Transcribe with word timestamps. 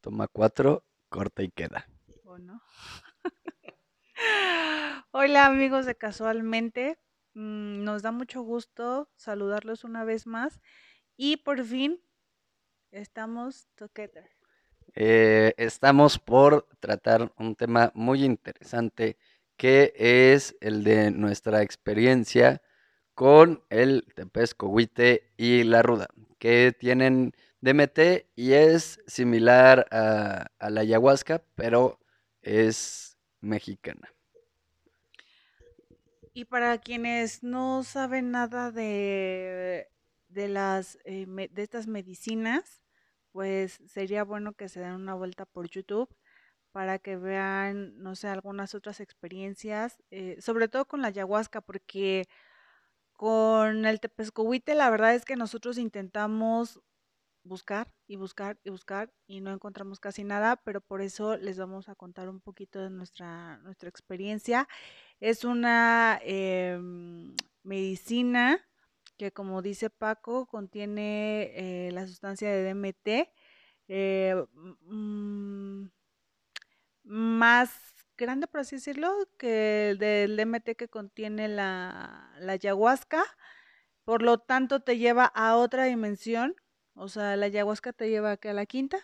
Toma 0.00 0.28
cuatro, 0.28 0.84
corta 1.10 1.42
y 1.42 1.50
queda. 1.50 1.86
¿O 2.24 2.38
no? 2.38 2.62
Hola 5.10 5.46
amigos 5.46 5.84
de 5.84 5.94
Casualmente. 5.94 6.98
Mm, 7.34 7.84
nos 7.84 8.02
da 8.02 8.10
mucho 8.10 8.40
gusto 8.40 9.10
saludarlos 9.16 9.84
una 9.84 10.04
vez 10.04 10.26
más. 10.26 10.62
Y 11.18 11.38
por 11.38 11.62
fin 11.64 12.02
estamos 12.92 13.68
together. 13.74 14.30
Eh, 14.94 15.52
estamos 15.58 16.18
por 16.18 16.66
tratar 16.80 17.32
un 17.36 17.54
tema 17.54 17.92
muy 17.94 18.24
interesante 18.24 19.18
que 19.58 19.92
es 19.96 20.56
el 20.62 20.82
de 20.82 21.10
nuestra 21.10 21.60
experiencia 21.60 22.62
con 23.14 23.62
el 23.68 24.06
tepescohuite 24.14 25.34
y 25.36 25.64
la 25.64 25.82
ruda, 25.82 26.08
que 26.38 26.72
tienen 26.72 27.34
DMT 27.60 28.26
y 28.36 28.52
es 28.52 29.00
similar 29.06 29.86
a, 29.90 30.46
a 30.58 30.70
la 30.70 30.80
ayahuasca, 30.80 31.42
pero 31.54 31.98
es 32.42 33.16
mexicana. 33.40 34.12
Y 36.32 36.44
para 36.44 36.78
quienes 36.78 37.42
no 37.42 37.82
saben 37.82 38.30
nada 38.30 38.70
de, 38.70 39.90
de 40.28 40.48
las 40.48 40.98
eh, 41.04 41.26
de 41.26 41.62
estas 41.62 41.86
medicinas, 41.86 42.82
pues 43.32 43.80
sería 43.86 44.24
bueno 44.24 44.52
que 44.54 44.68
se 44.68 44.80
den 44.80 44.92
una 44.92 45.14
vuelta 45.14 45.44
por 45.44 45.68
YouTube 45.68 46.08
para 46.72 46.98
que 46.98 47.16
vean, 47.16 47.98
no 47.98 48.14
sé, 48.14 48.28
algunas 48.28 48.74
otras 48.74 49.00
experiencias, 49.00 50.02
eh, 50.10 50.36
sobre 50.40 50.68
todo 50.68 50.86
con 50.86 51.02
la 51.02 51.08
ayahuasca, 51.08 51.60
porque 51.60 52.28
con 53.12 53.84
el 53.86 54.00
tepezcohuite 54.00 54.74
la 54.74 54.88
verdad 54.90 55.14
es 55.14 55.24
que 55.24 55.36
nosotros 55.36 55.78
intentamos 55.78 56.80
buscar 57.44 57.92
y 58.06 58.16
buscar 58.16 58.58
y 58.64 58.70
buscar 58.70 59.12
y 59.26 59.40
no 59.40 59.52
encontramos 59.52 60.00
casi 60.00 60.24
nada, 60.24 60.56
pero 60.64 60.80
por 60.80 61.00
eso 61.02 61.36
les 61.36 61.58
vamos 61.58 61.88
a 61.88 61.94
contar 61.94 62.28
un 62.28 62.40
poquito 62.40 62.80
de 62.82 62.90
nuestra, 62.90 63.58
nuestra 63.58 63.88
experiencia. 63.88 64.68
Es 65.20 65.44
una 65.44 66.20
em, 66.24 67.34
medicina 67.62 68.60
que, 69.18 69.32
como 69.32 69.62
dice 69.62 69.90
Paco, 69.90 70.46
contiene 70.46 71.86
eh, 71.88 71.92
la 71.92 72.06
sustancia 72.06 72.50
de 72.50 72.64
DMT. 72.64 73.32
eh, 73.88 74.34
mm, 74.82 75.86
más 77.04 77.70
grande, 78.16 78.46
por 78.46 78.60
así 78.60 78.76
decirlo, 78.76 79.12
que 79.38 79.90
el 79.90 79.98
del 79.98 80.36
DMT 80.36 80.76
que 80.76 80.88
contiene 80.88 81.48
la, 81.48 82.32
la 82.38 82.52
ayahuasca. 82.52 83.24
Por 84.04 84.22
lo 84.22 84.38
tanto, 84.38 84.80
te 84.80 84.98
lleva 84.98 85.24
a 85.26 85.56
otra 85.56 85.84
dimensión. 85.84 86.54
O 86.94 87.08
sea, 87.08 87.36
la 87.36 87.46
ayahuasca 87.46 87.92
te 87.92 88.08
lleva 88.08 88.38
a 88.42 88.52
la 88.52 88.66
quinta. 88.66 88.98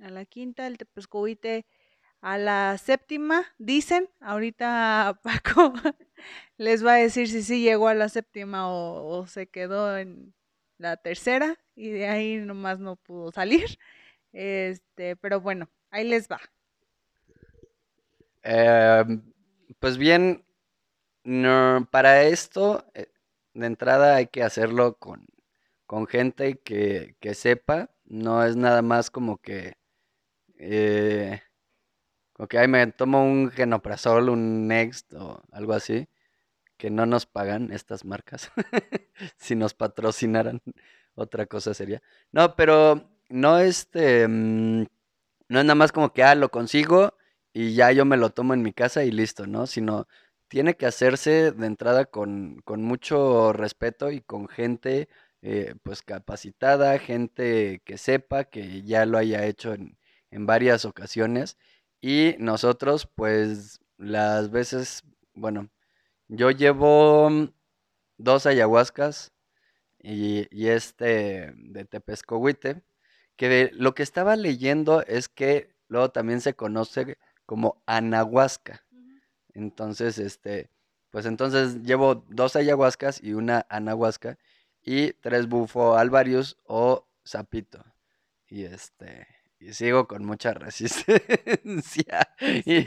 A 0.00 0.10
la 0.10 0.24
quinta, 0.24 0.66
el 0.66 0.78
tepescohuite 0.78 1.66
a 2.20 2.38
la 2.38 2.78
séptima, 2.78 3.46
dicen. 3.58 4.08
Ahorita 4.20 5.20
Paco 5.22 5.72
les 6.56 6.84
va 6.84 6.94
a 6.94 6.96
decir 6.96 7.28
si 7.28 7.42
sí 7.42 7.62
llegó 7.62 7.88
a 7.88 7.94
la 7.94 8.08
séptima 8.08 8.68
o, 8.70 9.18
o 9.18 9.26
se 9.26 9.48
quedó 9.48 9.96
en 9.96 10.34
la 10.78 10.96
tercera 10.96 11.58
y 11.74 11.90
de 11.90 12.08
ahí 12.08 12.36
nomás 12.36 12.78
no 12.78 12.96
pudo 12.96 13.32
salir. 13.32 13.78
Este, 14.32 15.16
pero 15.16 15.40
bueno, 15.40 15.68
ahí 15.90 16.04
les 16.04 16.28
va. 16.28 16.40
Em, 18.42 19.22
pues 19.78 19.98
bien, 19.98 20.44
no, 21.24 21.86
para 21.90 22.22
esto, 22.24 22.84
eh, 22.94 23.06
de 23.54 23.66
entrada 23.66 24.16
hay 24.16 24.26
que 24.28 24.42
hacerlo 24.42 24.94
con, 24.96 25.26
con 25.88 26.06
gente 26.06 26.60
que, 26.60 27.16
que 27.18 27.34
sepa, 27.34 27.90
no 28.04 28.44
es 28.44 28.56
nada 28.56 28.82
más 28.82 29.10
como 29.10 29.38
que, 29.38 29.78
eh, 30.58 31.40
como 32.34 32.46
que 32.48 32.58
ay, 32.58 32.68
me 32.68 32.86
tomo 32.88 33.24
un 33.24 33.50
genoprazol, 33.50 34.28
un 34.28 34.68
Next 34.68 35.14
o 35.14 35.42
algo 35.50 35.72
así, 35.72 36.06
que 36.76 36.90
no 36.90 37.06
nos 37.06 37.26
pagan 37.26 37.72
estas 37.72 38.04
marcas, 38.04 38.52
si 39.38 39.56
nos 39.56 39.74
patrocinaran, 39.74 40.60
otra 41.14 41.46
cosa 41.46 41.72
sería. 41.72 42.02
No, 42.32 42.54
pero 42.54 43.10
no 43.30 43.58
este, 43.58 44.28
mm, 44.28 44.82
no 45.48 45.58
es 45.60 45.64
nada 45.64 45.74
más 45.74 45.92
como 45.92 46.12
que, 46.12 46.22
ah, 46.22 46.34
lo 46.34 46.50
consigo 46.50 47.14
y 47.54 47.74
ya 47.74 47.92
yo 47.92 48.04
me 48.04 48.18
lo 48.18 48.30
tomo 48.30 48.52
en 48.54 48.62
mi 48.62 48.74
casa 48.74 49.04
y 49.04 49.10
listo, 49.10 49.46
¿no? 49.46 49.66
Sino 49.66 50.06
tiene 50.48 50.76
que 50.76 50.86
hacerse 50.86 51.52
de 51.52 51.66
entrada 51.66 52.04
con, 52.06 52.60
con 52.64 52.82
mucho 52.82 53.54
respeto 53.54 54.10
y 54.10 54.20
con 54.20 54.48
gente 54.48 55.08
eh, 55.42 55.74
pues 55.82 56.02
capacitada, 56.02 56.98
gente 56.98 57.82
que 57.84 57.98
sepa, 57.98 58.44
que 58.44 58.82
ya 58.82 59.06
lo 59.06 59.18
haya 59.18 59.44
hecho 59.46 59.74
en, 59.74 59.98
en 60.30 60.46
varias 60.46 60.84
ocasiones. 60.84 61.56
Y 62.00 62.36
nosotros, 62.38 63.06
pues, 63.14 63.80
las 63.98 64.50
veces, 64.50 65.02
bueno, 65.34 65.70
yo 66.28 66.50
llevo 66.52 67.30
mm, 67.30 67.48
dos 68.18 68.46
ayahuascas 68.46 69.32
y, 69.98 70.48
y 70.56 70.68
este 70.68 71.52
de 71.56 71.84
Tepezcohuite, 71.84 72.82
que 73.36 73.48
de- 73.48 73.70
lo 73.74 73.94
que 73.94 74.02
estaba 74.02 74.36
leyendo 74.36 75.02
es 75.06 75.28
que 75.28 75.74
luego 75.88 76.10
también 76.10 76.40
se 76.40 76.54
conoce 76.54 77.18
como 77.46 77.82
anahuasca. 77.86 78.84
Entonces, 79.54 80.18
este, 80.18 80.70
pues 81.10 81.26
entonces 81.26 81.82
llevo 81.82 82.16
dos 82.28 82.56
ayahuascas 82.56 83.22
y 83.22 83.32
una 83.34 83.66
anahuasca 83.70 84.38
y 84.82 85.12
tres 85.14 85.48
bufo 85.48 85.96
alvarius 85.96 86.58
o 86.64 87.08
sapito. 87.24 87.84
Y 88.48 88.64
este, 88.64 89.26
y 89.60 89.72
sigo 89.74 90.06
con 90.06 90.24
mucha 90.24 90.54
resistencia. 90.54 92.28
Y, 92.40 92.84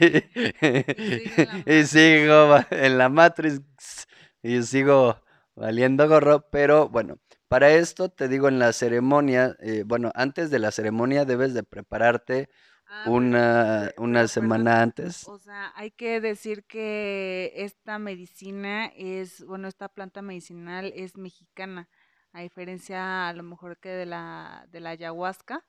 y 1.65 1.85
sigo 1.85 2.57
en 2.69 2.97
la 2.97 3.09
Matrix 3.09 4.07
y 4.41 4.63
sigo 4.63 5.21
valiendo 5.55 6.07
gorro, 6.07 6.49
pero 6.49 6.89
bueno, 6.89 7.19
para 7.47 7.71
esto 7.71 8.09
te 8.09 8.27
digo 8.27 8.47
en 8.47 8.59
la 8.59 8.73
ceremonia, 8.73 9.55
eh, 9.59 9.83
bueno, 9.85 10.11
antes 10.15 10.49
de 10.49 10.59
la 10.59 10.71
ceremonia 10.71 11.25
debes 11.25 11.53
de 11.53 11.63
prepararte 11.63 12.49
Ah, 12.93 13.05
una, 13.09 13.93
una 13.97 14.27
pero 14.27 14.27
semana 14.27 14.81
antes. 14.81 15.25
o 15.25 15.37
sea, 15.39 15.71
hay 15.75 15.91
que 15.91 16.19
decir 16.19 16.65
que 16.65 17.53
esta 17.55 17.97
medicina 17.99 18.87
es, 18.97 19.45
bueno, 19.45 19.69
esta 19.69 19.87
planta 19.87 20.21
medicinal 20.21 20.91
es 20.93 21.15
mexicana, 21.15 21.87
a 22.33 22.41
diferencia 22.41 23.29
a 23.29 23.33
lo 23.33 23.43
mejor 23.43 23.77
que 23.77 23.87
de 23.87 24.05
la, 24.05 24.67
de 24.71 24.81
la 24.81 24.89
ayahuasca, 24.89 25.65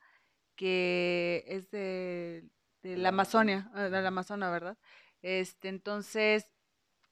que 0.57 1.45
es 1.47 1.71
de, 1.71 2.45
de 2.83 2.97
la. 2.97 3.11
Amazonia, 3.11 3.71
eh, 3.77 3.83
de 3.83 4.03
la. 4.03 4.09
Amazona, 4.09 4.51
¿verdad? 4.51 4.77
Este, 5.23 5.69
entonces, 5.69 6.49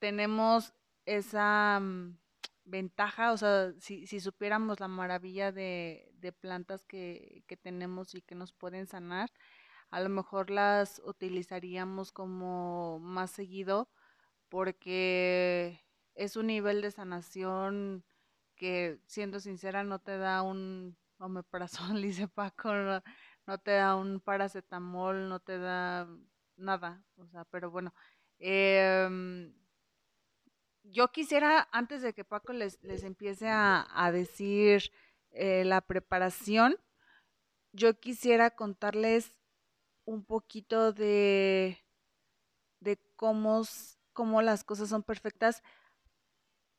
tenemos 0.00 0.74
esa 1.06 1.78
mm, 1.80 2.18
ventaja, 2.64 3.32
o 3.32 3.36
sea, 3.36 3.72
si, 3.78 4.08
si 4.08 4.18
supiéramos 4.18 4.80
la 4.80 4.88
maravilla 4.88 5.52
de, 5.52 6.10
de 6.14 6.32
plantas 6.32 6.84
que, 6.84 7.44
que 7.46 7.56
tenemos 7.56 8.16
y 8.16 8.22
que 8.22 8.34
nos 8.34 8.52
pueden 8.52 8.88
sanar, 8.88 9.30
a 9.90 10.00
lo 10.00 10.08
mejor 10.08 10.50
las 10.50 11.00
utilizaríamos 11.04 12.12
como 12.12 12.98
más 13.00 13.30
seguido 13.30 13.88
porque 14.48 15.80
es 16.14 16.36
un 16.36 16.48
nivel 16.48 16.82
de 16.82 16.90
sanación 16.90 18.04
que, 18.56 19.00
siendo 19.06 19.40
sincera, 19.40 19.84
no 19.84 20.00
te 20.00 20.18
da 20.18 20.42
un 20.42 20.96
omeprazol, 21.18 22.02
dice 22.02 22.28
Paco, 22.28 22.72
no, 23.46 23.58
te 23.58 23.72
da 23.72 23.96
un 23.96 24.20
paracetamol, 24.20 25.28
no 25.28 25.40
te 25.40 25.58
da 25.58 26.08
nada, 26.56 27.02
o 27.16 27.26
sea, 27.28 27.44
pero 27.46 27.70
bueno. 27.70 27.94
em, 28.38 29.54
yo 30.82 31.08
quisiera, 31.12 31.68
antes 31.72 32.02
de 32.02 32.12
que 32.12 32.24
Paco 32.24 32.52
les, 32.52 32.82
les 32.82 33.04
empiece 33.04 33.48
a, 33.48 33.86
a 33.94 34.12
decir 34.12 34.90
eh, 35.30 35.64
la 35.64 35.80
preparación, 35.80 36.76
yo 37.72 37.98
quisiera 38.00 38.50
contarles 38.50 39.32
un 40.04 40.24
poquito 40.24 40.92
de, 40.92 41.78
de 42.80 42.98
cómo, 43.16 43.62
cómo 44.12 44.42
las 44.42 44.64
cosas 44.64 44.88
son 44.88 45.02
perfectas 45.02 45.62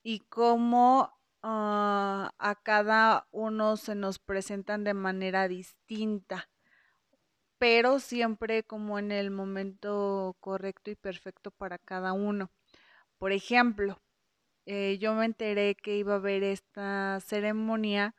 y 0.04 0.20
cómo 0.30 1.14
ah, 1.44 2.32
a 2.38 2.56
cada 2.56 3.28
uno 3.32 3.78
se 3.78 3.96
nos 3.96 4.20
presentan 4.20 4.84
de 4.84 4.94
manera 4.94 5.48
distinta, 5.48 6.50
pero 7.58 8.00
siempre 8.00 8.64
como 8.64 9.00
en 9.00 9.12
el 9.12 9.32
momento 9.32 10.36
correcto 10.40 10.90
y 10.92 10.96
perfecto 10.96 11.52
para 11.52 11.78
cada 11.78 12.14
uno. 12.14 12.52
Por 13.18 13.32
ejemplo, 13.32 14.02
eh, 14.66 14.98
yo 15.00 15.14
me 15.14 15.26
enteré 15.26 15.76
que 15.76 15.98
iba 15.98 16.14
a 16.14 16.18
haber 16.18 16.44
esta 16.44 17.20
ceremonia 17.22 18.16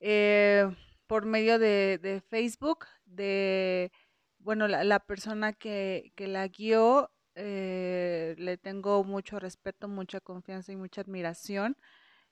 eh, 0.00 0.70
por 1.06 1.26
medio 1.26 1.58
de, 1.58 1.98
de 2.02 2.20
Facebook, 2.20 2.86
de, 3.04 3.92
bueno, 4.38 4.68
la, 4.68 4.84
la 4.84 5.00
persona 5.00 5.52
que, 5.52 6.12
que 6.16 6.28
la 6.28 6.48
guió, 6.48 7.10
eh, 7.34 8.34
le 8.38 8.56
tengo 8.58 9.04
mucho 9.04 9.38
respeto, 9.38 9.88
mucha 9.88 10.20
confianza 10.20 10.72
y 10.72 10.76
mucha 10.76 11.00
admiración. 11.02 11.76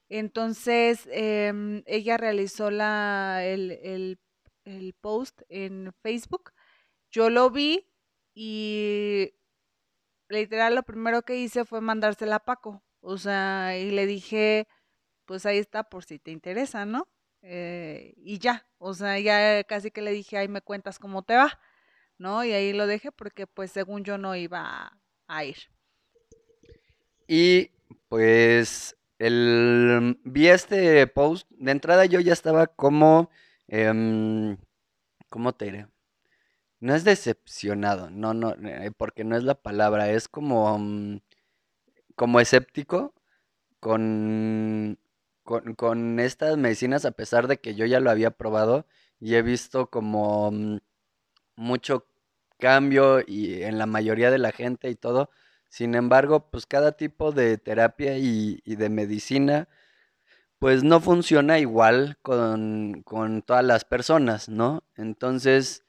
Entonces, 0.09 1.09
em, 1.13 1.83
ella 1.87 2.17
realizó 2.19 2.71
la, 2.71 3.43
el, 3.45 3.73
el 3.83 4.19
el 4.65 4.95
post 4.95 5.43
en 5.49 5.93
Facebook. 6.03 6.53
Yo 7.11 7.31
lo 7.31 7.51
vi 7.51 7.89
y 8.35 9.35
literal 10.29 10.75
lo 10.75 10.83
primero 10.83 11.23
que 11.23 11.37
hice 11.37 11.65
fue 11.65 11.81
mandársela 11.81 12.37
a 12.37 12.45
Paco. 12.45 12.83
O 13.01 13.19
sea, 13.19 13.77
y 13.79 13.91
le 13.91 14.07
dije, 14.07 14.69
pues 15.27 15.47
ahí 15.47 15.59
está 15.59 15.85
por 15.85 16.05
si 16.05 16.19
te 16.19 16.31
interesa, 16.31 16.87
¿no? 16.87 17.09
Eh, 17.43 18.15
y 18.19 18.39
ya, 18.39 18.67
o 18.79 18.95
sea, 18.95 19.19
ya 19.19 19.65
casi 19.65 19.91
que 19.91 20.01
le 20.01 20.13
dije, 20.13 20.39
ahí 20.39 20.49
me 20.49 20.63
cuentas 20.63 20.99
cómo 20.99 21.23
te 21.23 21.37
va, 21.37 21.59
¿no? 22.17 22.45
Y 22.45 22.53
ahí 22.53 22.73
lo 22.73 22.87
dejé 22.87 23.11
porque 23.11 23.47
pues 23.49 23.73
según 23.73 24.05
yo 24.05 24.17
no 24.17 24.37
iba 24.37 24.97
a 25.27 25.45
ir. 25.45 25.57
Y 27.27 27.71
pues 28.09 28.97
el, 29.19 30.19
vi 30.25 30.49
este 30.49 31.07
post, 31.09 31.49
de 31.51 31.73
entrada 31.73 32.05
yo 32.07 32.21
ya 32.21 32.33
estaba 32.33 32.67
como, 32.69 33.31
em, 33.69 34.57
¿cómo 35.29 35.53
te 35.55 35.67
diré? 35.67 35.87
No 36.81 36.95
es 36.95 37.05
decepcionado, 37.05 38.11
no, 38.11 38.35
no, 38.35 38.51
eh, 38.69 38.91
porque 38.97 39.25
no 39.25 39.37
es 39.37 39.45
la 39.45 39.55
palabra, 39.55 40.11
es 40.11 40.29
como, 40.29 40.79
mm, 40.79 41.21
como 42.17 42.41
escéptico 42.41 43.15
con, 43.81 44.99
con, 45.43 45.75
con 45.75 46.21
estas 46.21 46.57
medicinas, 46.59 47.05
a 47.05 47.13
pesar 47.13 47.49
de 47.49 47.59
que 47.59 47.75
yo 47.75 47.87
ya 47.87 48.01
lo 48.01 48.11
había 48.11 48.31
probado 48.33 48.87
y 49.21 49.35
he 49.35 49.43
visto 49.43 49.91
como 49.91 50.51
mm, 50.51 50.79
mucho 51.57 52.07
cambio 52.59 53.21
y 53.27 53.63
en 53.63 53.79
la 53.79 53.87
mayoría 53.87 54.31
de 54.31 54.39
la 54.39 54.53
gente 54.53 54.91
y 54.91 54.95
todo. 54.97 55.31
Sin 55.69 55.95
embargo, 55.95 56.51
pues 56.51 56.67
cada 56.67 56.93
tipo 56.93 57.33
de 57.33 57.59
terapia 57.59 58.19
y, 58.19 58.61
y 58.65 58.77
de 58.77 58.89
medicina, 58.91 59.69
pues 60.59 60.85
no 60.85 61.01
funciona 61.01 61.59
igual 61.59 62.19
con, 62.23 63.03
con 63.05 63.43
todas 63.43 63.65
las 63.65 63.85
personas, 63.85 64.49
¿no? 64.49 64.85
Entonces, 64.97 65.85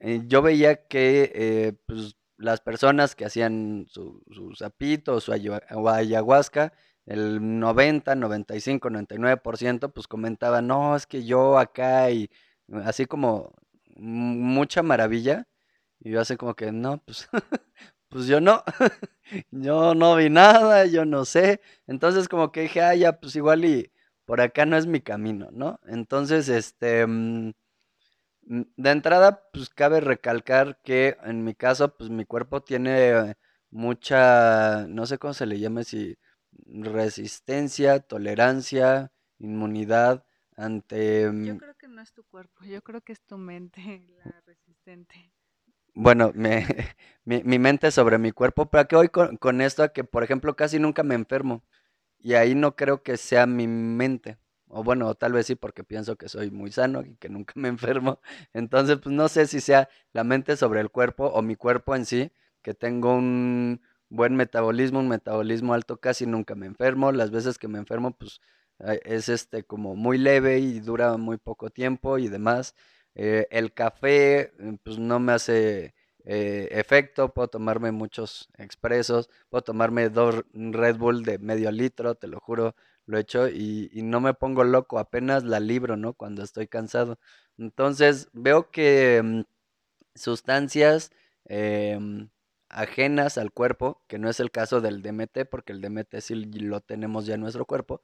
eh, 0.00 0.22
yo 0.26 0.42
veía 0.42 0.86
que 0.86 1.32
eh, 1.34 1.72
pues, 1.86 2.16
las 2.36 2.60
personas 2.60 3.14
que 3.14 3.24
hacían 3.26 3.86
su, 3.88 4.22
su 4.30 4.54
sapito 4.54 5.20
su 5.20 5.32
ayahuasca, 5.32 6.72
el 7.06 7.58
90, 7.60 8.14
95, 8.14 8.90
99%, 8.90 9.92
pues 9.92 10.06
comentaban, 10.08 10.66
no, 10.66 10.96
es 10.96 11.06
que 11.06 11.24
yo 11.24 11.58
acá 11.58 12.10
y 12.10 12.30
así 12.84 13.06
como 13.06 13.52
mucha 13.96 14.82
maravilla. 14.82 15.46
Y 16.00 16.10
yo 16.12 16.20
así 16.20 16.36
como 16.36 16.54
que, 16.54 16.72
no, 16.72 16.98
pues, 17.04 17.28
pues 18.08 18.26
yo 18.26 18.40
no, 18.40 18.62
yo 19.50 19.94
no 19.94 20.16
vi 20.16 20.30
nada, 20.30 20.86
yo 20.86 21.04
no 21.04 21.24
sé. 21.24 21.60
Entonces 21.86 22.28
como 22.28 22.52
que 22.52 22.62
dije, 22.62 22.82
ah, 22.82 22.94
ya, 22.94 23.20
pues 23.20 23.36
igual 23.36 23.64
y 23.64 23.92
por 24.26 24.40
acá 24.40 24.66
no 24.66 24.76
es 24.76 24.86
mi 24.86 25.00
camino, 25.00 25.48
¿no? 25.52 25.80
Entonces, 25.86 26.48
este, 26.48 27.06
mm, 27.06 27.52
mm, 28.46 28.62
de 28.76 28.90
entrada, 28.90 29.42
pues 29.52 29.70
cabe 29.70 30.00
recalcar 30.00 30.80
que 30.84 31.16
en 31.24 31.44
mi 31.44 31.54
caso, 31.54 31.96
pues 31.96 32.10
mi 32.10 32.24
cuerpo 32.24 32.62
tiene 32.62 33.36
mucha, 33.70 34.86
no 34.88 35.06
sé 35.06 35.18
cómo 35.18 35.34
se 35.34 35.46
le 35.46 35.58
llama, 35.60 35.84
si 35.84 36.16
resistencia, 36.66 38.00
tolerancia, 38.00 39.12
inmunidad 39.38 40.24
ante... 40.56 41.22
Yo 41.22 41.32
mm, 41.32 41.58
creo 41.58 41.74
que 41.76 41.88
no 41.88 42.00
es 42.00 42.12
tu 42.12 42.24
cuerpo, 42.24 42.64
yo 42.64 42.82
creo 42.82 43.00
que 43.00 43.12
es 43.12 43.22
tu 43.22 43.36
mente 43.38 43.80
la 44.24 44.40
resistente. 44.46 45.32
Bueno, 45.94 46.32
me, 46.34 46.66
mi, 47.24 47.42
mi 47.44 47.58
mente 47.58 47.90
sobre 47.90 48.18
mi 48.18 48.32
cuerpo, 48.32 48.66
pero 48.66 48.88
que 48.88 48.96
hoy 48.96 49.08
con, 49.08 49.36
con 49.36 49.60
esto 49.60 49.82
a 49.82 49.88
que, 49.92 50.04
por 50.04 50.24
ejemplo, 50.24 50.56
casi 50.56 50.78
nunca 50.78 51.02
me 51.02 51.14
enfermo. 51.14 51.62
Y 52.18 52.34
ahí 52.34 52.54
no 52.54 52.76
creo 52.76 53.02
que 53.02 53.16
sea 53.16 53.46
mi 53.46 53.66
mente. 53.68 54.38
O 54.68 54.82
bueno, 54.82 55.14
tal 55.14 55.32
vez 55.32 55.46
sí 55.46 55.54
porque 55.54 55.84
pienso 55.84 56.16
que 56.16 56.28
soy 56.28 56.50
muy 56.50 56.72
sano 56.72 57.02
y 57.02 57.16
que 57.16 57.28
nunca 57.28 57.52
me 57.56 57.68
enfermo. 58.00 58.20
Entonces, 58.52 58.98
pues 58.98 59.14
no 59.14 59.28
sé 59.28 59.46
si 59.46 59.60
sea 59.60 59.88
la 60.12 60.24
mente 60.24 60.56
sobre 60.56 60.80
el 60.80 60.90
cuerpo 60.90 61.26
o 61.26 61.42
mi 61.42 61.56
cuerpo 61.56 61.94
en 61.94 62.06
sí, 62.06 62.32
que 62.62 62.74
tengo 62.74 63.14
un 63.14 63.80
buen 64.14 64.36
metabolismo, 64.36 65.00
un 65.00 65.08
metabolismo 65.08 65.74
alto, 65.74 65.98
casi 65.98 66.26
nunca 66.26 66.54
me 66.54 66.66
enfermo. 66.66 67.12
Las 67.12 67.30
veces 67.30 67.58
que 67.58 67.68
me 67.68 67.78
enfermo, 67.78 68.16
pues 68.16 68.40
eh, 68.80 69.00
es 69.04 69.28
este 69.28 69.64
como 69.64 69.96
muy 69.96 70.18
leve 70.18 70.58
y 70.58 70.80
dura 70.80 71.16
muy 71.16 71.36
poco 71.38 71.70
tiempo 71.70 72.18
y 72.18 72.28
demás. 72.28 72.74
Eh, 73.14 73.46
el 73.50 73.72
café, 73.74 74.52
eh, 74.58 74.78
pues 74.82 74.98
no 74.98 75.20
me 75.20 75.32
hace 75.32 75.94
eh, 76.24 76.68
efecto, 76.72 77.32
puedo 77.34 77.48
tomarme 77.48 77.92
muchos 77.92 78.48
expresos, 78.58 79.28
puedo 79.50 79.62
tomarme 79.62 80.08
dos 80.10 80.44
Red 80.52 80.96
Bull 80.96 81.22
de 81.24 81.38
medio 81.38 81.70
litro, 81.70 82.14
te 82.16 82.26
lo 82.28 82.40
juro, 82.40 82.74
lo 83.06 83.18
he 83.18 83.20
hecho 83.20 83.48
y, 83.48 83.90
y 83.92 84.02
no 84.02 84.20
me 84.20 84.34
pongo 84.34 84.64
loco, 84.64 84.98
apenas 84.98 85.44
la 85.44 85.60
libro, 85.60 85.96
¿no? 85.96 86.14
Cuando 86.14 86.42
estoy 86.42 86.66
cansado. 86.68 87.18
Entonces 87.58 88.28
veo 88.32 88.70
que 88.70 89.20
mm, 89.22 89.40
sustancias 90.14 91.10
em, 91.46 92.30
ajenas 92.74 93.38
al 93.38 93.52
cuerpo, 93.52 94.02
que 94.08 94.18
no 94.18 94.28
es 94.28 94.40
el 94.40 94.50
caso 94.50 94.80
del 94.80 95.02
DMT, 95.02 95.46
porque 95.50 95.72
el 95.72 95.80
DMT 95.80 96.20
sí 96.20 96.34
lo 96.34 96.80
tenemos 96.80 97.26
ya 97.26 97.34
en 97.34 97.40
nuestro 97.40 97.66
cuerpo, 97.66 98.02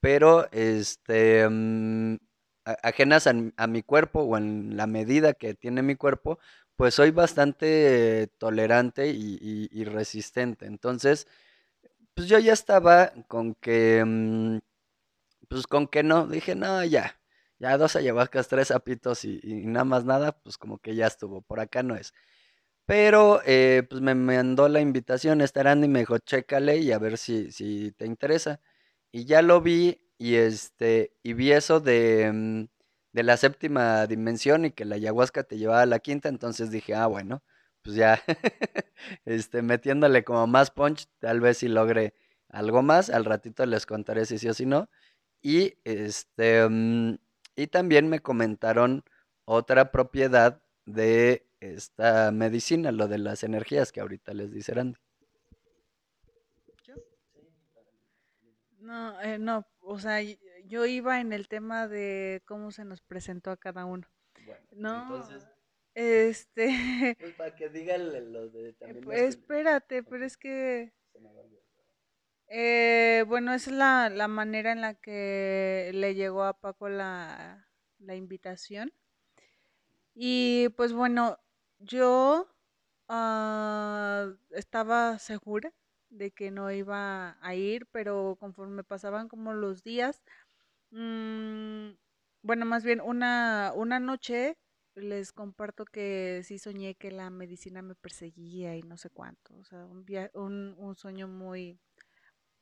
pero 0.00 0.50
este, 0.52 1.48
mm, 1.48 2.16
ajenas 2.82 3.26
a, 3.26 3.66
mi 3.66 3.82
cuerpo 3.82 4.20
o 4.22 4.36
en 4.36 4.76
la 4.76 4.86
medida 4.86 5.34
que 5.34 5.54
tiene 5.54 5.82
mi 5.82 5.96
cuerpo, 5.96 6.38
pues 6.76 6.94
soy 6.94 7.10
bastante 7.12 8.28
tolerante 8.38 9.08
y, 9.08 9.84
resistente. 9.84 10.66
Entonces, 10.66 11.26
pues 12.14 12.28
yo 12.28 12.38
ya 12.38 12.52
estaba 12.52 13.12
con 13.28 13.54
que, 13.54 14.04
mm, 14.06 14.58
pues 15.48 15.66
con 15.66 15.88
que 15.88 16.02
no, 16.02 16.26
dije, 16.26 16.54
no, 16.54 16.84
ya, 16.84 17.20
ya 17.58 17.78
dos 17.78 17.96
ayahuascas, 17.96 18.48
tres 18.48 18.68
sapitos 18.68 19.24
y, 19.24 19.40
y 19.42 19.66
nada 19.66 19.84
más 19.84 20.04
nada, 20.04 20.32
pues 20.32 20.58
como 20.58 20.78
que 20.78 20.94
ya 20.94 21.06
estuvo, 21.06 21.42
por 21.42 21.60
acá 21.60 21.82
no 21.82 21.96
es. 21.96 22.12
Pero 22.88 23.42
eh, 23.44 23.82
pues 23.90 24.00
me 24.00 24.14
mandó 24.14 24.66
la 24.70 24.80
invitación, 24.80 25.42
estarán 25.42 25.84
y 25.84 25.88
me 25.88 25.98
dijo, 26.00 26.16
chécale 26.18 26.78
y 26.78 26.90
a 26.92 26.98
ver 26.98 27.18
si, 27.18 27.52
si 27.52 27.92
te 27.92 28.06
interesa. 28.06 28.60
Y 29.12 29.26
ya 29.26 29.42
lo 29.42 29.60
vi 29.60 30.00
y 30.16 30.36
este, 30.36 31.12
y 31.22 31.34
vi 31.34 31.52
eso 31.52 31.80
de, 31.80 32.32
mm, 32.32 32.64
de 33.12 33.22
la 33.24 33.36
séptima 33.36 34.06
dimensión 34.06 34.64
y 34.64 34.70
que 34.72 34.86
la 34.86 34.94
ayahuasca 34.96 35.44
te 35.44 35.58
llevaba 35.58 35.82
a 35.82 35.86
la 35.86 35.98
quinta, 35.98 36.30
entonces 36.30 36.70
dije, 36.70 36.94
ah, 36.94 37.06
bueno, 37.08 37.42
pues 37.82 37.94
ya, 37.96 38.22
este, 39.26 39.60
metiéndole 39.62 40.24
como 40.24 40.46
más 40.46 40.70
punch, 40.70 41.08
tal 41.18 41.40
vez 41.40 41.58
si 41.58 41.68
logre 41.68 42.14
algo 42.48 42.82
más, 42.82 43.10
al 43.10 43.26
ratito 43.26 43.66
les 43.66 43.84
contaré 43.86 44.24
si 44.26 44.38
sí 44.38 44.48
o 44.48 44.54
si 44.54 44.64
no. 44.66 44.88
Y 45.42 45.74
este, 45.84 46.66
mm, 46.68 47.18
y 47.56 47.66
también 47.68 48.08
me 48.08 48.20
comentaron 48.20 49.04
otra 49.44 49.90
propiedad 49.92 50.62
de 50.86 51.47
esta 51.60 52.30
medicina, 52.32 52.92
lo 52.92 53.08
de 53.08 53.18
las 53.18 53.42
energías 53.44 53.92
que 53.92 54.00
ahorita 54.00 54.34
les 54.34 54.52
dice 54.52 54.74
Randy. 54.74 54.98
¿Yo? 56.84 56.94
No, 58.78 59.20
eh, 59.22 59.38
no, 59.38 59.66
o 59.80 59.98
sea, 59.98 60.20
yo 60.64 60.86
iba 60.86 61.20
en 61.20 61.32
el 61.32 61.48
tema 61.48 61.88
de 61.88 62.42
cómo 62.46 62.70
se 62.70 62.84
nos 62.84 63.00
presentó 63.02 63.50
a 63.50 63.56
cada 63.56 63.84
uno. 63.84 64.08
Bueno, 64.38 64.60
No, 64.70 65.02
entonces, 65.02 65.48
este, 65.94 66.68
pues 67.18 67.34
para 67.34 67.54
que 67.54 67.68
digan 67.68 68.32
los 68.32 68.52
de 68.52 68.72
también 68.74 69.04
pues 69.04 69.18
las 69.20 69.28
espérate, 69.30 70.02
pero 70.04 70.24
es 70.24 70.36
que, 70.36 70.92
se 71.12 71.20
me 71.20 71.32
va 71.32 71.40
a 71.40 71.44
olvidar. 71.44 71.64
eh, 72.48 73.24
bueno, 73.28 73.52
esa 73.54 73.70
es 73.70 73.76
la, 73.76 74.10
la 74.10 74.28
manera 74.28 74.72
en 74.72 74.80
la 74.80 74.94
que 74.94 75.90
le 75.94 76.14
llegó 76.14 76.44
a 76.44 76.58
Paco 76.60 76.88
la, 76.88 77.68
la 77.98 78.14
invitación. 78.16 78.92
Y 80.14 80.68
pues 80.76 80.92
bueno, 80.92 81.38
yo 81.78 82.46
ah, 83.08 84.28
estaba 84.50 85.18
segura 85.18 85.72
de 86.10 86.30
que 86.32 86.50
no 86.50 86.70
iba 86.72 87.38
a 87.42 87.54
ir, 87.54 87.86
pero 87.92 88.36
conforme 88.40 88.84
pasaban 88.84 89.28
como 89.28 89.52
los 89.54 89.82
días, 89.84 90.22
mm, 90.90 91.90
bueno, 92.42 92.66
más 92.66 92.84
bien 92.84 93.00
una, 93.00 93.72
una 93.74 94.00
noche 94.00 94.56
les 94.94 95.32
comparto 95.32 95.84
que 95.86 96.42
sí 96.44 96.58
soñé 96.58 96.94
que 96.96 97.10
la 97.12 97.30
medicina 97.30 97.82
me 97.82 97.94
perseguía 97.96 98.76
y 98.76 98.82
no 98.82 98.96
sé 98.96 99.10
cuánto, 99.10 99.54
o 99.56 99.64
sea, 99.64 99.86
un, 99.86 100.04
via- 100.04 100.30
un, 100.34 100.74
un 100.78 100.96
sueño 100.96 101.28
muy, 101.28 101.78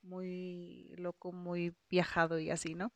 muy 0.03 0.95
loco, 0.99 1.33
muy 1.33 1.75
viajado 1.91 2.39
y 2.39 2.51
así, 2.51 2.75
¿no? 2.75 2.93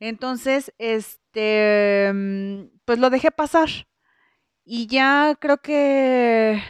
Entonces, 0.00 0.74
este, 0.78 2.12
mm, 2.14 2.78
pues 2.86 2.98
lo 3.00 3.10
dejé 3.10 3.30
pasar. 3.32 3.68
Y 4.70 4.86
ya 4.86 5.34
creo 5.40 5.56
que, 5.62 6.60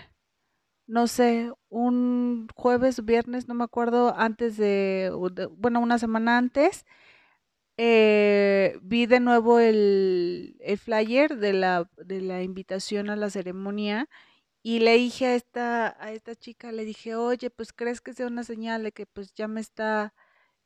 no 0.86 1.06
sé, 1.08 1.52
un 1.68 2.48
jueves, 2.56 3.04
viernes, 3.04 3.48
no 3.48 3.54
me 3.54 3.64
acuerdo, 3.64 4.14
antes 4.16 4.56
de, 4.56 5.10
bueno, 5.58 5.80
una 5.80 5.98
semana 5.98 6.38
antes, 6.38 6.86
eh, 7.78 8.78
vi 8.82 9.06
de 9.06 9.20
nuevo 9.20 9.60
el, 9.60 10.56
el 10.60 10.78
flyer 10.78 11.36
de 11.38 11.52
la, 11.54 11.90
de 11.98 12.20
la 12.22 12.42
invitación 12.42 13.10
a 13.10 13.16
la 13.16 13.30
ceremonia 13.30 14.08
y 14.62 14.80
le 14.80 14.96
dije 14.98 15.26
a 15.28 15.36
esta, 15.36 15.96
a 16.04 16.12
esta 16.12 16.36
chica, 16.36 16.72
le 16.72 16.84
dije, 16.86 17.16
oye, 17.16 17.50
pues 17.50 17.72
crees 17.74 18.00
que 18.02 18.14
sea 18.14 18.28
una 18.28 18.44
señal 18.44 18.84
de 18.84 18.92
que 18.92 19.06
pues 19.06 19.34
ya 19.34 19.48
me 19.48 19.60
está, 19.62 20.14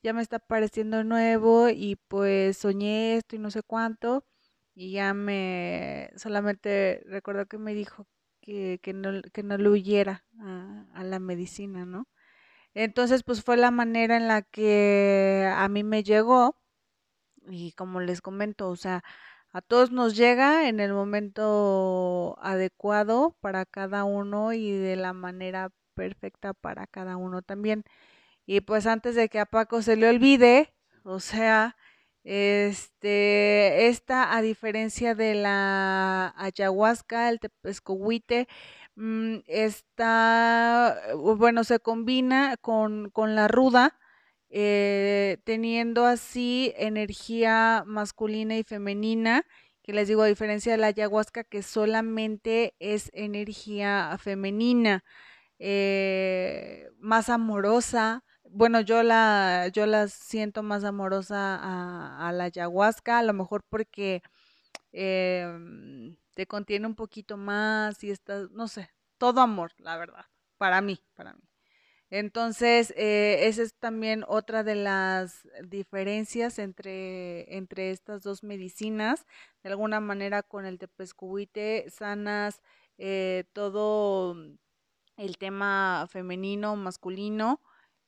ya 0.03 0.13
me 0.15 0.23
está 0.23 0.37
apareciendo 0.39 1.05
nuevo 1.05 1.69
y 1.71 1.97
pues 2.09 2.59
soñé 2.59 3.17
esto 3.17 3.37
y 3.37 3.41
no 3.41 3.51
sé 3.53 3.63
cuánto. 3.65 4.25
Y 4.75 4.93
ya 4.93 5.15
me, 5.15 6.11
solamente 6.17 7.03
recuerdo 7.07 7.47
que 7.47 7.59
me 7.59 7.75
dijo 7.75 8.07
que, 8.41 8.81
que 8.83 8.93
no, 8.95 9.23
que 9.33 9.43
no 9.43 9.57
le 9.59 9.69
huyera 9.69 10.25
a, 10.41 10.87
a 10.95 11.05
la 11.05 11.19
medicina, 11.19 11.85
¿no? 11.87 12.09
Entonces, 12.75 13.23
pues 13.25 13.43
fue 13.45 13.57
la 13.57 13.71
manera 13.71 14.17
en 14.17 14.29
la 14.29 14.43
que 14.43 15.51
a 15.55 15.69
mí 15.69 15.85
me 15.85 16.03
llegó 16.05 16.57
y 17.49 17.73
como 17.73 18.01
les 18.01 18.21
comento, 18.23 18.69
o 18.69 18.77
sea, 18.77 19.03
a 19.53 19.61
todos 19.61 19.93
nos 19.93 20.17
llega 20.17 20.69
en 20.69 20.81
el 20.81 20.93
momento 20.95 22.37
adecuado 22.41 23.37
para 23.41 23.67
cada 23.67 24.05
uno 24.05 24.53
y 24.53 24.71
de 24.73 24.97
la 24.97 25.13
manera 25.13 25.71
perfecta 25.95 26.55
para 26.55 26.87
cada 26.87 27.17
uno 27.17 27.43
también. 27.43 27.85
Y 28.47 28.63
pues 28.63 28.87
antes 28.87 29.15
de 29.17 29.29
que 29.29 29.41
a 29.41 29.47
Paco 29.47 29.83
se 29.83 29.97
le 29.97 30.09
olvide, 30.09 30.75
o 31.05 31.21
sea, 31.21 31.77
este, 32.25 33.89
esta 33.89 34.37
a 34.37 34.43
diferencia 34.43 35.15
de 35.15 35.35
la 35.35 36.35
ayahuasca, 36.37 37.29
el 37.31 37.41
tepescohuite, 37.41 38.49
mm, 38.97 39.39
está, 39.47 40.99
bueno, 41.17 41.65
se 41.65 41.81
combina 41.81 42.57
con, 42.61 43.11
con 43.11 43.35
la 43.35 43.49
ruda, 43.49 43.99
eh, 44.51 45.39
teniendo 45.45 46.07
así 46.07 46.73
energía 46.77 47.85
masculina 47.87 48.57
y 48.59 48.65
femenina, 48.65 49.45
que 49.83 49.93
les 49.93 50.09
digo, 50.09 50.23
a 50.23 50.27
diferencia 50.27 50.73
de 50.73 50.79
la 50.79 50.89
ayahuasca, 50.89 51.43
que 51.45 51.63
solamente 51.63 52.75
es 52.79 53.11
energía 53.15 54.17
femenina, 54.21 55.05
eh, 55.59 56.89
más 56.99 57.29
amorosa. 57.31 58.25
Bueno, 58.55 58.83
yo 58.83 59.03
la, 59.03 59.69
yo 59.73 59.87
la 59.87 60.09
siento 60.09 60.63
más 60.63 60.85
amorosa 60.85 61.59
a, 62.19 62.33
la 62.33 62.45
ayahuasca, 62.45 63.19
a 63.19 63.23
lo 63.23 63.33
mejor 63.33 63.63
porque 63.67 64.23
em, 64.93 66.17
te 66.35 66.47
contiene 66.47 66.87
un 66.87 66.95
poquito 66.95 67.39
más 67.39 68.05
y 68.05 68.11
está, 68.11 68.49
no 68.51 68.69
sé, 68.69 68.91
todo 69.19 69.41
amor, 69.41 69.73
la 69.79 69.97
verdad, 69.97 70.27
para 70.59 70.83
mí, 70.83 71.01
para 71.15 71.33
mí. 71.35 71.41
Entonces, 72.11 72.93
eh, 72.99 73.49
esa 73.49 73.63
es 73.63 73.75
también 73.75 74.25
otra 74.29 74.65
de 74.65 74.75
las 74.75 75.49
diferencias 75.65 76.59
entre, 76.59 77.57
entre 77.57 77.91
estas 77.91 78.23
dos 78.23 78.43
medicinas. 78.43 79.27
De 79.63 79.71
alguna 79.71 80.01
manera, 80.01 80.43
con 80.43 80.67
el 80.67 80.79
tepescuite 80.79 81.87
sanas 81.91 82.61
eh, 82.99 83.45
todo 83.55 84.37
el 85.17 85.39
tema 85.39 86.07
femenino, 86.11 86.77
masculino, 86.77 87.61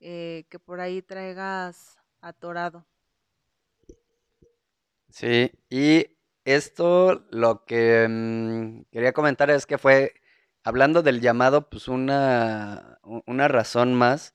eh, 0.07 0.45
que 0.51 0.59
por 0.59 0.81
ahí 0.81 1.01
traigas 1.01 1.99
atorado. 2.21 2.87
Sí, 5.09 5.51
y 5.71 6.07
esto 6.45 7.25
lo 7.31 7.65
que 7.65 8.07
mm, 8.09 8.83
quería 8.93 9.15
comentar 9.15 9.51
es 9.51 9.65
que 9.65 9.79
fue, 9.79 10.13
hablando 10.63 11.03
del 11.03 11.23
llamado, 11.23 11.71
pues 11.71 11.89
una, 11.89 12.99
una 13.27 13.49
razón 13.49 13.95
más 13.95 14.35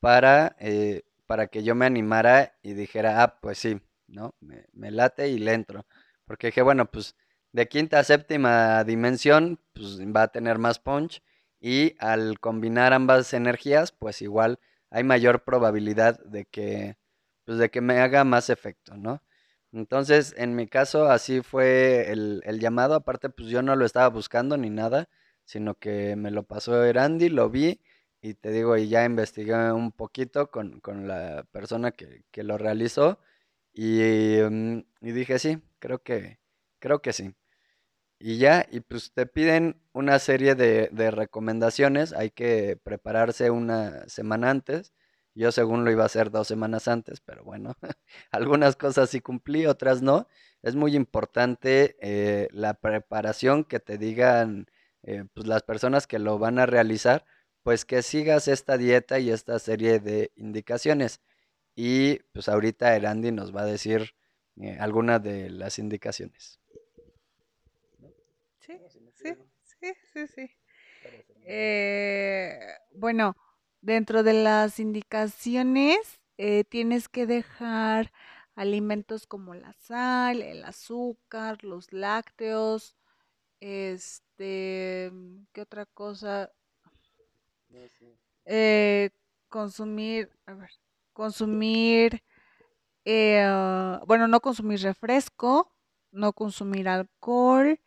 para, 0.00 0.56
eh, 0.58 1.02
para 1.26 1.46
que 1.46 1.62
yo 1.62 1.76
me 1.76 1.86
animara 1.86 2.58
y 2.62 2.72
dijera, 2.74 3.22
ah, 3.22 3.38
pues 3.40 3.58
sí, 3.58 3.80
¿no? 4.08 4.34
Me, 4.40 4.66
me 4.72 4.90
late 4.90 5.28
y 5.28 5.38
le 5.38 5.52
entro. 5.54 5.86
Porque 6.24 6.48
dije, 6.48 6.62
bueno, 6.62 6.90
pues 6.90 7.14
de 7.52 7.68
quinta 7.68 8.00
a 8.00 8.04
séptima 8.04 8.82
dimensión, 8.82 9.60
pues 9.74 10.00
va 10.00 10.22
a 10.22 10.32
tener 10.32 10.58
más 10.58 10.80
punch 10.80 11.22
y 11.60 11.94
al 12.00 12.40
combinar 12.40 12.92
ambas 12.92 13.32
energías, 13.32 13.92
pues 13.92 14.22
igual 14.22 14.58
hay 14.94 15.04
mayor 15.04 15.42
probabilidad 15.44 16.20
de 16.24 16.44
que, 16.46 16.96
pues 17.44 17.58
de 17.58 17.70
que 17.70 17.80
me 17.80 17.98
haga 18.00 18.24
más 18.24 18.48
efecto, 18.50 18.96
¿no? 18.96 19.22
Entonces, 19.72 20.34
en 20.38 20.54
mi 20.56 20.68
caso, 20.68 21.06
así 21.10 21.42
fue 21.42 22.12
el, 22.12 22.42
llamado. 22.60 22.94
Aparte, 22.94 23.28
pues 23.30 23.48
yo 23.48 23.62
no 23.62 23.74
lo 23.76 23.84
estaba 23.86 24.08
buscando 24.08 24.56
ni 24.56 24.70
nada, 24.70 25.08
sino 25.44 25.74
que 25.74 26.16
me 26.16 26.30
lo 26.30 26.44
pasó 26.44 26.84
Erandi, 26.84 27.28
lo 27.28 27.50
vi 27.50 27.80
y 28.22 28.34
te 28.34 28.50
digo, 28.52 28.76
y 28.76 28.88
ya 28.88 29.04
investigué 29.04 29.72
un 29.72 29.92
poquito 29.92 30.50
con, 30.50 30.80
con 30.80 31.08
la 31.08 31.44
persona 31.52 31.90
que, 31.92 32.24
que 32.30 32.44
lo 32.44 32.58
realizó 32.58 33.18
y, 33.72 34.38
mm, 34.50 34.78
y 35.02 35.12
dije, 35.12 35.38
sí, 35.38 35.58
creo 35.80 36.02
que, 36.02 36.38
creo 36.78 37.02
que 37.02 37.12
sí. 37.12 37.34
Y 38.26 38.38
ya, 38.38 38.66
y 38.70 38.80
pues 38.80 39.12
te 39.12 39.26
piden 39.26 39.82
una 39.92 40.18
serie 40.18 40.54
de, 40.54 41.10
recomendaciones, 41.10 42.14
hay 42.14 42.30
que 42.30 42.78
prepararse 42.82 43.50
una 43.50 44.08
semana 44.08 44.48
antes. 44.48 44.94
Yo 45.34 45.52
según 45.52 45.84
lo 45.84 45.90
iba 45.90 46.04
a 46.04 46.06
hacer 46.06 46.30
dos 46.30 46.48
semanas 46.48 46.88
antes, 46.88 47.20
pero 47.20 47.44
bueno, 47.44 47.74
algunas 48.30 48.76
cosas 48.76 49.10
sí 49.10 49.20
cumplí, 49.20 49.66
otras 49.66 50.00
no. 50.00 50.26
Es 50.62 50.74
muy 50.74 50.96
importante 50.96 51.96
eh, 52.00 52.48
la 52.52 52.72
preparación 52.72 53.62
que 53.64 53.78
te 53.78 53.98
digan 53.98 54.68
eh, 55.02 55.24
pues 55.34 55.46
las 55.46 55.62
personas 55.62 56.06
que 56.06 56.18
lo 56.18 56.38
van 56.38 56.58
a 56.58 56.64
realizar, 56.64 57.26
pues 57.62 57.84
que 57.84 58.02
sigas 58.02 58.48
esta 58.48 58.78
dieta 58.78 59.18
y 59.18 59.30
esta 59.30 59.58
serie 59.58 60.00
de 60.00 60.32
indicaciones. 60.36 61.20
Y 61.76 62.20
pues 62.32 62.48
ahorita 62.48 62.96
Erandi 62.96 63.32
nos 63.32 63.54
va 63.54 63.62
a 63.62 63.66
decir 63.66 64.14
eh, 64.56 64.78
algunas 64.80 65.22
de 65.22 65.50
las 65.50 65.78
indicaciones. 65.78 66.63
Sí, 68.66 68.78
sí, 69.14 69.34
sí, 69.80 69.92
sí, 70.12 70.26
sí. 70.28 70.50
Eh, 71.44 72.58
bueno, 72.94 73.36
dentro 73.80 74.22
de 74.22 74.32
las 74.34 74.80
indicaciones 74.80 75.98
eh, 76.38 76.64
tienes 76.64 77.08
que 77.08 77.26
dejar 77.26 78.12
alimentos 78.54 79.26
como 79.26 79.54
la 79.54 79.72
sal, 79.74 80.42
el 80.42 80.64
azúcar, 80.64 81.62
los 81.64 81.92
lácteos, 81.92 82.96
este, 83.60 85.12
¿qué 85.52 85.62
otra 85.62 85.86
cosa? 85.86 86.50
Eh, 88.46 89.10
consumir, 89.48 90.30
a 90.46 90.54
ver, 90.54 90.70
consumir, 91.12 92.22
eh, 93.04 93.46
bueno, 94.06 94.28
no 94.28 94.40
consumir 94.40 94.80
refresco, 94.82 95.72
no 96.12 96.32
consumir 96.32 96.88
alcohol, 96.88 97.80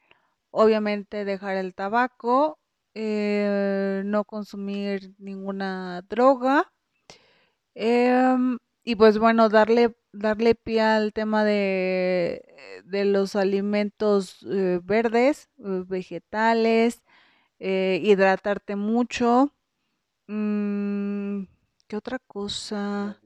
obviamente 0.58 1.26
dejar 1.26 1.58
el 1.58 1.74
tabaco, 1.76 2.60
eh, 2.96 4.02
no 4.06 4.26
consumir 4.26 5.14
ninguna 5.20 6.02
droga. 6.10 6.72
em, 7.76 8.58
y 8.84 8.96
pues 8.96 9.18
bueno, 9.20 9.50
darle, 9.50 9.96
darle 10.14 10.56
pie 10.56 10.82
al 10.82 11.14
tema 11.14 11.44
de, 11.44 12.42
de 12.86 13.06
los 13.06 13.36
alimentos 13.36 14.44
eh, 14.50 14.80
verdes, 14.84 15.50
eh, 15.60 15.84
vegetales, 15.88 17.04
eh, 17.60 18.02
hidratarte 18.04 18.76
mucho. 18.76 19.54
Mm, 20.28 21.44
¿qué 21.88 21.98
otra 21.98 22.20
cosa? 22.20 23.22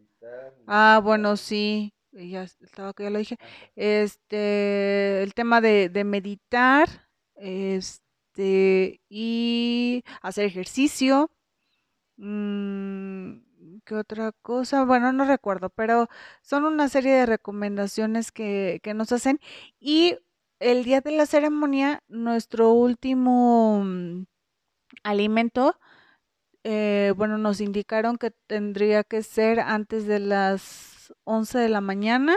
Ah, 0.68 1.02
bueno, 1.04 1.38
sí, 1.38 1.94
eh, 2.14 2.30
ya 2.30 2.44
estaba 2.44 2.94
que 2.94 3.04
ya 3.04 3.10
lo 3.12 3.20
dije. 3.20 3.38
Este, 3.76 5.24
el 5.24 5.34
tema 5.34 5.62
de, 5.62 5.90
de 5.90 6.04
meditar, 6.06 6.90
este, 7.42 9.02
y 9.10 10.04
hacer 10.22 10.46
ejercicio. 10.46 11.32
mm, 12.18 13.42
¿qué 13.86 13.96
otra 13.96 14.32
cosa? 14.42 14.86
Bueno, 14.86 15.12
no 15.14 15.26
recuerdo, 15.26 15.70
pero 15.70 16.08
son 16.42 16.66
una 16.66 16.90
serie 16.90 17.14
de 17.14 17.26
recomendaciones 17.26 18.32
que, 18.32 18.80
que 18.84 18.94
nos 18.94 19.12
hacen. 19.12 19.40
Y 19.80 20.18
el 20.60 20.84
día 20.84 21.02
de 21.02 21.12
la 21.12 21.26
ceremonia, 21.26 22.04
nuestro 22.08 22.72
último 22.74 23.84
mm, 23.84 24.26
alimento 25.04 25.78
eh, 26.64 27.14
bueno, 27.18 27.38
nos 27.38 27.60
indicaron 27.62 28.18
que 28.18 28.32
tendría 28.32 29.04
que 29.04 29.24
ser 29.24 29.60
antes 29.60 30.06
de 30.06 30.20
las 30.20 31.14
11 31.24 31.58
de 31.60 31.70
la 31.70 31.82
mañana 31.82 32.36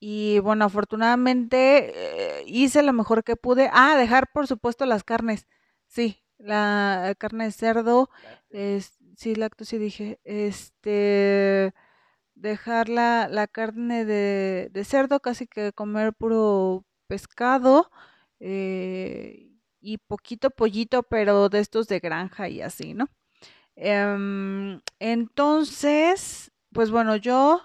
y 0.00 0.38
bueno, 0.40 0.64
afortunadamente 0.66 1.92
eh, 2.40 2.44
hice 2.46 2.82
lo 2.82 2.92
mejor 2.92 3.24
que 3.24 3.36
pude. 3.36 3.70
Ah, 3.72 3.96
dejar 3.96 4.30
por 4.32 4.46
supuesto 4.46 4.86
las 4.86 5.04
carnes. 5.04 5.46
Sí, 5.86 6.22
la 6.38 7.14
carne 7.18 7.44
de 7.44 7.52
cerdo, 7.52 8.10
es, 8.50 8.98
sí, 9.16 9.34
lácteos 9.34 9.68
sí 9.68 9.78
dije, 9.78 10.20
este, 10.24 11.72
dejar 12.34 12.88
la, 12.88 13.28
la 13.28 13.46
carne 13.46 14.04
de, 14.04 14.68
de 14.72 14.84
cerdo, 14.84 15.20
casi 15.20 15.46
que 15.46 15.72
comer 15.72 16.12
puro 16.12 16.84
pescado 17.06 17.90
eh, 18.40 19.50
y 19.80 19.98
poquito 19.98 20.50
pollito, 20.50 21.02
pero 21.04 21.48
de 21.48 21.60
estos 21.60 21.88
de 21.88 22.00
granja 22.00 22.48
y 22.48 22.60
así, 22.60 22.94
¿no? 22.94 23.08
Em, 23.76 24.80
entonces, 24.98 26.50
pues 26.72 26.90
bueno, 26.90 27.16
yo 27.16 27.62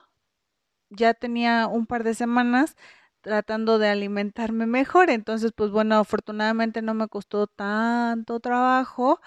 ya 0.92 1.14
tenía 1.16 1.68
un 1.68 1.88
par 1.88 2.04
de 2.06 2.16
semanas 2.16 2.76
tratando 3.22 3.80
de 3.80 3.90
alimentarme 3.90 4.68
mejor, 4.68 5.10
entonces, 5.12 5.52
pues 5.56 5.72
bueno, 5.72 5.98
afortunadamente 5.98 6.82
no 6.84 6.94
me 6.96 7.08
costó 7.10 7.48
tanto 7.48 8.40
trabajo. 8.42 9.22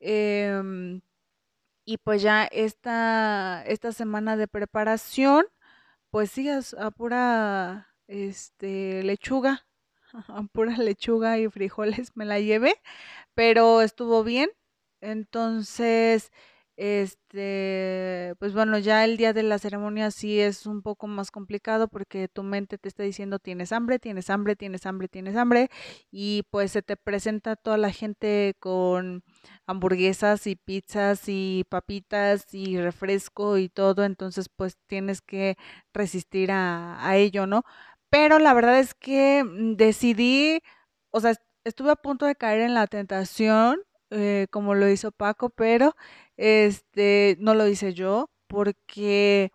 em, 0.00 1.02
y 1.84 1.98
pues 1.98 2.22
ya 2.22 2.44
esta, 2.46 3.64
esta 3.66 3.92
semana 3.92 4.36
de 4.36 4.46
preparación, 4.48 5.46
pues 6.10 6.30
sí, 6.32 6.48
a 6.50 6.90
pura 6.92 7.88
este, 8.08 9.02
lechuga, 9.04 9.66
pura 10.52 10.76
lechuga 10.78 11.38
y 11.38 11.48
frijoles 11.50 12.12
me 12.16 12.24
la 12.26 12.40
llevé, 12.40 12.76
pero 13.34 13.82
estuvo 13.82 14.24
bien. 14.24 14.50
Entonces, 15.02 16.32
este, 16.78 18.34
pues 18.38 18.54
bueno, 18.54 18.78
ya 18.78 19.04
el 19.04 19.16
día 19.16 19.32
de 19.32 19.42
la 19.42 19.58
ceremonia 19.58 20.12
sí 20.12 20.38
es 20.38 20.64
un 20.64 20.80
poco 20.80 21.08
más 21.08 21.32
complicado 21.32 21.88
porque 21.88 22.28
tu 22.28 22.44
mente 22.44 22.78
te 22.78 22.88
está 22.88 23.02
diciendo 23.02 23.40
tienes 23.40 23.72
hambre, 23.72 23.98
tienes 23.98 24.30
hambre, 24.30 24.54
tienes 24.54 24.86
hambre, 24.86 25.08
tienes 25.08 25.34
hambre 25.36 25.70
y 26.12 26.44
pues 26.50 26.70
se 26.70 26.82
te 26.82 26.96
presenta 26.96 27.56
toda 27.56 27.78
la 27.78 27.90
gente 27.90 28.54
con 28.60 29.24
hamburguesas 29.66 30.46
y 30.46 30.54
pizzas 30.54 31.24
y 31.26 31.64
papitas 31.68 32.54
y 32.54 32.78
refresco 32.78 33.58
y 33.58 33.68
todo, 33.68 34.04
entonces 34.04 34.48
pues 34.48 34.76
tienes 34.86 35.20
que 35.20 35.56
resistir 35.92 36.52
a, 36.52 37.04
a 37.04 37.16
ello, 37.16 37.48
¿no? 37.48 37.64
Pero 38.08 38.38
la 38.38 38.54
verdad 38.54 38.78
es 38.78 38.94
que 38.94 39.42
mm, 39.44 39.74
decidí, 39.76 40.60
o 41.10 41.20
sea, 41.20 41.34
estuve 41.64 41.90
a 41.90 41.96
punto 41.96 42.24
de 42.26 42.36
caer 42.36 42.60
en 42.60 42.74
la 42.74 42.86
tentación, 42.86 43.80
eh, 44.10 44.46
como 44.50 44.74
lo 44.74 44.88
hizo 44.88 45.12
Paco, 45.12 45.50
pero 45.50 45.94
este 46.36 47.36
no 47.40 47.54
lo 47.54 47.66
hice 47.68 47.94
yo, 47.94 48.30
porque 48.48 49.52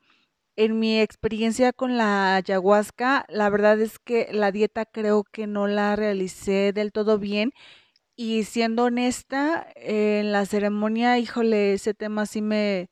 en 0.55 0.79
mi 0.79 1.00
experiencia 1.01 1.74
con 1.74 1.98
la 1.98 2.36
ayahuasca, 2.38 3.25
la 3.29 3.50
verdad 3.50 3.79
es 3.81 4.00
que 4.00 4.29
la 4.31 4.51
dieta 4.51 4.86
creo 4.86 5.24
que 5.25 5.48
no 5.48 5.67
la 5.67 5.95
realicé 5.95 6.74
del 6.74 6.91
todo 6.91 7.19
bien. 7.19 7.53
Y 8.15 8.43
siendo 8.45 8.86
honesta, 8.86 9.67
en 9.75 10.31
la 10.31 10.45
ceremonia, 10.45 11.17
híjole, 11.19 11.74
ese 11.74 11.93
tema 11.95 12.25
sí 12.27 12.41
me, 12.41 12.89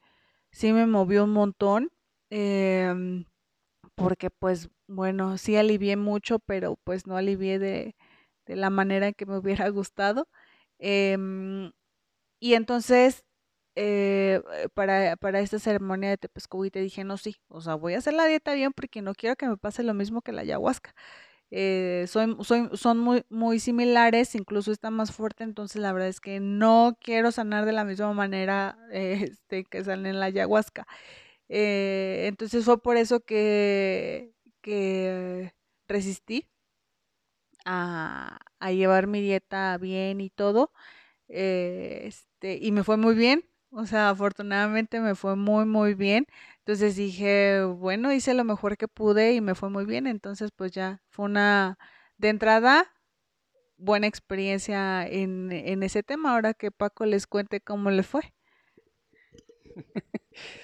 sí 0.52 0.74
me 0.74 0.88
movió 0.88 1.26
un 1.26 1.32
montón. 1.34 1.92
em, 2.32 3.26
porque 3.96 4.30
pues 4.30 4.70
bueno, 4.88 5.38
sí 5.38 5.56
alivié 5.58 5.96
mucho, 5.98 6.40
pero 6.40 6.78
pues 6.84 7.08
no 7.08 7.18
alivié 7.18 7.60
de, 7.60 7.96
de 8.46 8.56
la 8.56 8.70
manera 8.70 9.08
en 9.08 9.14
que 9.14 9.26
me 9.26 9.38
hubiera 9.38 9.70
gustado. 9.70 10.28
Em, 10.82 11.72
y 12.40 12.56
entonces, 12.56 13.24
eh, 13.76 14.42
eh, 14.56 14.70
para, 14.74 15.16
para 15.18 15.40
esta 15.42 15.60
ceremonia 15.60 16.10
de 16.12 16.18
Tepescoví 16.18 16.72
te 16.72 16.82
dije, 16.82 17.04
no, 17.06 17.18
sí, 17.18 17.38
o 17.50 17.62
sea, 17.62 17.76
voy 17.76 17.94
a 17.96 18.00
hacer 18.00 18.14
la 18.14 18.26
dieta 18.28 18.54
bien 18.54 18.74
porque 18.74 19.02
no 19.02 19.14
quiero 19.16 19.36
que 19.38 19.48
me 19.48 19.58
pase 19.58 19.84
lo 19.84 19.94
mismo 19.94 20.22
que 20.22 20.32
la 20.34 20.42
ayahuasca. 20.42 20.96
Eh, 21.52 22.06
soy, 22.08 22.38
son 22.74 23.00
muy, 23.00 23.26
muy 23.30 23.60
similares, 23.60 24.36
incluso 24.36 24.72
está 24.72 24.90
más 24.92 25.12
fuerte, 25.12 25.44
entonces 25.44 25.82
la 25.82 25.94
verdad 25.94 26.10
es 26.10 26.22
que 26.22 26.40
no 26.40 26.98
quiero 27.02 27.32
sanar 27.32 27.66
de 27.66 27.74
la 27.74 27.84
misma 27.86 28.14
manera 28.14 28.78
este, 28.92 29.66
que 29.66 29.84
sale 29.84 30.10
en 30.10 30.20
la 30.22 30.28
ayahuasca. 30.28 30.88
Eh, 31.50 32.26
entonces 32.28 32.66
fue 32.66 32.82
por 32.82 32.98
eso 32.98 33.22
que, 33.22 34.34
que 34.62 35.54
resistí 35.88 36.48
a, 37.66 38.38
a 38.62 38.72
llevar 38.74 39.08
mi 39.08 39.22
dieta 39.22 39.78
bien 39.80 40.22
y 40.22 40.32
todo. 40.32 40.74
eh, 41.30 42.04
este, 42.06 42.58
y 42.62 42.72
me 42.72 42.84
fue 42.84 42.98
muy 42.98 43.16
bien. 43.16 43.46
O 43.72 43.86
sea, 43.88 44.10
afortunadamente 44.12 45.00
me 45.02 45.16
fue 45.16 45.36
muy, 45.36 45.66
muy 45.66 45.96
bien. 45.96 46.28
Entonces 46.60 46.96
dije, 46.98 47.64
bueno, 47.64 48.14
hice 48.14 48.34
lo 48.36 48.44
mejor 48.46 48.78
que 48.78 48.88
pude 48.90 49.34
y 49.34 49.42
me 49.42 49.56
fue 49.56 49.70
muy 49.70 49.86
bien. 49.86 50.08
Entonces, 50.08 50.52
pues 50.56 50.72
ya 50.74 51.02
fue 51.12 51.26
una, 51.26 51.78
de 52.18 52.30
entrada, 52.30 52.88
buena 53.78 54.08
experiencia 54.08 55.08
en, 55.08 55.52
en 55.52 55.84
ese 55.84 56.04
tema. 56.04 56.34
Ahora 56.36 56.54
que 56.56 56.72
Paco 56.72 57.06
les 57.06 57.28
cuente 57.28 57.62
cómo 57.62 57.92
le 57.92 58.04
fue. 58.04 58.34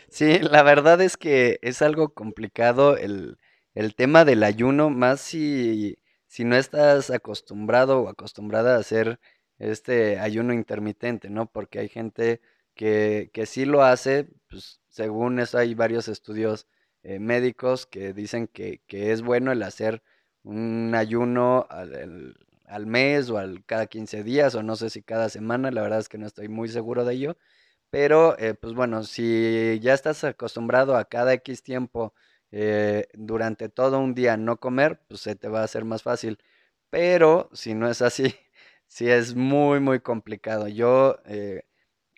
Sí, 0.10 0.40
la 0.40 0.64
verdad 0.64 1.02
es 1.02 1.18
que 1.18 1.60
es 1.62 1.82
algo 1.82 2.14
complicado 2.14 2.98
el, 2.98 3.38
el 3.74 3.96
tema 3.96 4.26
del 4.26 4.44
ayuno, 4.44 4.90
más 4.90 5.22
si, 5.22 5.98
si 6.38 6.44
no 6.46 6.56
estás 6.56 7.10
acostumbrado 7.10 8.00
o 8.04 8.10
acostumbrada 8.10 8.76
a 8.76 8.80
hacer 8.80 9.20
este 9.58 10.20
ayuno 10.20 10.54
intermitente, 10.54 11.32
¿no? 11.32 11.52
Porque 11.52 11.80
hay 11.80 11.90
gente 11.90 12.42
que, 12.76 13.32
que 13.34 13.48
sí 13.48 13.66
lo 13.66 13.82
hace, 13.82 14.30
pues 14.48 14.80
según 14.88 15.40
eso 15.40 15.58
hay 15.58 15.74
varios 15.74 16.08
estudios 16.08 16.68
eh, 17.02 17.18
médicos 17.18 17.88
que 17.88 18.14
dicen 18.14 18.48
que, 18.48 18.84
que 18.86 19.12
es 19.14 19.24
bueno 19.24 19.52
el 19.52 19.64
hacer 19.64 20.04
un 20.44 20.94
ayuno 20.94 21.66
al, 21.72 22.36
al 22.68 22.86
mes 22.86 23.32
o 23.32 23.40
al 23.40 23.66
cada 23.66 23.88
15 23.88 24.24
días 24.24 24.54
o 24.54 24.62
no 24.62 24.76
sé 24.76 24.92
si 24.92 25.02
cada 25.02 25.30
semana, 25.30 25.72
la 25.72 25.82
verdad 25.82 25.98
es 26.00 26.08
que 26.10 26.20
no 26.20 26.28
estoy 26.28 26.50
muy 26.50 26.70
seguro 26.70 27.04
de 27.04 27.16
ello 27.16 27.38
pero, 27.90 28.38
eh, 28.38 28.54
pues 28.54 28.74
bueno, 28.74 29.04
si 29.04 29.80
ya 29.82 29.94
estás 29.94 30.24
acostumbrado 30.24 30.98
a 30.98 31.06
cada 31.06 31.34
X 31.34 31.64
tiempo 31.64 32.14
eh, 32.52 33.08
durante 33.14 33.70
todo 33.70 34.00
un 34.00 34.14
día 34.16 34.38
no 34.38 34.58
comer, 34.60 35.02
pues 35.08 35.22
se 35.22 35.36
te 35.36 35.48
va 35.50 35.62
a 35.62 35.64
hacer 35.66 35.86
más 35.86 36.04
fácil. 36.04 36.40
Pero 36.90 37.50
si 37.54 37.74
no 37.76 37.90
es 37.90 38.02
así, 38.02 38.34
sí 38.88 39.10
es 39.10 39.36
muy, 39.36 39.80
muy 39.80 40.00
complicado. 40.02 40.68
Yo, 40.68 41.18
eh, 41.26 41.64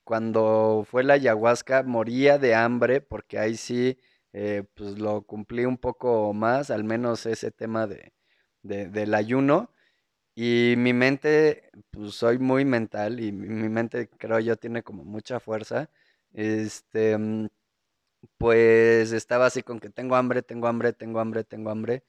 cuando 0.03 0.85
fue 0.89 1.03
la 1.03 1.15
ayahuasca, 1.15 1.83
moría 1.83 2.37
de 2.37 2.55
hambre 2.55 3.01
porque 3.01 3.39
ahí 3.39 3.55
sí, 3.57 3.99
eh, 4.33 4.63
pues 4.75 4.99
lo 4.99 5.21
cumplí 5.23 5.65
un 5.65 5.77
poco 5.77 6.33
más, 6.33 6.71
al 6.71 6.83
menos 6.83 7.25
ese 7.25 7.51
tema 7.51 7.87
de, 7.87 8.13
de- 8.63 8.87
del 8.89 9.13
ayuno. 9.13 9.71
Y 10.35 10.75
mi 10.77 10.93
mente, 10.93 11.69
pues 11.91 12.15
soy 12.15 12.39
muy 12.39 12.63
mental 12.65 13.19
y 13.19 13.31
mi 13.33 13.49
mi 13.49 13.69
mente 13.69 14.09
creo 14.09 14.39
yo 14.39 14.55
tiene 14.57 14.83
como 14.83 15.03
mucha 15.03 15.39
fuerza. 15.39 15.89
Este, 16.33 17.17
mm, 17.17 17.47
pues 18.37 19.11
estaba 19.11 19.45
así 19.47 19.63
con 19.63 19.79
que 19.79 19.89
tengo 19.89 20.15
hambre, 20.15 20.41
tengo 20.41 20.67
hambre, 20.67 20.93
tengo 20.93 21.19
hambre, 21.19 21.43
tengo 21.43 21.69
hambre. 21.71 22.03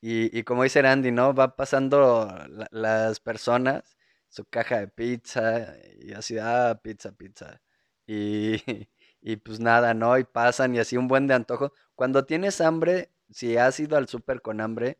Y, 0.00 0.36
y 0.38 0.44
como 0.44 0.62
dice 0.64 0.82
Randy, 0.82 1.12
¿no? 1.12 1.34
Va 1.34 1.56
pasando 1.56 2.26
la- 2.48 2.68
las 2.70 3.20
personas, 3.20 3.96
su 4.28 4.44
caja 4.46 4.80
de 4.80 4.88
pizza 4.88 5.74
y 6.00 6.12
así, 6.12 6.38
ah, 6.40 6.80
pizza, 6.82 7.12
pizza. 7.12 7.60
Y, 8.06 8.56
y 9.22 9.36
pues 9.36 9.60
nada, 9.60 9.94
¿no? 9.94 10.18
Y 10.18 10.24
pasan 10.24 10.74
y 10.74 10.78
así 10.80 10.96
un 10.96 11.08
buen 11.08 11.26
de 11.28 11.34
antojo. 11.34 11.72
Cuando 11.94 12.24
tienes 12.26 12.60
hambre, 12.60 13.10
si 13.30 13.56
has 13.56 13.80
ido 13.80 13.96
al 13.96 14.08
súper 14.08 14.42
con 14.42 14.60
hambre, 14.60 14.98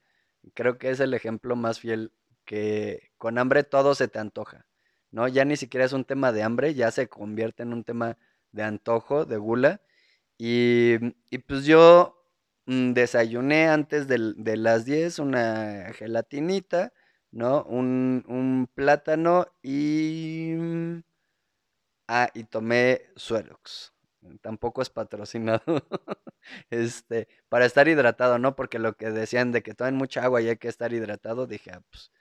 creo 0.55 0.79
que 0.79 0.90
es 0.90 1.01
el 1.01 1.14
ejemplo 1.14 1.57
más 1.57 1.81
fiel 1.81 2.12
que 2.45 3.11
con 3.19 3.38
hambre 3.38 3.64
todo 3.64 3.95
se 3.95 4.09
te 4.09 4.19
antoja, 4.19 4.66
¿no? 5.11 5.29
Ya 5.29 5.45
ni 5.45 5.57
siquiera 5.57 5.85
es 5.87 5.92
un 5.92 6.05
tema 6.05 6.33
de 6.33 6.42
hambre, 6.42 6.75
ya 6.75 6.90
se 6.90 7.09
convierte 7.09 7.62
en 7.64 7.73
un 7.73 7.85
tema 7.85 8.16
de 8.53 8.62
antojo, 8.62 9.25
de 9.25 9.37
gula. 9.37 9.81
Y, 10.38 10.99
pues 11.46 11.64
yo 11.64 12.22
mm, 12.66 12.92
desayuné 12.92 13.68
antes 13.68 14.07
de 14.09 14.57
las 14.57 14.85
10 14.85 15.18
una 15.18 15.92
gelatinita, 15.94 16.92
¿no? 17.31 17.62
Un, 17.64 18.25
un 18.29 18.68
plátano 18.75 19.46
y... 19.62 20.53
mm, 20.57 21.01
Ah, 22.09 22.31
y 22.35 22.44
tomé 22.44 23.03
Suerox. 23.16 23.92
Tampoco 24.40 24.83
es 24.83 24.90
patrocinado. 24.90 25.62
Este, 26.70 27.27
para 27.49 27.64
estar 27.66 27.88
hidratado, 27.88 28.38
¿no? 28.38 28.55
Porque 28.55 28.79
lo 28.79 28.96
que 28.96 29.11
decían 29.11 29.51
de 29.51 29.64
que 29.64 29.75
tomen 29.75 29.96
mucha 29.96 30.22
agua 30.22 30.40
y 30.42 30.49
hay 30.49 30.57
que 30.59 30.68
estar 30.68 30.92
hidratado, 30.92 31.49
dije, 31.49 31.72
ah, 31.72 31.83
pues, 31.90 32.12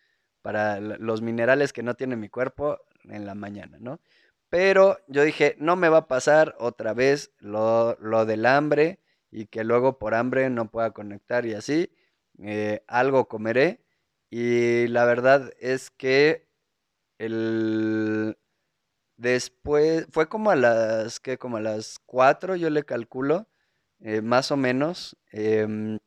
para 0.42 0.80
los 0.80 1.22
minerales 1.22 1.74
que 1.74 1.84
no 1.84 1.96
tiene 1.96 2.16
mi 2.16 2.30
cuerpo 2.30 2.80
en 3.04 3.26
la 3.28 3.36
mañana, 3.36 3.78
¿no? 3.80 4.00
Pero 4.56 5.00
yo 5.10 5.24
dije, 5.24 5.58
no 5.60 5.76
me 5.76 5.90
va 5.90 5.98
a 5.98 6.08
pasar 6.08 6.56
otra 6.60 6.94
vez 6.94 7.34
lo, 7.40 7.98
lo 8.00 8.26
del 8.26 8.46
hambre 8.46 9.02
y 9.30 9.48
que 9.48 9.66
luego 9.66 10.00
por 10.00 10.16
hambre 10.16 10.50
no 10.50 10.72
pueda 10.72 10.92
conectar 10.92 11.46
y 11.46 11.54
así, 11.54 11.92
eh, 12.40 12.82
algo 12.88 13.28
comeré. 13.28 13.84
Y 14.30 14.88
la 14.88 15.04
verdad 15.04 15.52
es 15.60 15.92
que 15.92 16.48
el, 17.20 18.38
Después, 19.18 20.08
fue 20.12 20.30
como 20.30 20.52
a 20.52 20.56
las, 20.56 21.20
que 21.20 21.38
Como 21.38 21.58
a 21.58 21.62
las 21.62 22.00
4 22.06 22.56
yo 22.56 22.70
le 22.70 22.86
calculo, 22.86 23.50
eh, 24.00 24.22
más 24.22 24.52
o 24.52 24.58
menos, 24.58 25.18
em, 25.32 26.00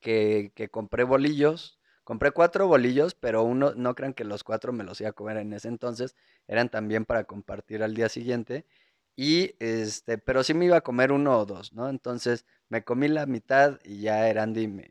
que, 0.00 0.52
que 0.54 0.70
compré 0.70 1.04
bolillos. 1.04 1.77
Compré 2.08 2.30
cuatro 2.30 2.66
bolillos, 2.66 3.14
pero 3.14 3.42
uno, 3.42 3.74
no 3.76 3.94
crean 3.94 4.14
que 4.14 4.24
los 4.24 4.42
cuatro 4.42 4.72
me 4.72 4.82
los 4.82 4.98
iba 4.98 5.10
a 5.10 5.12
comer 5.12 5.36
en 5.36 5.52
ese 5.52 5.68
entonces, 5.68 6.16
eran 6.46 6.70
también 6.70 7.04
para 7.04 7.24
compartir 7.24 7.82
al 7.82 7.94
día 7.94 8.08
siguiente. 8.08 8.64
Y 9.14 9.56
este, 9.58 10.16
pero 10.16 10.42
sí 10.42 10.54
me 10.54 10.64
iba 10.64 10.78
a 10.78 10.80
comer 10.80 11.12
uno 11.12 11.38
o 11.38 11.44
dos, 11.44 11.74
¿no? 11.74 11.90
Entonces 11.90 12.46
me 12.70 12.82
comí 12.82 13.08
la 13.08 13.26
mitad 13.26 13.78
y 13.84 14.00
ya 14.00 14.26
Erandi 14.26 14.68
me, 14.68 14.88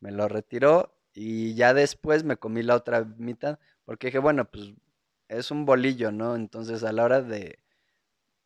me 0.00 0.10
lo 0.10 0.26
retiró. 0.26 0.92
Y 1.14 1.54
ya 1.54 1.72
después 1.72 2.24
me 2.24 2.36
comí 2.36 2.64
la 2.64 2.74
otra 2.74 3.04
mitad, 3.16 3.60
porque 3.84 4.08
dije, 4.08 4.18
bueno, 4.18 4.50
pues 4.50 4.74
es 5.28 5.52
un 5.52 5.66
bolillo, 5.66 6.10
¿no? 6.10 6.34
Entonces 6.34 6.82
a 6.82 6.92
la 6.92 7.04
hora 7.04 7.22
de, 7.22 7.60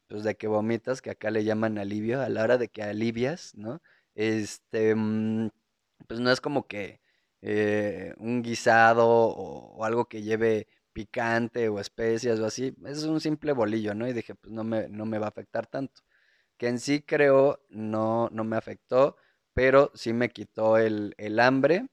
pues 0.08 0.24
de 0.24 0.36
que 0.36 0.46
vomitas, 0.46 1.00
que 1.02 1.10
acá 1.10 1.30
le 1.30 1.44
llaman 1.44 1.78
alivio, 1.78 2.20
a 2.20 2.28
la 2.28 2.42
hora 2.44 2.58
de 2.58 2.68
que 2.68 2.82
alivias, 2.82 3.54
¿no? 3.56 3.80
Este, 4.14 4.94
mm, 4.94 5.50
pues 6.06 6.20
no 6.20 6.30
es 6.30 6.40
como 6.42 6.66
que 6.66 6.99
eh, 7.42 8.14
un 8.18 8.42
guisado 8.42 9.06
o, 9.08 9.84
algo 9.84 10.06
que 10.06 10.22
lleve 10.22 10.68
picante 10.92 11.68
o 11.68 11.80
especias 11.80 12.40
o 12.40 12.46
así, 12.46 12.74
es 12.86 13.04
un 13.04 13.20
simple 13.20 13.52
bolillo, 13.52 13.94
¿no? 13.94 14.08
Y 14.08 14.12
dije, 14.12 14.34
pues 14.34 14.52
no 14.52 14.64
me, 14.64 14.88
no 14.88 15.06
me 15.06 15.18
va 15.18 15.26
a 15.26 15.30
afectar 15.30 15.66
tanto. 15.66 16.02
Que 16.58 16.68
en 16.68 16.78
sí 16.80 17.02
creo 17.02 17.60
no, 17.70 18.28
no 18.32 18.44
me 18.44 18.56
afectó, 18.56 19.16
pero 19.54 19.90
sí 19.94 20.12
me 20.12 20.30
quitó 20.30 20.78
el, 20.78 21.14
el 21.18 21.40
hambre 21.40 21.88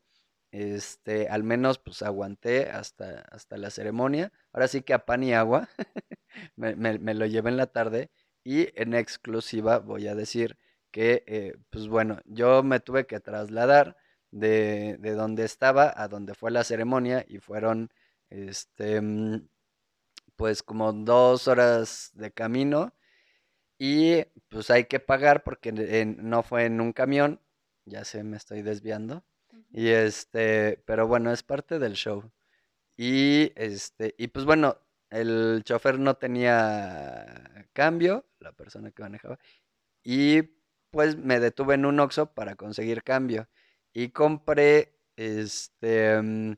este, 0.51 1.27
al 1.29 1.43
menos 1.43 1.79
pues 1.79 2.01
aguanté 2.01 2.69
hasta, 2.69 3.21
hasta 3.31 3.57
la 3.57 3.69
ceremonia. 3.69 4.31
Ahora 4.51 4.67
sí 4.67 4.81
que 4.81 4.93
a 4.93 5.05
pan 5.05 5.23
y 5.23 5.33
agua 5.33 5.69
me, 6.55 6.75
me, 6.75 7.13
lo 7.13 7.25
llevé 7.25 7.49
en 7.49 7.57
la 7.57 7.67
tarde 7.67 8.09
y 8.43 8.69
en 8.79 8.93
exclusiva 8.93 9.79
voy 9.79 10.07
a 10.07 10.15
decir 10.15 10.57
que, 10.91 11.23
eh, 11.27 11.57
pues 11.69 11.87
bueno, 11.87 12.21
yo 12.25 12.63
me 12.63 12.79
tuve 12.79 13.05
que 13.07 13.19
trasladar 13.19 13.97
de, 14.39 14.97
de, 14.99 15.11
donde 15.13 15.45
estaba 15.45 15.93
a 15.95 16.07
donde 16.07 16.35
fue 16.35 16.51
la 16.51 16.63
ceremonia 16.63 17.25
y 17.27 17.39
fueron, 17.39 17.89
este, 18.29 19.01
mm, 19.01 19.47
pues 20.35 20.63
como 20.63 20.93
dos 20.93 21.47
horas 21.47 22.11
de 22.13 22.31
camino 22.31 22.93
y 23.79 24.23
pues 24.49 24.69
hay 24.71 24.85
que 24.85 24.99
pagar 24.99 25.43
porque 25.43 25.71
no 25.71 26.43
fue 26.43 26.65
en 26.65 26.81
un 26.81 26.93
camión, 26.93 27.41
ya 27.85 28.05
sé, 28.05 28.23
me 28.23 28.37
estoy 28.37 28.61
desviando. 28.63 29.23
Y 29.71 29.89
este, 29.89 30.81
pero 30.85 31.07
bueno, 31.07 31.31
es 31.31 31.43
parte 31.43 31.79
del 31.79 31.93
show. 31.93 32.31
Y 32.97 33.53
este, 33.55 34.15
y 34.17 34.27
pues 34.29 34.45
bueno, 34.45 34.77
el 35.09 35.61
chofer 35.65 35.99
no 35.99 36.15
tenía 36.15 37.67
cambio, 37.73 38.25
la 38.39 38.53
persona 38.53 38.91
que 38.91 39.03
manejaba, 39.03 39.39
y 40.03 40.43
pues 40.91 41.17
me 41.17 41.39
detuve 41.39 41.75
en 41.75 41.85
un 41.85 41.99
Oxxo 41.99 42.33
para 42.33 42.55
conseguir 42.55 43.03
cambio. 43.03 43.47
Y 43.97 44.09
compré 44.09 44.93
este 45.15 46.21
mm, 46.21 46.53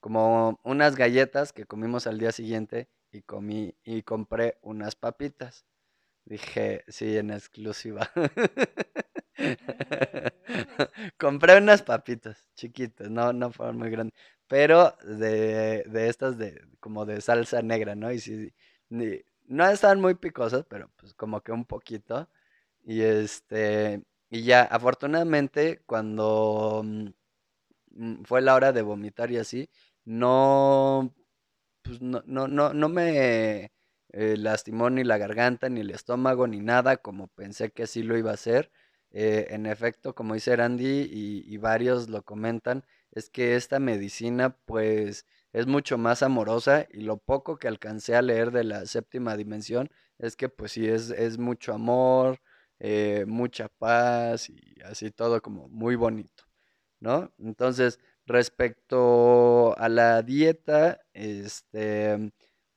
como 0.00 0.60
unas 0.64 0.96
galletas 0.96 1.54
que 1.54 1.64
comimos 1.64 2.06
al 2.06 2.18
día 2.18 2.30
siguiente 2.30 2.90
y 3.10 3.22
comí 3.22 3.74
y 3.84 4.02
compré 4.02 4.58
unas 4.60 4.94
papitas. 4.94 5.64
Dije, 6.26 6.84
sí, 6.88 7.16
en 7.16 7.30
exclusiva. 7.30 8.10
Compré 11.18 11.56
unas 11.56 11.82
papitas 11.82 12.46
chiquitas, 12.54 13.10
no, 13.10 13.32
no 13.32 13.50
fueron 13.50 13.78
muy 13.78 13.88
grandes, 13.88 14.14
pero 14.46 14.94
de, 15.04 15.84
de 15.84 16.08
estas 16.10 16.36
de 16.36 16.60
como 16.80 17.06
de 17.06 17.22
salsa 17.22 17.62
negra, 17.62 17.94
¿no? 17.94 18.12
Y 18.12 18.18
sí, 18.18 18.52
no 18.90 19.70
estaban 19.70 20.02
muy 20.02 20.16
picosas, 20.16 20.66
pero 20.68 20.90
pues 20.96 21.14
como 21.14 21.40
que 21.42 21.52
un 21.52 21.64
poquito. 21.64 22.28
Y 22.84 23.02
este, 23.02 24.02
y 24.30 24.42
ya, 24.44 24.62
afortunadamente, 24.62 25.82
cuando 25.86 26.82
mm, 26.84 27.08
mm, 27.92 28.24
fue 28.24 28.42
la 28.42 28.54
hora 28.54 28.72
de 28.72 28.82
vomitar 28.82 29.30
y 29.30 29.38
así, 29.38 29.70
no, 30.04 31.14
pues 31.82 32.00
no, 32.02 32.22
no, 32.26 32.48
no, 32.48 32.74
no 32.74 32.88
me 32.88 33.72
eh, 34.12 34.36
lastimó 34.38 34.90
ni 34.90 35.04
la 35.04 35.18
garganta, 35.18 35.68
ni 35.68 35.80
el 35.80 35.90
estómago, 35.90 36.46
ni 36.46 36.60
nada, 36.60 36.98
como 36.98 37.28
pensé 37.28 37.70
que 37.72 37.86
sí 37.86 38.02
lo 38.02 38.16
iba 38.18 38.30
a 38.30 38.34
hacer. 38.34 38.70
Eh, 39.10 39.48
en 39.50 39.66
efecto, 39.66 40.14
como 40.14 40.34
dice 40.34 40.56
Randy 40.56 41.08
y, 41.10 41.56
varios 41.58 42.08
lo 42.08 42.22
comentan, 42.24 42.84
es 43.12 43.30
que 43.30 43.54
esta 43.56 43.78
medicina 43.78 44.56
pues 44.66 45.26
es 45.52 45.66
mucho 45.68 45.98
más 45.98 46.22
amorosa 46.24 46.86
y 46.92 47.02
lo 47.02 47.18
poco 47.18 47.58
que 47.58 47.68
alcancé 47.68 48.16
a 48.16 48.22
leer 48.22 48.50
de 48.50 48.64
la 48.64 48.86
séptima 48.86 49.36
dimensión 49.36 49.88
es 50.18 50.34
que 50.36 50.48
pues 50.48 50.72
sí 50.72 50.88
es, 50.88 51.10
es 51.10 51.38
mucho 51.38 51.72
amor, 51.72 52.40
eh, 52.86 53.24
mucha 53.26 53.68
paz 53.68 54.50
y 54.50 54.60
así 54.84 55.10
todo 55.10 55.40
como 55.40 55.68
muy 55.68 55.96
bonito, 55.96 56.44
¿no? 57.00 57.32
Entonces, 57.38 57.98
respecto 58.26 59.74
a 59.78 59.88
la 59.88 60.22
dieta, 60.22 61.00
este 61.14 62.32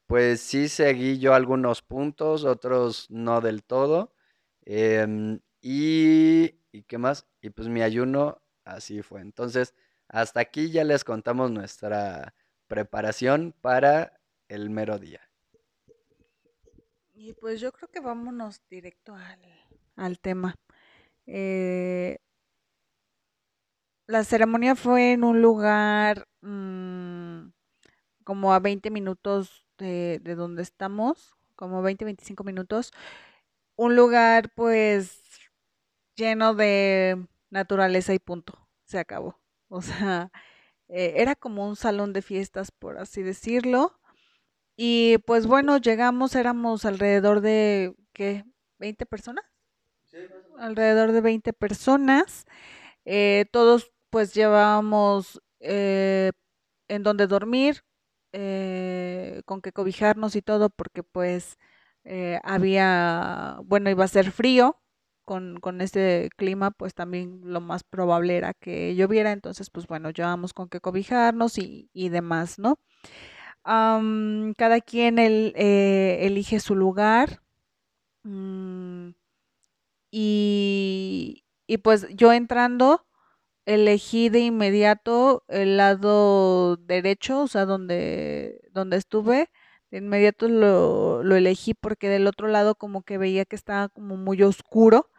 pues 0.08 0.42
sí 0.42 0.70
seguí 0.70 1.20
yo 1.20 1.34
algunos 1.34 1.82
puntos, 1.82 2.46
otros 2.46 3.08
no 3.10 3.42
del 3.42 3.64
todo. 3.64 4.14
Em, 4.66 5.42
y, 5.62 6.62
¿y 6.72 6.84
qué 6.84 6.98
más? 6.98 7.28
Y 7.42 7.50
pues 7.50 7.68
mi 7.68 7.82
ayuno 7.82 8.42
así 8.64 9.02
fue. 9.02 9.22
Entonces, 9.22 9.76
hasta 10.08 10.40
aquí 10.42 10.72
ya 10.72 10.86
les 10.86 11.04
contamos 11.04 11.52
nuestra 11.52 12.34
preparación 12.68 13.54
para 13.62 14.22
el 14.48 14.70
mero 14.70 15.00
día. 15.00 15.22
Y 17.14 17.34
pues 17.34 17.60
yo 17.60 17.74
creo 17.74 17.90
que 17.90 18.00
vámonos 18.00 18.62
directo 18.70 19.16
al, 19.16 19.42
tema. 20.20 20.56
Eh, 21.26 22.18
la 24.08 24.24
ceremonia 24.24 24.76
fue 24.76 25.14
en 25.14 25.24
un 25.24 25.42
lugar 25.42 26.28
mm, 26.42 27.50
como 28.24 28.54
a 28.54 28.60
20 28.60 28.90
minutos 28.92 29.66
de, 29.78 30.20
donde 30.20 30.64
estamos, 30.64 31.36
como 31.56 31.82
20, 31.82 32.06
25 32.06 32.44
minutos. 32.44 32.92
Un 33.76 33.96
lugar 33.96 34.52
pues 34.56 35.22
lleno 36.16 36.56
de 36.56 37.28
naturaleza 37.50 38.14
y 38.14 38.20
punto. 38.20 38.54
Se 38.86 39.00
acabó. 39.00 39.40
O 39.70 39.82
sea, 39.82 40.32
eh, 40.88 41.16
era 41.18 41.36
como 41.36 41.68
un 41.68 41.76
salón 41.76 42.14
de 42.14 42.22
fiestas, 42.22 42.72
por 42.72 42.98
así 42.98 43.22
decirlo. 43.24 44.00
Y 44.78 45.18
pues 45.26 45.48
bueno, 45.48 45.78
llegamos, 45.78 46.36
éramos 46.36 46.86
alrededor 46.86 47.42
de, 47.42 47.96
¿qué? 48.14 48.46
¿20 48.80 49.06
personas? 49.08 49.44
Alrededor 50.58 51.12
de 51.12 51.22
20 51.22 51.54
personas. 51.54 52.46
Eh, 53.06 53.46
todos 53.52 53.92
pues 54.10 54.34
llevábamos 54.34 55.42
eh, 55.60 56.32
en 56.88 57.04
donde 57.04 57.28
dormir, 57.28 57.84
eh, 58.34 59.42
con 59.46 59.62
que 59.62 59.72
cobijarnos 59.72 60.36
y 60.36 60.42
todo, 60.42 60.70
porque 60.70 61.04
pues 61.04 61.58
había, 62.44 63.58
bueno, 63.66 63.90
iba 63.90 64.06
a 64.06 64.08
ser 64.08 64.32
frío, 64.32 64.82
con, 65.26 65.60
con 65.60 65.82
este 65.82 66.30
clima, 66.38 66.72
pues 66.72 66.94
también 66.94 67.42
lo 67.44 67.60
más 67.60 67.84
probable 67.84 68.38
era 68.38 68.54
que 68.54 68.96
lloviera, 68.96 69.34
entonces 69.34 69.70
pues 69.70 69.88
bueno, 69.88 70.12
llevamos 70.12 70.54
con 70.54 70.70
que 70.70 70.80
cobijarnos 70.80 71.58
y, 71.58 71.90
y 71.94 72.08
demás, 72.10 72.60
¿no? 72.60 72.80
cada 73.64 74.80
quien 74.80 75.20
el, 75.20 75.54
elige 75.58 76.62
su 76.62 76.76
lugar 76.76 77.42
mm, 78.24 79.10
y, 80.12 81.44
y 81.68 81.78
pues 81.80 82.08
yo 82.16 82.34
entrando, 82.34 83.06
elegí 83.66 84.30
de 84.30 84.40
inmediato 84.40 85.44
el 85.50 85.78
lado 85.78 86.78
derecho, 86.78 87.42
o 87.42 87.48
sea, 87.48 87.66
donde, 87.66 88.62
donde 88.74 88.98
estuve. 88.98 89.50
De 89.92 90.00
inmediato 90.00 90.50
lo, 90.50 91.24
lo 91.24 91.36
elegí 91.36 91.74
porque 91.74 92.10
del 92.10 92.28
otro 92.28 92.48
lado 92.48 92.76
como 92.76 93.04
que 93.04 93.18
veía 93.18 93.46
que 93.46 93.56
estaba 93.56 93.90
como 93.90 94.18
muy 94.18 94.42
oscuro. 94.44 95.10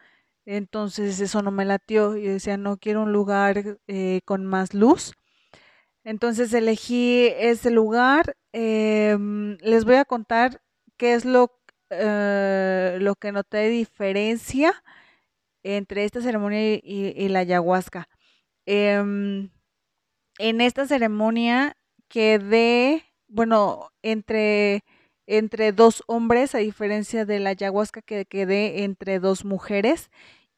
Entonces 0.47 1.21
eso 1.21 1.43
no 1.43 1.51
me 1.51 1.65
latió. 1.67 2.17
y 2.17 2.27
decía, 2.27 2.57
no 2.57 2.79
quiero 2.79 3.03
un 3.03 3.13
lugar 3.13 3.79
eh, 3.87 4.21
con 4.25 4.47
más 4.47 4.75
luz. 4.75 5.13
Entonces 6.05 6.53
elegí 6.55 7.29
ese 7.39 7.71
lugar. 7.71 8.37
Em, 8.53 9.59
les 9.61 9.85
voy 9.85 9.97
a 9.97 10.05
contar 10.07 10.63
qué 10.97 11.15
es 11.15 11.25
lo, 11.27 11.61
eh, 11.91 12.99
lo 13.01 13.15
que 13.17 13.33
noté 13.33 13.69
diferencia 13.69 14.83
entre 15.63 16.05
esta 16.05 16.21
ceremonia 16.23 16.75
y, 16.77 16.83
y 17.17 17.29
la 17.29 17.41
ayahuasca. 17.41 18.09
Em, 18.67 19.51
en 20.39 20.61
esta 20.61 20.87
ceremonia 20.87 21.77
quedé, 22.09 23.05
bueno, 23.29 23.91
entre, 24.03 24.85
entre 25.27 25.73
dos 25.73 26.03
hombres, 26.07 26.55
a 26.55 26.59
diferencia 26.59 27.25
de 27.25 27.41
la 27.41 27.51
ayahuasca 27.51 28.03
que 28.03 28.25
quedé 28.27 28.85
entre 28.85 29.19
dos 29.21 29.45
mujeres. 29.45 30.11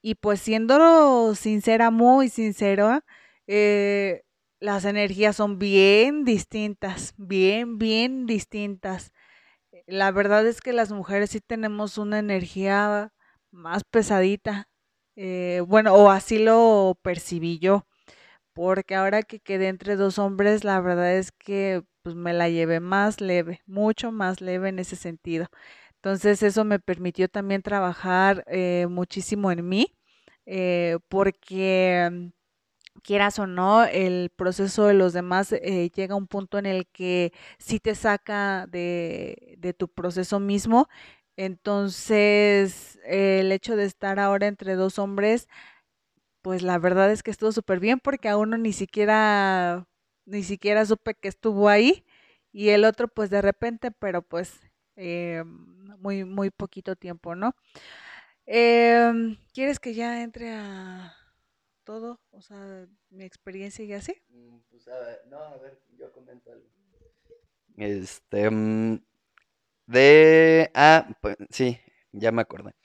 Y 0.03 0.15
pues 0.17 0.41
siendo 0.41 1.35
sincera, 1.35 1.91
muy 1.91 2.29
sincera, 2.31 3.05
eh, 3.47 4.23
las 4.61 4.85
energías 4.85 5.37
son 5.37 5.59
bien 5.59 6.25
distintas, 6.25 7.15
bien, 7.17 7.79
bien 7.79 8.27
distintas. 8.27 9.13
La 9.91 10.13
verdad 10.13 10.47
es 10.47 10.61
que 10.61 10.73
las 10.73 10.93
mujeres 10.93 11.31
sí 11.31 11.41
tenemos 11.41 11.99
una 11.99 12.21
energía 12.21 13.13
más 13.51 13.83
pesadita. 13.85 14.69
Eh, 15.17 15.63
bueno, 15.67 15.95
o 15.95 16.11
así 16.11 16.39
lo 16.39 16.97
percibí 17.03 17.59
yo 17.59 17.87
porque 18.55 18.95
ahora 18.97 19.23
que 19.23 19.41
quedé 19.41 19.69
entre 19.69 19.97
dos 19.97 20.19
hombres, 20.19 20.65
la 20.65 20.81
verdad 20.81 21.17
es 21.17 21.33
que 21.33 21.83
pues 22.03 22.15
me 22.17 22.33
la 22.35 22.49
llevé 22.51 22.81
más 22.81 23.21
leve, 23.21 23.63
mucho 23.67 24.13
más 24.13 24.41
leve 24.41 24.71
en 24.71 24.79
ese 24.81 24.97
sentido. 24.97 25.49
Entonces 25.97 26.43
eso 26.45 26.65
me 26.65 26.79
permitió 26.81 27.29
también 27.29 27.63
trabajar 27.63 28.45
eh, 28.49 28.87
muchísimo 28.91 29.53
en 29.53 29.69
mí, 29.69 29.95
eh, 30.47 30.99
porque 31.09 32.31
quieras 33.01 33.39
o 33.39 33.47
no, 33.47 33.85
el 33.85 34.31
proceso 34.35 34.87
de 34.87 34.95
los 34.95 35.13
demás 35.13 35.53
eh, 35.53 35.91
llega 35.95 36.15
a 36.15 36.17
un 36.19 36.27
punto 36.27 36.59
en 36.59 36.67
el 36.67 36.87
que 36.89 37.33
sí 37.59 37.81
te 37.81 37.95
saca 37.95 38.67
de, 38.69 39.59
tu 39.79 39.89
proceso 39.89 40.41
mismo. 40.41 40.89
Entonces, 41.37 42.99
el 43.05 43.53
hecho 43.53 43.77
de 43.77 43.85
estar 43.85 44.19
ahora 44.21 44.47
entre 44.47 44.75
dos 44.75 44.99
hombres 44.99 45.49
pues 46.43 46.63
la 46.63 46.79
verdad 46.79 47.11
es 47.13 47.23
que 47.23 47.31
estuvo 47.31 47.53
súper 47.53 47.81
bien 47.81 48.01
porque 48.01 48.29
a 48.29 48.37
uno 48.37 48.57
ni 48.59 48.73
siquiera, 48.73 49.87
ni 50.27 50.43
siquiera 50.43 50.87
supe 50.87 51.15
que 51.15 51.29
estuvo 51.29 51.69
ahí 51.69 52.05
y 52.53 52.71
el 52.71 52.85
otro 52.85 53.09
pues 53.09 53.31
de 53.31 53.43
repente, 53.43 53.91
pero 53.91 54.23
pues 54.23 54.61
eh, 54.97 55.45
muy, 55.99 56.25
muy 56.25 56.51
poquito 56.51 56.97
tiempo, 56.97 57.35
¿no? 57.35 57.55
Em, 58.47 59.37
¿Quieres 59.55 59.79
que 59.79 59.95
ya 59.95 60.23
entre 60.23 60.53
a 60.53 61.20
todo, 61.91 62.21
o 62.31 62.41
sea, 62.41 62.87
mi 63.09 63.25
experiencia 63.25 63.85
y 63.85 63.93
así. 63.93 64.15
Mm, 64.29 64.59
pues 64.71 64.87
a 64.87 64.97
ver, 65.01 65.23
no, 65.29 65.39
a 65.39 65.57
ver, 65.57 65.81
yo 65.99 66.13
comento 66.13 66.53
algo. 66.53 66.65
Este, 67.77 68.49
mm, 68.49 69.01
de, 69.87 70.71
ah, 70.75 71.09
pues 71.21 71.37
sí, 71.51 71.81
ya 72.13 72.31
me 72.31 72.43
acordé. 72.43 72.77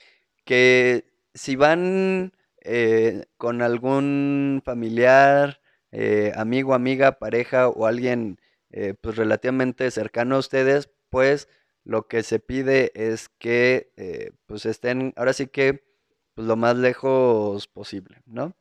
Que 0.44 1.04
si 1.34 1.54
van 1.54 2.32
eh, 2.62 3.26
con 3.36 3.62
algún 3.62 4.60
familiar, 4.64 5.60
eh, 5.92 6.32
amigo, 6.34 6.74
amiga, 6.74 7.20
pareja 7.20 7.68
o 7.68 7.86
alguien 7.86 8.40
eh, 8.70 8.94
pues 9.00 9.14
relativamente 9.14 9.88
cercano 9.92 10.34
a 10.34 10.40
ustedes, 10.40 10.90
pues 11.10 11.48
lo 11.84 12.08
que 12.08 12.24
se 12.24 12.40
pide 12.40 12.90
es 12.96 13.28
que 13.28 13.92
pues 14.46 14.66
estén, 14.66 15.12
ahora 15.14 15.32
sí 15.32 15.46
que 15.46 15.84
pues, 16.34 16.48
lo 16.48 16.56
más 16.56 16.76
lejos 16.76 17.68
posible, 17.68 18.20
¿no? 18.26 18.56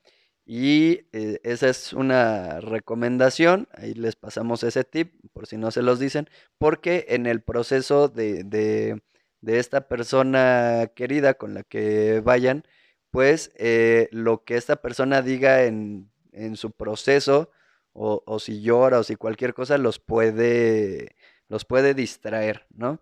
Y 0.46 1.02
esa 1.12 1.70
es 1.70 1.92
una 1.94 2.62
recomendación, 2.62 3.68
ahí 3.74 3.96
les 3.96 4.16
pasamos 4.16 4.64
ese 4.64 4.84
tip, 4.84 5.14
por 5.34 5.48
si 5.48 5.58
no 5.58 5.72
se 5.72 5.82
los 5.82 6.00
dicen, 6.00 6.30
porque 6.60 7.06
en 7.10 7.26
el 7.26 7.42
proceso 7.42 8.10
de, 8.10 8.44
de, 8.44 9.02
de 9.42 9.60
esta 9.60 9.88
persona 9.88 10.92
querida 10.96 11.36
con 11.36 11.54
la 11.54 11.64
que 11.64 12.20
vayan, 12.22 12.64
pues 13.16 13.54
eh, 13.56 14.10
lo 14.12 14.44
que 14.44 14.58
esta 14.58 14.76
persona 14.82 15.22
diga 15.22 15.64
en, 15.64 16.12
su 16.56 16.72
proceso, 16.72 17.50
o, 17.94 18.40
si 18.40 18.62
llora 18.62 19.00
o 19.00 19.04
si 19.04 19.16
cualquier 19.16 19.54
cosa, 19.54 19.78
los 19.78 20.00
puede, 20.00 21.16
los 21.48 21.64
puede 21.64 21.94
distraer, 21.94 22.66
¿no? 22.72 23.00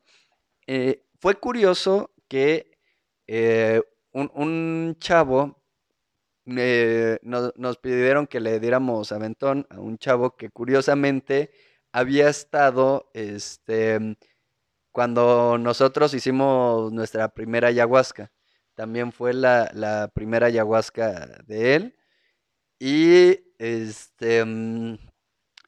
Eh, 0.68 1.04
fue 1.20 1.40
curioso 1.40 2.12
que 2.28 2.78
eh, 3.26 3.82
un, 4.12 4.96
chavo 5.00 5.63
nos 6.46 7.78
pidieron 7.78 8.28
que 8.28 8.40
le 8.40 8.60
diéramos 8.60 9.12
aventón 9.12 9.66
a 9.70 9.80
un 9.80 9.98
chavo 9.98 10.36
que 10.36 10.50
curiosamente 10.50 11.52
había 11.92 12.30
estado, 12.30 13.10
este, 13.14 14.18
cuando 14.92 15.58
nosotros 15.58 16.14
hicimos 16.14 16.92
nuestra 16.94 17.30
primera 17.30 17.70
ayahuasca. 17.70 18.32
También 18.76 19.12
fue 19.12 19.34
la, 19.34 20.12
primera 20.14 20.48
ayahuasca 20.48 21.42
de 21.46 21.76
él. 21.76 21.96
Y 22.80 23.40
este. 23.60 24.44
Mm, 24.46 24.98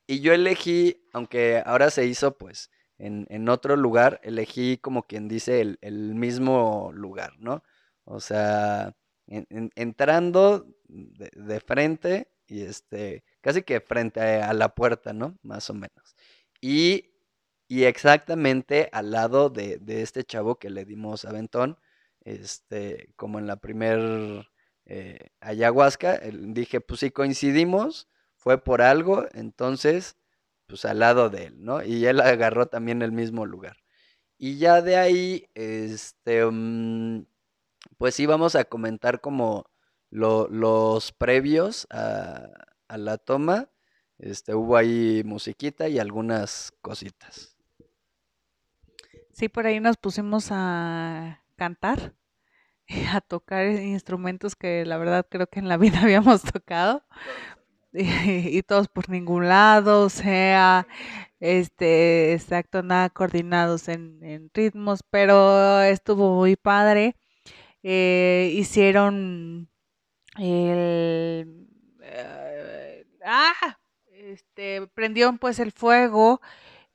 y 0.08 0.22
yo 0.22 0.34
elegí, 0.34 1.08
aunque 1.14 1.64
ahora 1.66 1.90
se 1.90 2.06
hizo 2.06 2.38
pues 2.38 2.70
en, 2.98 3.50
otro 3.50 3.76
lugar, 3.76 4.20
elegí 4.24 4.78
como 4.78 5.04
quien 5.04 5.28
dice 5.28 5.62
el, 5.62 6.16
mismo 6.16 6.92
lugar, 6.94 7.34
¿no? 7.40 7.64
O 8.06 8.20
sea, 8.20 8.96
entrando 9.28 10.68
de, 10.88 11.60
frente 11.60 12.32
y 12.48 12.62
este, 12.62 13.24
casi 13.42 13.64
que 13.64 13.82
frente 13.82 14.22
a, 14.22 14.54
la 14.54 14.76
puerta, 14.76 15.14
¿no? 15.14 15.38
Más 15.42 15.70
o 15.70 15.74
menos. 15.74 16.16
Y, 16.62 17.14
y 17.68 17.84
exactamente 17.86 18.90
al 18.92 19.12
lado 19.12 19.50
de, 19.50 19.78
de, 19.80 20.02
este 20.02 20.24
chavo 20.24 20.60
que 20.60 20.70
le 20.70 20.86
dimos 20.86 21.26
aventón, 21.26 21.80
este, 22.22 23.14
como 23.16 23.40
en 23.40 23.48
la 23.48 23.58
primer 23.58 24.48
eh, 24.86 25.30
ayahuasca, 25.42 26.20
dije, 26.32 26.82
pues 26.82 27.00
si 27.00 27.12
coincidimos, 27.12 28.08
fue 28.36 28.64
por 28.64 28.82
algo, 28.82 29.26
entonces, 29.34 30.18
pues 30.68 30.86
al 30.86 31.00
lado 31.00 31.30
de 31.30 31.46
él, 31.46 31.64
¿no? 31.64 31.84
Y 31.84 32.06
él 32.06 32.22
agarró 32.22 32.68
también 32.68 33.02
el 33.02 33.12
mismo 33.12 33.46
lugar. 33.46 33.78
Y 34.38 34.58
ya 34.58 34.82
de 34.82 34.98
ahí, 34.98 35.50
este, 35.56 36.46
mm, 36.46 37.26
pues 37.98 38.20
íbamos 38.20 38.56
a 38.56 38.66
comentar 38.66 39.22
como 39.22 39.66
los 40.10 41.12
previos 41.14 41.88
a, 41.90 42.50
la 42.90 43.18
toma. 43.18 43.70
Este, 44.18 44.56
hubo 44.56 44.78
ahí 44.78 45.24
musiquita 45.26 45.90
y 45.90 46.00
algunas 46.00 46.72
cositas. 46.82 47.56
Sí, 49.34 49.50
por 49.50 49.68
ahí 49.68 49.82
nos 49.82 49.98
pusimos 49.98 50.48
a 50.52 51.44
cantar, 51.58 52.14
a 53.14 53.20
tocar 53.20 53.68
instrumentos 53.68 54.56
que 54.56 54.86
la 54.86 54.98
verdad 54.98 55.28
creo 55.30 55.48
que 55.48 55.60
en 55.60 55.68
la 55.68 55.78
vida 55.78 56.00
habíamos 56.04 56.44
tocado. 56.44 57.04
Y, 57.98 58.62
todos 58.64 58.90
por 58.90 59.10
ningún 59.10 59.48
lado, 59.48 60.04
o 60.04 60.10
sea, 60.10 60.86
este, 61.40 62.34
exacto, 62.34 62.84
nada 62.84 63.10
coordinados 63.10 63.88
en, 63.88 64.52
ritmos, 64.54 65.02
pero 65.10 65.82
estuvo 65.82 66.36
muy 66.36 66.58
padre. 66.58 67.16
Hicieron 67.88 69.70
el... 70.38 71.68
Eh, 72.02 73.06
ah, 73.24 73.78
este, 74.12 74.88
prendieron 74.94 75.38
pues 75.38 75.60
el 75.60 75.72
fuego 75.72 76.42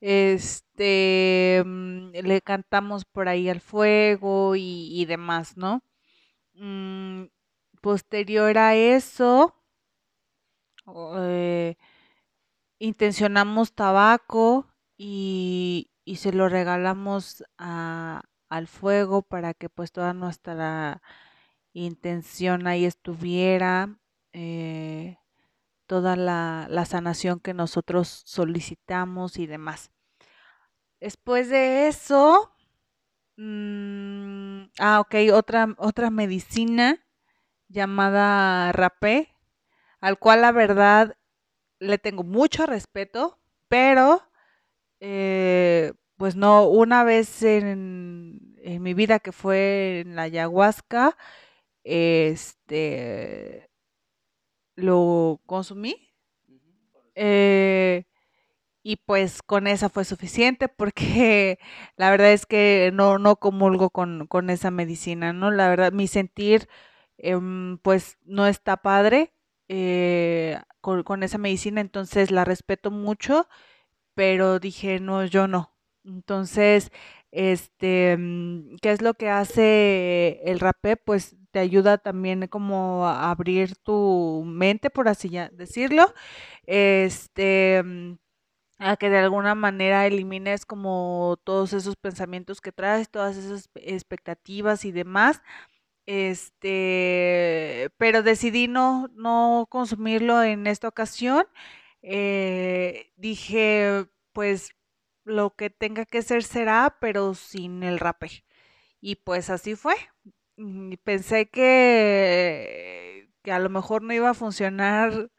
este, 0.01 1.63
mm, 1.65 2.11
le 2.11 2.41
cantamos 2.41 3.05
por 3.05 3.29
ahí 3.29 3.49
al 3.49 3.61
fuego 3.61 4.55
y, 4.55 5.05
demás, 5.05 5.57
¿no? 5.57 5.83
Mm, 6.55 7.25
posterior 7.81 8.57
a 8.57 8.75
eso, 8.75 9.55
eh, 11.17 11.75
intencionamos 12.79 13.73
tabaco 13.73 14.67
y, 14.97 15.87
se 16.17 16.33
lo 16.33 16.49
regalamos 16.49 17.43
al 18.51 18.67
fuego 18.67 19.23
para 19.23 19.55
que 19.55 19.69
pues 19.69 19.91
toda 19.91 20.13
nuestra 20.13 21.01
intención 21.73 22.67
ahí 22.67 22.85
estuviera. 22.85 23.97
Eh, 24.33 25.17
toda 25.91 26.15
la, 26.15 26.85
sanación 26.85 27.41
que 27.41 27.53
nosotros 27.53 28.21
solicitamos 28.25 29.37
y 29.37 29.45
demás. 29.45 29.91
Después 31.01 31.49
de 31.49 31.89
eso, 31.89 32.55
mm, 33.35 34.69
ah, 34.79 35.01
ok, 35.01 35.15
otra, 35.33 35.75
otra 35.77 36.09
medicina 36.09 37.05
llamada 37.67 38.71
rapé, 38.71 39.35
al 39.99 40.17
cual 40.17 40.43
la 40.43 40.53
verdad 40.53 41.17
le 41.79 41.97
tengo 41.97 42.23
mucho 42.23 42.65
respeto, 42.65 43.37
pero 43.67 44.23
eh, 45.01 45.91
pues 46.15 46.37
no, 46.37 46.69
una 46.69 47.03
vez 47.03 47.43
en, 47.43 48.39
en, 48.63 48.81
mi 48.81 48.93
vida 48.93 49.19
que 49.19 49.31
fue 49.31 50.01
en 50.01 50.15
la 50.15 50.23
ayahuasca, 50.23 51.17
este, 51.83 53.69
lo 54.75 55.41
consumí. 55.45 56.09
Eh, 57.15 58.05
y 58.83 58.97
pues 58.97 59.43
con 59.43 59.67
esa 59.67 59.89
fue 59.89 60.05
suficiente 60.05 60.67
porque 60.67 61.59
la 61.97 62.09
verdad 62.11 62.31
es 62.31 62.45
que 62.45 62.91
no, 62.93 63.19
no 63.19 63.35
comulgo 63.37 63.89
con, 63.89 64.49
esa 64.49 64.71
medicina, 64.71 65.33
¿no? 65.33 65.51
La 65.51 65.69
verdad, 65.69 65.91
mi 65.93 66.07
sentir 66.07 66.67
em, 67.17 67.77
pues 67.79 68.17
no 68.25 68.47
está 68.47 68.77
padre 68.77 69.33
eh, 69.67 70.59
con, 70.81 71.03
con, 71.03 71.23
esa 71.23 71.37
medicina, 71.37 71.81
entonces 71.81 72.31
la 72.31 72.45
respeto 72.45 72.91
mucho, 72.91 73.47
pero 74.15 74.59
dije, 74.59 74.99
no, 74.99 75.25
yo 75.25 75.47
no. 75.47 75.71
Entonces, 76.05 76.91
este, 77.31 78.17
mm, 78.17 78.77
¿qué 78.81 78.91
es 78.91 79.01
lo 79.01 79.13
que 79.15 79.29
hace 79.29 80.41
el 80.45 80.59
rapé? 80.59 80.97
Pues 80.97 81.35
te 81.51 81.59
ayuda 81.59 81.97
también 81.97 82.47
como 82.47 83.05
a 83.07 83.29
abrir 83.31 83.75
tu 83.77 84.43
mente, 84.45 84.89
por 84.89 85.07
así 85.09 85.29
decirlo, 85.53 86.13
este, 86.65 87.83
mm, 87.83 88.13
a 88.79 88.97
que 88.97 89.09
de 89.09 89.19
alguna 89.19 89.55
manera 89.55 90.07
elimines 90.07 90.65
como 90.65 91.39
todos 91.43 91.73
esos 91.73 91.95
pensamientos 91.97 92.61
que 92.61 92.71
traes, 92.71 93.09
todas 93.11 93.37
esas 93.37 93.69
expectativas 93.75 94.85
y 94.85 94.91
demás. 94.91 95.41
Este, 96.07 97.89
pero 97.97 98.23
decidí 98.23 98.67
no, 98.67 99.07
no 99.15 99.67
consumirlo 99.69 100.43
en 100.43 100.67
esta 100.67 100.87
ocasión. 100.87 101.45
Eh, 102.01 103.11
dije, 103.17 104.07
pues 104.33 104.71
lo 105.23 105.55
que 105.55 105.69
tenga 105.69 106.05
que 106.05 106.21
ser 106.21 106.43
será, 106.43 106.97
pero 107.01 107.33
sin 107.35 107.83
el 107.83 107.99
rape. 107.99 108.43
Y 109.01 109.15
pues 109.17 109.49
así 109.49 109.75
fue. 109.75 109.95
Mm, 110.57 110.93
pensé 111.03 111.49
que, 111.49 113.29
que 113.43 113.51
a 113.51 113.59
lo 113.59 113.69
mejor 113.69 114.03
no 114.03 114.13
iba 114.13 114.29
a 114.31 114.33
funcionar 114.33 115.31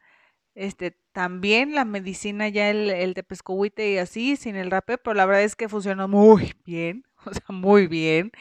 este 0.55 0.99
también 1.13 1.75
la 1.75 1.85
medicina 1.85 2.49
ya 2.49 2.71
el, 2.71 2.91
el 2.91 3.15
de 3.15 3.23
pescohuite 3.23 3.93
y 3.93 3.99
así 3.99 4.37
sin 4.37 4.57
el 4.57 4.71
rape, 4.71 4.99
pero 4.99 5.15
la 5.15 5.27
verdad 5.27 5.43
es 5.45 5.57
que 5.57 5.69
funcionó 5.69 6.09
muy 6.09 6.55
bien, 6.67 7.05
o 7.27 7.33
sea, 7.35 7.45
muy 7.49 7.87
bien. 7.87 8.33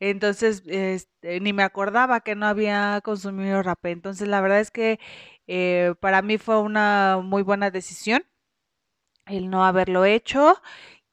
Entonces, 0.00 0.62
este, 0.66 1.40
ni 1.40 1.52
me 1.52 1.62
acordaba 1.62 2.20
que 2.20 2.34
no 2.36 2.46
había 2.46 3.00
consumido 3.02 3.62
rape. 3.62 3.90
Entonces, 3.90 4.28
la 4.28 4.40
verdad 4.40 4.60
es 4.60 4.70
que 4.70 5.00
eh, 5.46 5.94
para 6.00 6.22
mí 6.22 6.38
fue 6.38 6.60
una 6.60 7.20
muy 7.22 7.42
buena 7.42 7.70
decisión 7.70 8.24
el 9.28 9.50
no 9.50 9.64
haberlo 9.64 10.04
hecho. 10.04 10.60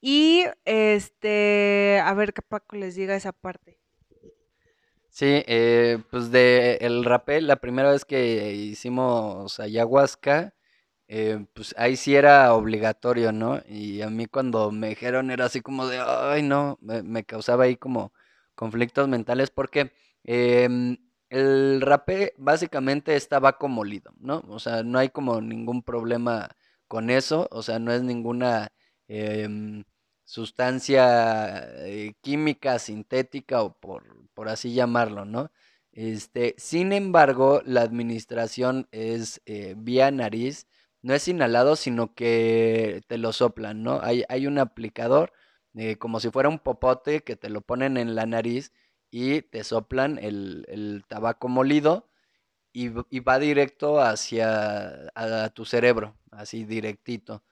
Y 0.01 0.45
este, 0.65 2.01
a 2.03 2.13
ver 2.13 2.33
qué 2.33 2.41
Paco 2.41 2.75
les 2.75 2.95
diga 2.95 3.15
esa 3.15 3.31
parte. 3.31 3.79
Sí, 5.09 5.43
eh, 5.47 5.99
pues 6.11 6.29
de 6.29 6.77
el 6.81 7.05
rapé, 7.05 7.39
la 7.41 7.55
primera 7.55 7.89
vez 7.91 8.03
que 8.03 8.53
hicimos 8.53 9.59
ayahuasca, 9.61 10.53
eh, 11.07 11.45
pues 11.53 11.73
ahí 11.77 11.95
sí 11.95 12.15
era 12.15 12.53
obligatorio, 12.53 13.31
¿no? 13.31 13.61
Y 13.69 14.01
a 14.01 14.09
mí 14.09 14.25
cuando 14.27 14.71
me 14.71 14.89
dijeron 14.89 15.31
era 15.31 15.45
así 15.45 15.61
como 15.61 15.87
de, 15.87 15.99
ay, 16.05 16.43
no, 16.43 16.77
me, 16.81 17.23
causaba 17.23 17.65
ahí 17.65 17.77
como 17.77 18.11
conflictos 18.55 19.07
mentales 19.07 19.51
porque 19.51 19.93
em, 20.23 20.97
el 21.29 21.81
rapé 21.81 22.33
básicamente 22.37 23.15
está 23.15 23.39
vaco 23.39 23.67
molido, 23.69 24.13
¿no? 24.19 24.43
O 24.49 24.59
sea, 24.59 24.83
no 24.83 24.99
hay 24.99 25.09
como 25.09 25.41
ningún 25.41 25.83
problema 25.83 26.49
con 26.87 27.09
eso, 27.09 27.47
o 27.51 27.61
sea, 27.63 27.79
no 27.79 27.91
es 27.93 28.03
ninguna 28.03 28.69
em, 29.07 29.83
sustancia 30.25 31.63
eh, 31.85 32.13
química, 32.21 32.79
sintética 32.79 33.61
o 33.63 33.79
por, 33.79 34.03
por 34.33 34.49
así 34.49 34.73
llamarlo, 34.73 35.25
¿no? 35.25 35.51
Este, 35.91 36.55
sin 36.57 36.91
embargo, 36.91 37.61
la 37.65 37.81
administración 37.81 38.87
es 38.91 39.41
eh, 39.45 39.75
vía 39.77 40.11
nariz, 40.11 40.67
no 41.01 41.13
es 41.13 41.27
inhalado, 41.27 41.75
sino 41.77 42.13
que 42.15 43.01
te 43.07 43.17
lo 43.17 43.31
soplan, 43.31 43.83
¿no? 43.83 44.01
Hay, 44.01 44.23
hay 44.29 44.47
un 44.47 44.59
aplicador, 44.59 45.31
eh, 45.75 45.97
como 45.97 46.19
si 46.19 46.29
fuera 46.31 46.49
un 46.49 46.59
popote 46.59 47.21
que 47.21 47.35
te 47.37 47.49
lo 47.49 47.61
ponen 47.61 47.97
en 47.97 48.15
la 48.15 48.25
nariz 48.25 48.73
y 49.11 49.41
te 49.43 49.63
soplan 49.63 50.19
el, 50.19 50.65
el 50.67 51.03
tabaco 51.07 51.47
molido 51.47 52.09
y, 52.73 52.91
y 53.09 53.19
va 53.21 53.39
directo 53.39 54.01
hacia 54.01 55.09
a 55.15 55.49
tu 55.49 55.65
cerebro, 55.65 56.17
así 56.35 56.65
directito. 56.65 57.43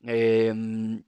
Em, 0.00 1.04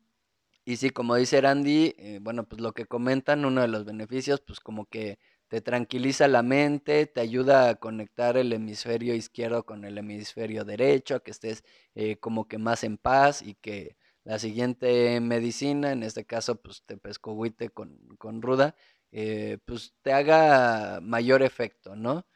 y 0.64 0.76
sí, 0.76 0.90
como 0.90 1.16
dice 1.16 1.40
Randy, 1.40 1.94
eh, 1.98 2.18
bueno, 2.22 2.44
pues 2.48 2.60
lo 2.60 2.72
que 2.72 2.86
comentan, 2.86 3.44
uno 3.44 3.62
de 3.62 3.68
los 3.68 3.84
beneficios, 3.84 4.40
pues 4.40 4.60
como 4.60 4.86
que 4.86 5.18
te 5.48 5.60
tranquiliza 5.62 6.28
la 6.28 6.42
mente, 6.42 7.06
te 7.06 7.20
ayuda 7.22 7.70
a 7.70 7.74
conectar 7.76 8.36
el 8.36 8.52
hemisferio 8.52 9.14
izquierdo 9.14 9.64
con 9.64 9.84
el 9.84 9.96
hemisferio 9.98 10.64
derecho, 10.64 11.16
a 11.16 11.20
que 11.20 11.30
estés 11.30 11.64
eh, 11.94 12.16
como 12.18 12.48
que 12.48 12.58
más 12.58 12.84
en 12.84 12.98
paz 12.98 13.42
y 13.42 13.54
que 13.54 13.96
la 14.24 14.38
siguiente 14.38 15.20
medicina, 15.20 15.92
en 15.92 16.02
este 16.02 16.26
caso, 16.26 16.60
pues 16.60 16.82
te 16.84 16.98
pescohuite 16.98 17.70
con, 17.70 17.98
con 18.18 18.42
ruda, 18.42 18.74
eh, 19.12 19.58
pues 19.64 19.94
te 20.02 20.12
haga 20.12 21.00
mayor 21.00 21.42
efecto, 21.42 21.96
¿no? 21.96 22.26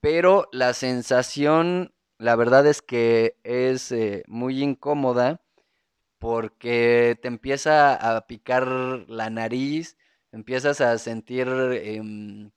Pero 0.00 0.48
la 0.52 0.74
sensación, 0.74 1.95
la 2.18 2.36
verdad 2.36 2.66
es 2.66 2.82
que 2.82 3.36
es 3.44 3.92
eh, 3.92 4.24
muy 4.28 4.62
incómoda 4.62 5.40
porque 6.18 7.18
te 7.22 7.28
empieza 7.28 7.94
a 8.16 8.26
picar 8.26 8.66
la 9.08 9.30
nariz, 9.30 9.98
empiezas 10.32 10.80
a 10.82 10.98
sentir, 10.98 11.48
em, 11.48 12.50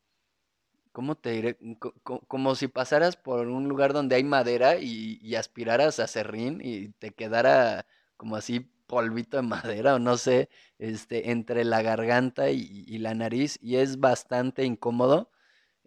¿cómo 0.92 1.16
te 1.16 1.32
diré? 1.32 1.58
Co- 1.80 1.94
co- 2.04 2.22
como 2.28 2.56
si 2.56 2.68
pasaras 2.68 3.16
por 3.18 3.48
un 3.48 3.68
lugar 3.70 3.94
donde 3.94 4.16
hay 4.16 4.24
madera 4.24 4.78
y, 4.80 5.20
y 5.22 5.36
aspiraras 5.36 6.00
a 6.00 6.08
serrín 6.08 6.62
y 6.64 6.90
te 6.94 7.12
quedara 7.14 7.86
como 8.18 8.36
así 8.36 8.62
polvito 8.88 9.38
de 9.38 9.44
madera 9.76 9.96
o 9.96 10.00
no 10.00 10.18
sé, 10.18 10.50
este, 10.80 11.32
entre 11.32 11.64
la 11.66 11.82
garganta 11.82 12.50
y, 12.52 12.86
y 12.88 12.98
la 13.00 13.14
nariz 13.16 13.58
y 13.62 13.78
es 13.78 14.00
bastante 14.00 14.66
incómodo. 14.66 15.32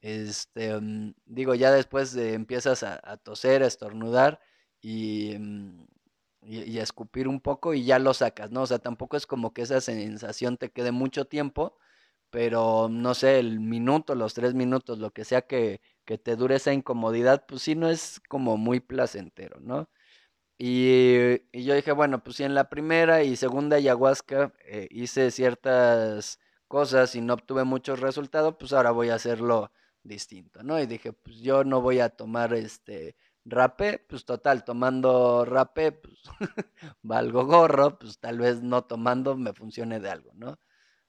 Este, 0.03 0.79
mm, 0.81 1.15
digo, 1.27 1.55
ya 1.55 1.73
después 1.73 2.15
eh, 2.17 2.35
empiezas 2.35 2.83
a, 2.83 3.17
toser, 3.19 3.63
a 3.63 3.67
estornudar 3.69 4.41
y, 4.81 5.37
mm, 5.39 5.87
y, 6.43 6.63
y 6.73 6.79
a 6.81 6.83
escupir 6.83 7.29
un 7.29 7.41
poco 7.41 7.75
y 7.75 7.85
ya 7.85 7.99
lo 8.01 8.15
sacas, 8.15 8.51
¿no? 8.51 8.63
O 8.63 8.67
sea, 8.67 8.79
tampoco 8.81 9.17
es 9.17 9.27
como 9.27 9.55
que 9.55 9.63
esa 9.63 9.81
sensación 9.81 10.57
te 10.59 10.71
quede 10.73 10.93
mucho 10.93 11.27
tiempo, 11.27 11.79
pero 12.31 12.89
no 12.91 13.15
sé, 13.15 13.39
el 13.41 13.61
minuto, 13.61 14.15
los 14.17 14.35
tres 14.35 14.55
minutos, 14.55 14.99
lo 14.99 15.13
que 15.13 15.25
sea 15.25 15.43
que, 15.43 15.81
que 16.05 16.19
te 16.19 16.37
dure 16.37 16.57
esa 16.57 16.73
incomodidad, 16.73 17.47
pues 17.47 17.63
sí 17.63 17.75
no 17.77 17.89
es 17.91 18.21
como 18.29 18.57
muy 18.57 18.81
placentero, 18.81 19.61
¿no? 19.61 19.89
Y, 20.59 21.43
y 21.53 21.65
yo 21.65 21.75
dije, 21.75 21.93
bueno, 21.93 22.23
pues 22.23 22.37
si 22.37 22.45
en 22.45 22.55
la 22.55 22.69
primera 22.71 23.25
y 23.25 23.37
segunda 23.37 23.77
ayahuasca 23.77 24.55
eh, 24.65 24.89
hice 24.91 25.31
ciertas 25.31 26.39
cosas 26.69 27.15
y 27.17 27.21
no 27.21 27.35
obtuve 27.35 27.65
muchos 27.65 28.01
resultados, 28.01 28.57
pues 28.59 28.73
ahora 28.73 28.93
voy 28.93 29.11
a 29.11 29.17
hacerlo 29.17 29.73
distinto, 30.05 30.63
¿no? 30.63 30.81
Y 30.81 30.87
dije, 30.87 31.13
pues 31.13 31.39
yo 31.39 31.65
no 31.65 31.81
voy 31.81 32.01
a 32.01 32.11
tomar 32.11 32.55
este 32.55 33.17
rapé, 33.45 33.99
pues 34.09 34.25
total, 34.25 34.65
tomando 34.65 35.45
rapé, 35.45 35.93
pues 35.93 36.23
valgo 37.03 37.45
gorro, 37.47 37.99
pues 37.99 38.19
tal 38.19 38.39
vez 38.39 38.63
no 38.63 38.85
tomando 38.85 39.37
me 39.37 39.53
funcione 39.53 40.01
de 40.01 40.11
algo, 40.11 40.33
¿no? 40.35 40.59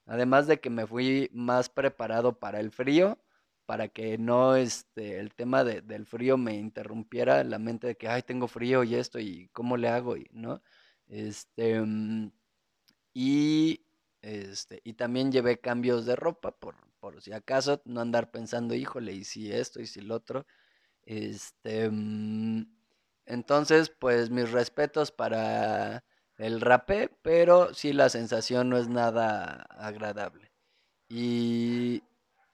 Además 0.05 0.47
de 0.47 0.59
que 0.59 0.69
me 0.69 0.87
fui 0.87 1.29
más 1.33 1.69
preparado 1.69 2.39
para 2.39 2.59
el 2.59 2.71
frío, 2.71 3.19
para 3.65 3.87
que 3.89 4.17
no 4.17 4.55
este, 4.55 5.19
el 5.19 5.33
tema 5.35 5.63
de- 5.63 5.81
del 5.81 6.05
frío 6.05 6.37
me 6.37 6.55
interrumpiera 6.57 7.43
la 7.43 7.59
mente 7.59 7.87
de 7.87 7.95
que, 7.97 8.07
ay, 8.09 8.23
tengo 8.23 8.47
frío 8.47 8.83
y 8.83 8.95
esto, 8.95 9.19
y 9.19 9.49
cómo 9.53 9.77
le 9.77 9.89
hago, 9.89 10.15
¿no? 10.31 10.61
Este, 11.07 11.81
mm, 11.81 12.31
y, 13.13 13.85
este, 14.21 14.81
y 14.83 14.93
también 14.93 15.31
llevé 15.31 15.59
cambios 15.59 16.05
de 16.05 16.15
ropa, 16.15 16.51
por, 16.51 16.75
por 17.03 17.21
si 17.21 17.33
acaso, 17.33 17.81
no 17.83 17.99
andar 17.99 18.31
pensando, 18.31 18.75
híjole, 18.75 19.11
y 19.11 19.25
si 19.25 19.51
esto, 19.51 19.81
y 19.81 19.87
si 19.87 19.99
lo 19.99 20.15
otro. 20.15 20.45
Este, 21.03 21.89
mm, 21.91 22.65
entonces, 23.25 23.89
pues 23.89 24.29
mis 24.29 24.51
respetos 24.51 25.11
para 25.11 26.05
el 26.37 26.61
rapé, 26.61 27.09
pero 27.21 27.73
sí 27.73 27.91
la 27.91 28.07
sensación 28.07 28.69
no 28.69 28.77
es 28.77 28.87
nada 28.87 29.63
agradable. 29.71 30.53
Y, 31.09 32.03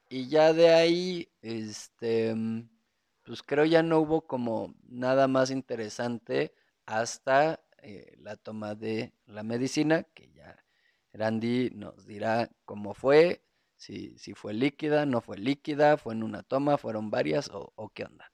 y 0.10 0.30
ya 0.30 0.54
de 0.54 0.72
ahí, 0.74 1.30
este, 1.44 2.34
mm, 2.36 2.70
pues 3.24 3.44
creo 3.44 3.66
ya 3.66 3.84
no 3.84 4.00
hubo 4.00 4.26
como 4.28 4.74
nada 4.88 5.28
más 5.28 5.52
interesante 5.52 6.56
hasta 6.88 7.62
eh, 7.84 8.16
la 8.20 8.36
toma 8.36 8.74
de 8.76 9.14
la 9.28 9.44
medicina, 9.44 10.04
que 10.16 10.32
ya 10.32 10.58
Randy 11.14 11.70
nos 11.76 12.08
dirá 12.08 12.50
cómo 12.66 12.96
fue, 12.96 13.44
si, 13.80 14.18
si 14.20 14.36
fue 14.36 14.54
líquida, 14.54 15.08
no 15.08 15.22
fue 15.22 15.38
líquida, 15.39 15.98
fue 15.98 16.13
en 16.13 16.24
una 16.24 16.44
toma, 16.44 16.78
fueron 16.78 17.10
varias 17.12 17.50
o, 17.50 17.74
o 17.76 17.89
qué 17.89 18.06
onda. 18.06 18.32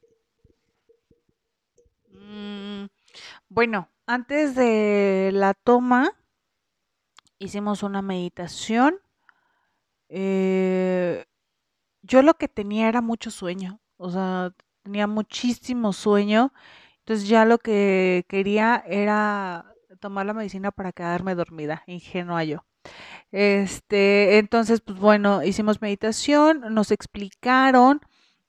Mm, 2.11 2.87
bueno, 3.49 3.89
antes 4.07 4.55
de 4.55 5.31
la 5.33 5.53
toma 5.53 6.11
hicimos 7.39 7.83
una 7.83 8.01
meditación. 8.01 8.99
eh, 10.09 11.25
yo 12.03 12.21
lo 12.23 12.35
que 12.35 12.47
tenía 12.49 12.89
era 12.89 13.01
mucho 13.01 13.31
sueño, 13.31 13.81
o 13.97 14.11
sea, 14.11 14.53
tenía 14.83 15.07
muchísimo 15.07 15.93
sueño. 15.93 16.53
Entonces 16.99 17.27
ya 17.29 17.45
lo 17.45 17.59
que 17.59 18.25
quería 18.29 18.83
era 18.87 19.75
tomar 20.01 20.25
la 20.27 20.33
medicina 20.33 20.71
para 20.71 20.91
quedarme 20.93 21.35
dormida, 21.35 21.83
ingenua 21.87 22.43
yo. 22.45 22.65
Este, 23.31 24.37
entonces, 24.37 24.81
pues 24.81 24.99
bueno, 24.99 25.43
hicimos 25.43 25.81
meditación, 25.81 26.73
nos 26.73 26.91
explicaron 26.91 28.01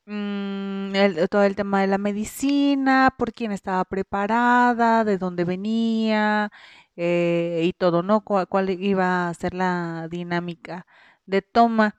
mm, 0.07 0.93
todo 1.31 1.43
el 1.45 1.57
tema 1.57 1.81
de 1.81 1.89
la 1.89 1.99
medicina, 1.99 3.15
por 3.19 3.33
quién 3.33 3.53
estaba 3.53 3.85
preparada, 3.85 5.05
de 5.05 5.19
dónde 5.19 5.45
venía 5.45 6.51
eh, 6.97 7.63
y 7.65 7.73
todo, 7.73 8.03
¿no? 8.03 8.23
Cuál, 8.23 8.49
cuál 8.49 8.71
iba 8.71 9.29
a 9.29 9.35
ser 9.35 9.55
la 9.55 10.09
dinámica 10.11 10.87
de 11.27 11.43
toma. 11.43 11.97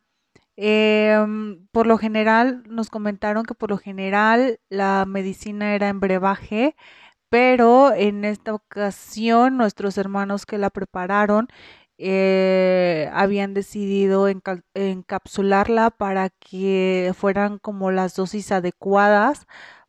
Em, 0.57 1.67
por 1.71 1.85
lo 1.87 1.97
general, 1.99 2.63
nos 2.67 2.89
comentaron 2.89 3.45
que 3.45 3.53
por 3.53 3.69
lo 3.69 3.77
general 3.77 4.59
la 4.69 5.05
medicina 5.07 5.75
era 5.75 5.89
en 5.89 5.99
brebaje, 5.99 6.75
pero 7.29 7.93
en 7.93 8.25
esta 8.25 8.53
ocasión 8.55 9.57
nuestros 9.57 9.97
hermanos 9.97 10.45
que 10.45 10.57
la 10.57 10.69
prepararon 10.71 11.47
eh, 11.97 13.09
habían 13.13 13.53
decidido 13.53 14.27
encapsularla 14.27 15.91
para 15.91 16.29
que 16.29 17.13
fueran 17.17 17.57
como 17.59 17.91
las 17.91 18.15
dosis 18.15 18.51
adecuadas 18.51 19.47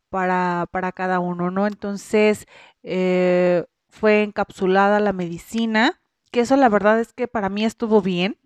para, 0.09 0.67
para 0.71 0.91
cada 0.91 1.19
uno, 1.19 1.51
¿no? 1.51 1.67
Entonces 1.67 2.47
eh, 2.83 3.65
fue 3.89 4.23
encapsulada 4.23 4.99
la 4.99 5.13
medicina, 5.13 6.01
que 6.31 6.41
eso 6.41 6.55
la 6.55 6.69
verdad 6.69 6.99
es 6.99 7.13
que 7.13 7.27
para 7.27 7.49
mí 7.49 7.65
estuvo 7.65 8.01
bien. 8.01 8.37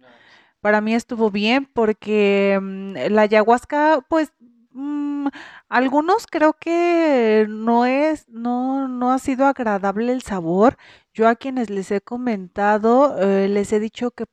Para 0.62 0.80
mí 0.80 0.96
estuvo 0.96 1.30
bien 1.30 1.66
porque 1.74 2.58
mm, 2.62 2.94
la 3.12 3.24
ayahuasca, 3.24 4.06
pues, 4.10 4.32
mm, 4.74 5.28
algunos 5.70 6.28
creo 6.28 6.54
que 6.54 7.46
no 7.50 7.86
es, 7.86 8.28
no, 8.30 8.88
no 8.88 9.12
ha 9.12 9.20
sido 9.20 9.46
agradable 9.48 10.12
el 10.12 10.22
sabor. 10.24 10.78
Yo 11.14 11.28
a 11.28 11.36
quienes 11.36 11.70
les 11.70 11.92
he 11.92 12.02
comentado, 12.02 13.18
eh, 13.22 13.48
les 13.48 13.72
he 13.74 13.80
dicho 13.80 14.12
que 14.12 14.26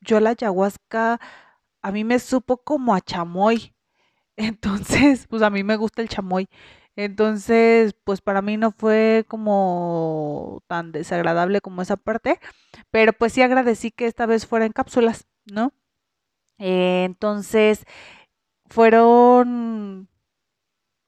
yo 0.00 0.20
la 0.20 0.30
ayahuasca 0.30 1.20
a 1.82 1.92
mí 1.92 2.04
me 2.04 2.18
supo 2.18 2.58
como 2.58 2.94
a 2.94 3.00
chamoy. 3.00 3.74
Entonces, 4.36 5.26
pues 5.28 5.42
a 5.42 5.50
mí 5.50 5.64
me 5.64 5.76
gusta 5.76 6.02
el 6.02 6.08
chamoy. 6.08 6.48
Entonces, 6.96 7.94
pues 8.04 8.20
para 8.22 8.42
mí 8.42 8.56
no 8.56 8.72
fue 8.72 9.24
como 9.28 10.62
tan 10.68 10.92
desagradable 10.92 11.60
como 11.60 11.82
esa 11.82 11.96
parte, 11.96 12.40
pero 12.90 13.12
pues 13.12 13.34
sí 13.34 13.42
agradecí 13.42 13.90
que 13.92 14.06
esta 14.06 14.26
vez 14.26 14.46
fuera 14.46 14.66
en 14.66 14.72
cápsulas, 14.72 15.26
¿no? 15.46 15.72
Eh, 16.58 17.04
entonces, 17.04 17.84
fueron 18.68 20.08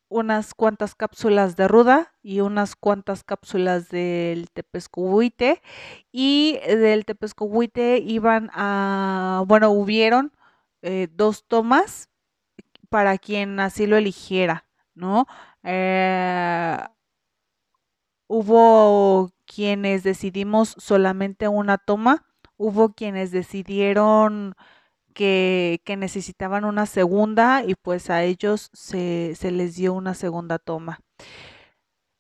unas 0.09 0.55
cuantas 0.55 0.95
cápsulas 0.95 1.57
de 1.57 1.69
ruda 1.69 2.15
y 2.23 2.41
unas 2.41 2.77
cuantas 2.77 3.25
cápsulas 3.25 3.91
del 3.91 4.51
tepescohuite 4.51 5.63
y 6.11 6.59
del 6.67 7.05
tepescohuite 7.05 7.99
iban 7.99 8.51
a, 8.55 9.45
bueno, 9.47 9.71
hubieron 9.71 10.33
eh, 10.83 11.09
dos 11.13 11.45
tomas 11.47 12.09
para 12.89 13.19
quien 13.19 13.61
así 13.61 13.87
lo 13.87 13.97
eligiera, 13.97 14.67
¿no? 14.95 15.27
Eh, 15.63 16.79
hubo 18.27 19.33
quienes 19.47 20.03
decidimos 20.03 20.75
solamente 20.79 21.49
una 21.49 21.79
toma, 21.79 22.25
hubo 22.57 22.95
quienes 22.95 23.31
decidieron 23.31 24.55
que, 25.19 25.97
necesitaban 25.99 26.65
una 26.65 26.87
segunda 26.87 27.65
y 27.67 27.75
pues 27.75 28.09
a 28.09 28.23
ellos 28.23 28.71
se, 28.73 29.35
se 29.35 29.51
les 29.51 29.75
dio 29.75 29.93
una 29.93 30.15
segunda 30.15 30.59
toma. 30.61 31.01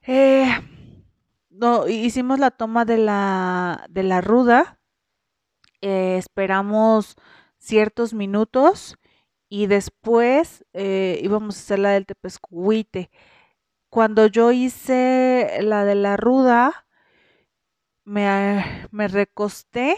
Eh, 0.03 0.49
no, 1.49 1.87
hicimos 1.87 2.41
la 2.41 2.51
toma 2.51 2.85
de 2.85 2.99
la, 2.99 3.87
de 3.89 4.03
la 4.03 4.21
ruda, 4.21 4.81
eh, 5.81 6.17
esperamos 6.19 7.15
ciertos 7.59 8.15
minutos 8.15 8.97
y 9.49 9.67
después 9.69 10.65
eh, 10.73 11.21
íbamos 11.23 11.57
a 11.57 11.61
hacer 11.61 11.79
la 11.79 11.91
del 11.91 12.07
tepescuite. 12.07 13.11
Cuando 13.91 14.27
yo 14.27 14.51
hice 14.51 15.61
la 15.63 15.85
de 15.85 15.95
la 15.95 16.17
ruda, 16.17 16.87
me, 18.05 18.89
me 18.91 19.07
recosté 19.09 19.97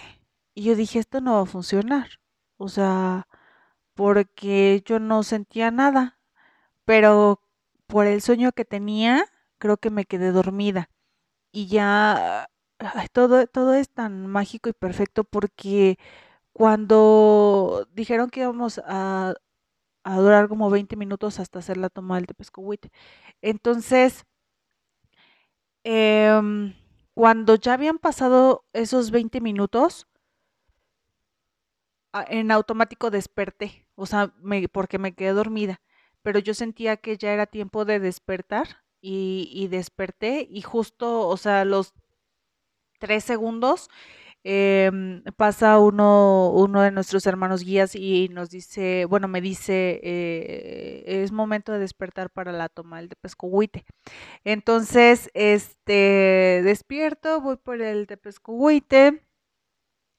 y 0.55 0.65
yo 0.65 0.75
dije, 0.77 0.99
esto 0.99 1.23
no 1.23 1.35
va 1.35 1.43
a 1.43 1.47
funcionar. 1.47 2.20
O 2.61 2.69
sea, 2.69 3.27
porque 3.95 4.83
yo 4.87 5.01
no 5.01 5.23
sentía 5.25 5.71
nada, 5.73 6.19
pero 6.87 7.43
por 7.89 8.07
el 8.07 8.23
sueño 8.23 8.53
que 8.53 8.65
tenía, 8.67 9.27
creo 9.59 9.79
que 9.79 9.91
me 9.91 10.07
quedé 10.07 10.33
dormida. 10.33 10.91
Y 11.53 11.69
ya 11.69 12.49
todo, 13.13 13.47
todo 13.49 13.75
es 13.75 13.91
tan 13.91 14.27
mágico 14.29 14.69
y 14.71 14.75
perfecto 14.75 15.25
porque 15.25 15.99
cuando 16.53 17.89
dijeron 17.95 18.31
que 18.31 18.41
íbamos 18.43 18.81
a, 18.87 19.35
a 20.05 20.19
durar 20.21 20.49
como 20.49 20.71
20 20.71 20.97
minutos 20.97 21.41
hasta 21.41 21.61
hacer 21.61 21.79
la 21.79 21.91
toma 21.91 22.17
del 22.17 22.27
tepescohuite. 22.29 22.91
Entonces, 23.43 24.27
em, 25.85 26.75
cuando 27.15 27.55
ya 27.57 27.75
habían 27.75 27.99
pasado 27.99 28.65
esos 28.73 29.11
20 29.11 29.41
minutos, 29.41 30.07
en 32.29 32.51
automático 32.51 33.11
desperté, 33.11 33.87
o 33.95 34.07
sea, 34.07 34.33
me, 34.43 34.69
porque 34.69 34.99
me 34.99 35.15
quedé 35.15 35.31
dormida, 35.31 35.81
pero 36.23 36.39
yo 36.39 36.55
sentía 36.55 36.97
que 36.97 37.17
ya 37.17 37.33
era 37.33 37.47
tiempo 37.47 37.85
de 37.85 38.01
despertar 38.01 38.69
y, 39.01 39.69
desperté 39.69 40.47
y 40.51 40.63
justo, 40.63 41.27
o 41.29 41.37
sea, 41.37 41.65
los 41.65 41.95
tres 42.99 43.25
segundos 43.25 43.89
em, 44.45 45.23
pasa 45.37 45.79
uno, 45.79 46.51
uno 46.51 46.83
de 46.83 46.91
nuestros 46.91 47.27
hermanos 47.27 47.63
guías 47.65 47.95
y 47.95 48.29
nos 48.31 48.51
dice, 48.51 49.07
bueno, 49.07 49.29
me 49.29 49.41
dice, 49.41 50.01
eh, 50.03 51.05
es 51.07 51.33
momento 51.33 51.73
de 51.73 51.79
despertar 51.79 52.31
para 52.31 52.53
la 52.53 52.69
toma 52.69 52.99
del 52.99 53.09
de 53.09 53.17
pescohuite. 53.17 53.85
Entonces, 54.45 55.31
este, 55.35 56.63
despierto, 56.65 57.41
voy 57.41 57.57
por 57.57 57.81
el 57.83 58.07
de 58.07 58.17
pescohuite 58.17 59.23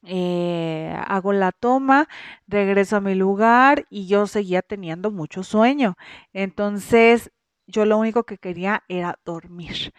eh, 0.04 0.96
hago 1.08 1.34
la 1.34 1.52
toma, 1.52 2.08
regreso 2.48 2.98
a 2.98 3.02
mi 3.02 3.16
lugar 3.16 3.86
y 3.90 4.08
yo 4.08 4.28
seguía 4.28 4.62
teniendo 4.62 5.12
mucho 5.12 5.44
sueño. 5.44 5.96
Entonces, 6.34 7.32
yo 7.68 7.86
lo 7.86 7.98
único 7.98 8.24
que 8.24 8.38
quería 8.38 8.84
era 8.88 9.20
dormir. 9.26 9.94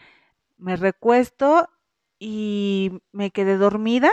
Me 0.59 0.77
recuesto 0.77 1.69
y 2.19 2.93
me 3.13 3.31
quedé 3.33 3.57
dormida 3.59 4.11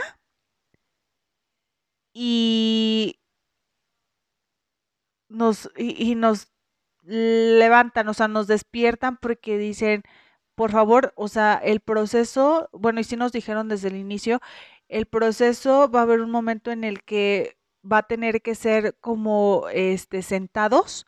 y 2.13 3.15
nos, 5.29 5.69
y, 5.77 6.11
y 6.11 6.15
nos 6.15 6.51
levantan, 7.03 8.07
o 8.09 8.13
sea, 8.13 8.27
nos 8.27 8.47
despiertan 8.47 9.17
porque 9.17 9.57
dicen, 9.57 10.03
por 10.55 10.71
favor, 10.71 11.13
o 11.15 11.27
sea, 11.27 11.55
el 11.63 11.79
proceso, 11.81 12.69
bueno, 12.73 12.99
y 12.99 13.03
sí 13.05 13.15
nos 13.17 13.31
dijeron 13.31 13.69
desde 13.69 13.89
el 13.89 13.95
inicio, 13.95 14.41
el 14.89 15.05
proceso 15.07 15.89
va 15.91 16.01
a 16.01 16.03
haber 16.03 16.21
un 16.21 16.31
momento 16.31 16.71
en 16.71 16.83
el 16.83 17.03
que 17.03 17.57
va 17.89 17.99
a 17.99 18.07
tener 18.07 18.41
que 18.41 18.55
ser 18.55 18.95
como 18.99 19.67
este 19.73 20.21
sentados. 20.23 21.05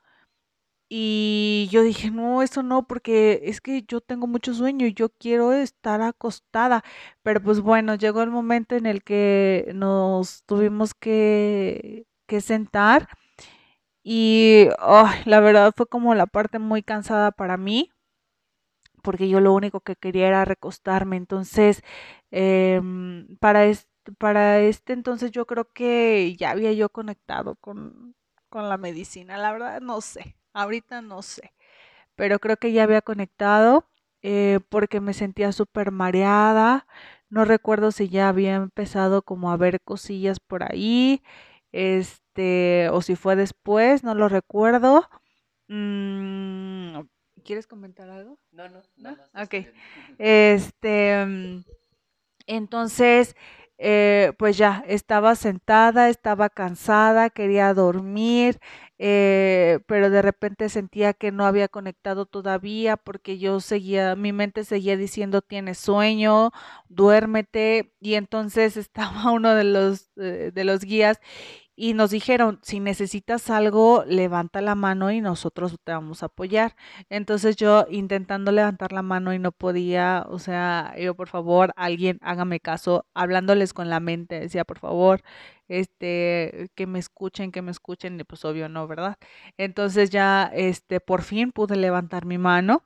Y 0.94 1.70
yo 1.72 1.84
dije, 1.84 2.12
no, 2.12 2.42
eso 2.42 2.64
no, 2.64 2.86
porque 2.86 3.42
es 3.46 3.62
que 3.62 3.84
yo 3.84 4.02
tengo 4.02 4.28
mucho 4.28 4.54
sueño 4.54 4.86
y 4.86 4.94
yo 4.94 5.10
quiero 5.10 5.54
estar 5.54 6.02
acostada. 6.02 6.84
Pero 7.24 7.42
pues 7.42 7.62
bueno, 7.62 7.96
llegó 7.96 8.22
el 8.24 8.30
momento 8.32 8.76
en 8.76 8.86
el 8.86 9.04
que 9.04 9.72
nos 9.74 10.44
tuvimos 10.46 10.94
que, 10.94 12.08
que 12.28 12.42
sentar. 12.42 13.08
Y 14.04 14.68
ay, 14.80 15.22
la 15.26 15.40
verdad 15.40 15.74
fue 15.76 15.86
como 15.88 16.16
la 16.16 16.26
parte 16.28 16.60
muy 16.60 16.84
cansada 16.84 17.32
para 17.32 17.58
mí, 17.58 17.92
porque 19.02 19.30
yo 19.30 19.40
lo 19.42 19.54
único 19.54 19.82
que 19.82 19.96
quería 19.96 20.28
era 20.28 20.46
recostarme. 20.46 21.18
Entonces, 21.18 21.84
em, 22.32 23.38
para 23.38 24.60
este, 24.60 24.94
entonces 24.94 25.32
yo 25.32 25.46
creo 25.46 25.72
que 25.74 26.36
ya 26.38 26.52
había 26.52 26.74
yo 26.74 26.90
conectado 26.90 27.56
con, 27.56 28.16
con 28.50 28.70
la 28.70 28.78
medicina. 28.78 29.38
La 29.38 29.52
verdad 29.54 29.82
no 29.82 30.02
sé, 30.02 30.38
ahorita 30.54 31.02
no 31.02 31.22
sé, 31.22 31.54
pero 32.16 32.40
creo 32.40 32.58
que 32.58 32.72
ya 32.74 32.84
había 32.84 33.02
conectado 33.02 33.88
eh, 34.22 34.60
porque 34.70 35.02
me 35.02 35.14
sentía 35.14 35.52
súper 35.52 35.92
mareada. 35.92 36.88
No 37.30 37.46
recuerdo 37.46 37.92
si 37.92 38.10
ya 38.10 38.30
había 38.30 38.56
empezado 38.56 39.24
como 39.24 39.52
a 39.52 39.58
ver 39.58 39.82
cosillas 39.82 40.40
por 40.40 40.64
ahí, 40.64 41.24
este, 41.72 42.90
o 42.92 43.02
si 43.02 43.16
fue 43.16 43.36
después, 43.36 44.04
no 44.04 44.16
lo 44.16 44.30
recuerdo. 44.30 45.10
Mm, 45.68 47.02
¿quieres 47.44 47.68
comentar 47.68 48.10
algo? 48.10 48.40
No, 48.52 48.68
no, 48.70 48.82
¿No? 48.98 49.12
más 49.12 49.30
Ok. 49.34 49.52
bien. 49.52 49.74
Este, 50.18 51.26
mm, 51.26 51.64
entonces, 52.48 53.36
eh, 53.78 54.34
pues 54.38 54.58
ya, 54.58 54.84
estaba 54.88 55.36
sentada, 55.36 56.10
estaba 56.10 56.50
cansada, 56.50 57.30
quería 57.32 57.74
dormir, 57.74 58.60
eh, 59.00 59.80
pero 59.88 60.10
de 60.12 60.22
repente 60.22 60.70
sentía 60.70 61.14
que 61.14 61.32
no 61.32 61.46
había 61.48 61.68
conectado 61.68 62.26
todavía 62.28 62.98
porque 62.98 63.40
yo 63.40 63.60
seguía, 63.60 64.16
mi 64.16 64.34
mente 64.34 64.64
seguía 64.66 64.98
diciendo, 64.98 65.42
tienes 65.42 65.80
sueño, 65.80 66.52
duérmete, 66.90 67.94
y 68.00 68.16
entonces 68.16 68.78
estaba 69.26 69.32
uno 69.32 69.56
de 69.56 69.64
los, 69.64 70.12
eh, 70.18 70.52
de 70.54 70.64
los 70.64 70.82
guías 70.82 71.20
y 71.76 71.94
nos 71.94 72.12
dijeron, 72.12 72.60
si 72.64 72.80
necesitas 72.80 73.50
algo, 73.50 74.04
levanta 74.06 74.62
la 74.62 74.76
mano 74.76 75.12
y 75.12 75.22
nosotros 75.22 75.78
te 75.84 75.92
vamos 75.94 76.22
a 76.24 76.28
apoyar. 76.28 76.76
Entonces 77.10 77.56
yo 77.56 77.86
intentando 77.90 78.52
levantar 78.52 78.92
la 78.92 79.02
mano 79.02 79.34
y 79.34 79.40
no 79.40 79.52
podía, 79.52 80.26
o 80.30 80.38
sea, 80.40 80.94
yo 81.00 81.16
por 81.16 81.28
favor, 81.30 81.74
alguien 81.76 82.20
hágame 82.22 82.60
caso, 82.60 83.06
hablándoles 83.14 83.74
con 83.74 83.90
la 83.90 84.00
mente, 84.00 84.40
decía, 84.40 84.66
por 84.66 84.80
favor, 84.80 85.22
este, 85.68 86.70
que 86.76 86.88
me 86.88 87.00
escuchen, 87.00 87.52
que 87.52 87.62
me 87.62 87.72
escuchen, 87.72 88.20
y 88.20 88.24
pues 88.26 88.44
obvio 88.46 88.70
no, 88.70 88.88
¿verdad? 88.88 89.18
Entonces 89.58 90.10
ya, 90.10 90.52
este, 90.54 91.00
por 91.00 91.22
fin 91.24 91.52
pude 91.52 91.76
levantar 91.78 92.26
mi 92.26 92.38
mano 92.38 92.84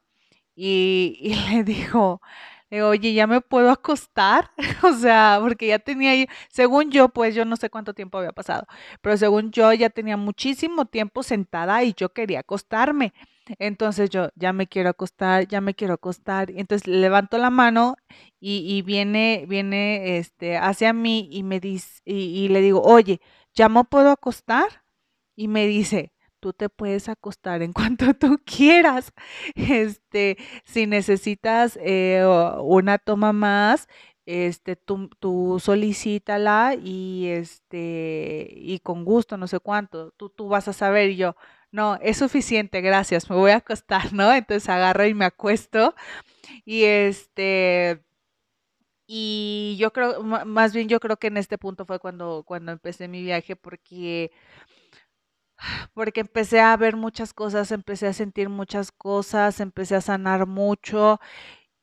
y, 0.55 1.17
y 1.21 1.35
le 1.55 1.63
dijo, 1.63 2.21
digo, 2.71 2.89
oye, 2.89 3.13
¿ya 3.13 3.27
me 3.27 3.41
puedo 3.41 3.71
acostar? 3.71 4.51
O 4.83 4.93
sea, 4.93 5.39
porque 5.41 5.67
ya 5.67 5.79
tenía 5.79 6.27
según 6.49 6.91
yo, 6.91 7.09
pues 7.09 7.35
yo 7.35 7.45
no 7.45 7.55
sé 7.57 7.69
cuánto 7.69 7.93
tiempo 7.93 8.17
había 8.17 8.31
pasado, 8.33 8.65
pero 9.01 9.17
según 9.17 9.51
yo 9.51 9.71
ya 9.73 9.89
tenía 9.89 10.17
muchísimo 10.17 10.85
tiempo 10.85 11.23
sentada 11.23 11.83
y 11.83 11.93
yo 11.95 12.09
quería 12.13 12.39
acostarme. 12.41 13.13
Entonces 13.59 14.09
yo, 14.09 14.29
ya 14.35 14.53
me 14.53 14.67
quiero 14.67 14.89
acostar, 14.89 15.47
ya 15.47 15.61
me 15.61 15.75
quiero 15.75 15.93
acostar. 15.95 16.51
Entonces 16.51 16.87
levanto 16.87 17.37
la 17.37 17.49
mano 17.51 17.95
y, 18.39 18.57
y 18.77 18.81
viene, 18.81 19.45
viene 19.47 20.17
este, 20.17 20.57
hacia 20.57 20.93
mí 20.93 21.29
y 21.31 21.43
me 21.43 21.59
dice, 21.59 22.01
y, 22.05 22.15
y 22.45 22.47
le 22.49 22.61
digo, 22.61 22.81
oye, 22.81 23.21
¿ya 23.53 23.69
me 23.69 23.83
puedo 23.83 24.09
acostar? 24.11 24.83
Y 25.35 25.47
me 25.47 25.67
dice, 25.67 26.13
tú 26.45 26.53
te 26.53 26.69
puedes 26.69 27.09
acostar 27.09 27.63
en 27.63 27.73
cuanto 27.73 28.13
tú 28.13 28.39
quieras. 28.45 29.13
Este, 29.55 30.37
si 30.63 30.85
necesitas 30.85 31.79
eh, 31.81 32.23
una 32.61 32.99
toma 32.99 33.33
más, 33.33 33.87
este, 34.27 34.75
tú, 34.75 35.09
tú 35.19 35.59
solicítala 35.59 36.75
y 36.79 37.29
este, 37.29 38.47
y 38.55 38.77
con 38.79 39.05
gusto, 39.05 39.37
no 39.37 39.47
sé 39.47 39.59
cuánto, 39.59 40.11
tú, 40.17 40.29
tú 40.29 40.47
vas 40.47 40.67
a 40.67 40.73
saber. 40.73 41.09
Y 41.09 41.15
yo, 41.15 41.35
no, 41.71 41.95
es 41.99 42.17
suficiente, 42.17 42.81
gracias, 42.81 43.27
me 43.27 43.35
voy 43.35 43.49
a 43.51 43.57
acostar, 43.57 44.13
¿no? 44.13 44.31
Entonces 44.31 44.69
agarro 44.69 45.07
y 45.07 45.15
me 45.15 45.25
acuesto. 45.25 45.95
Y 46.63 46.83
este, 46.83 48.03
y 49.07 49.77
yo 49.79 49.91
creo, 49.93 50.23
más 50.23 50.73
bien 50.73 50.89
yo 50.89 50.99
creo 50.99 51.17
que 51.17 51.27
en 51.27 51.37
este 51.37 51.57
punto 51.57 51.85
fue 51.85 51.99
cuando, 51.99 52.43
cuando 52.45 52.71
empecé 52.71 53.07
mi 53.07 53.23
viaje, 53.23 53.55
porque 53.55 54.31
porque 55.93 56.21
empecé 56.21 56.59
a 56.61 56.75
ver 56.77 56.95
muchas 56.95 57.33
cosas, 57.33 57.71
empecé 57.71 58.07
a 58.07 58.13
sentir 58.13 58.49
muchas 58.49 58.91
cosas, 58.91 59.59
empecé 59.59 59.95
a 59.95 60.01
sanar 60.01 60.47
mucho 60.47 61.19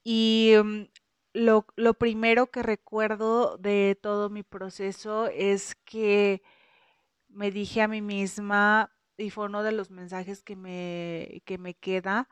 y 0.05 0.55
mm, 0.65 0.83
lo, 1.35 1.67
lo 1.77 1.95
primero 1.95 2.51
que 2.51 2.63
recuerdo 2.63 3.59
de 3.59 3.99
todo 4.03 4.31
mi 4.31 4.43
proceso 4.45 5.29
es 5.29 5.77
que 5.87 6.43
me 7.29 7.51
dije 7.51 7.83
a 7.83 7.89
mí 7.89 8.03
misma, 8.03 8.93
y 9.17 9.31
fue 9.31 9.47
uno 9.47 9.63
de 9.63 9.73
los 9.73 9.91
mensajes 9.91 10.43
que 10.43 10.57
me, 10.57 11.43
que 11.47 11.59
me 11.59 11.75
queda, 11.75 12.29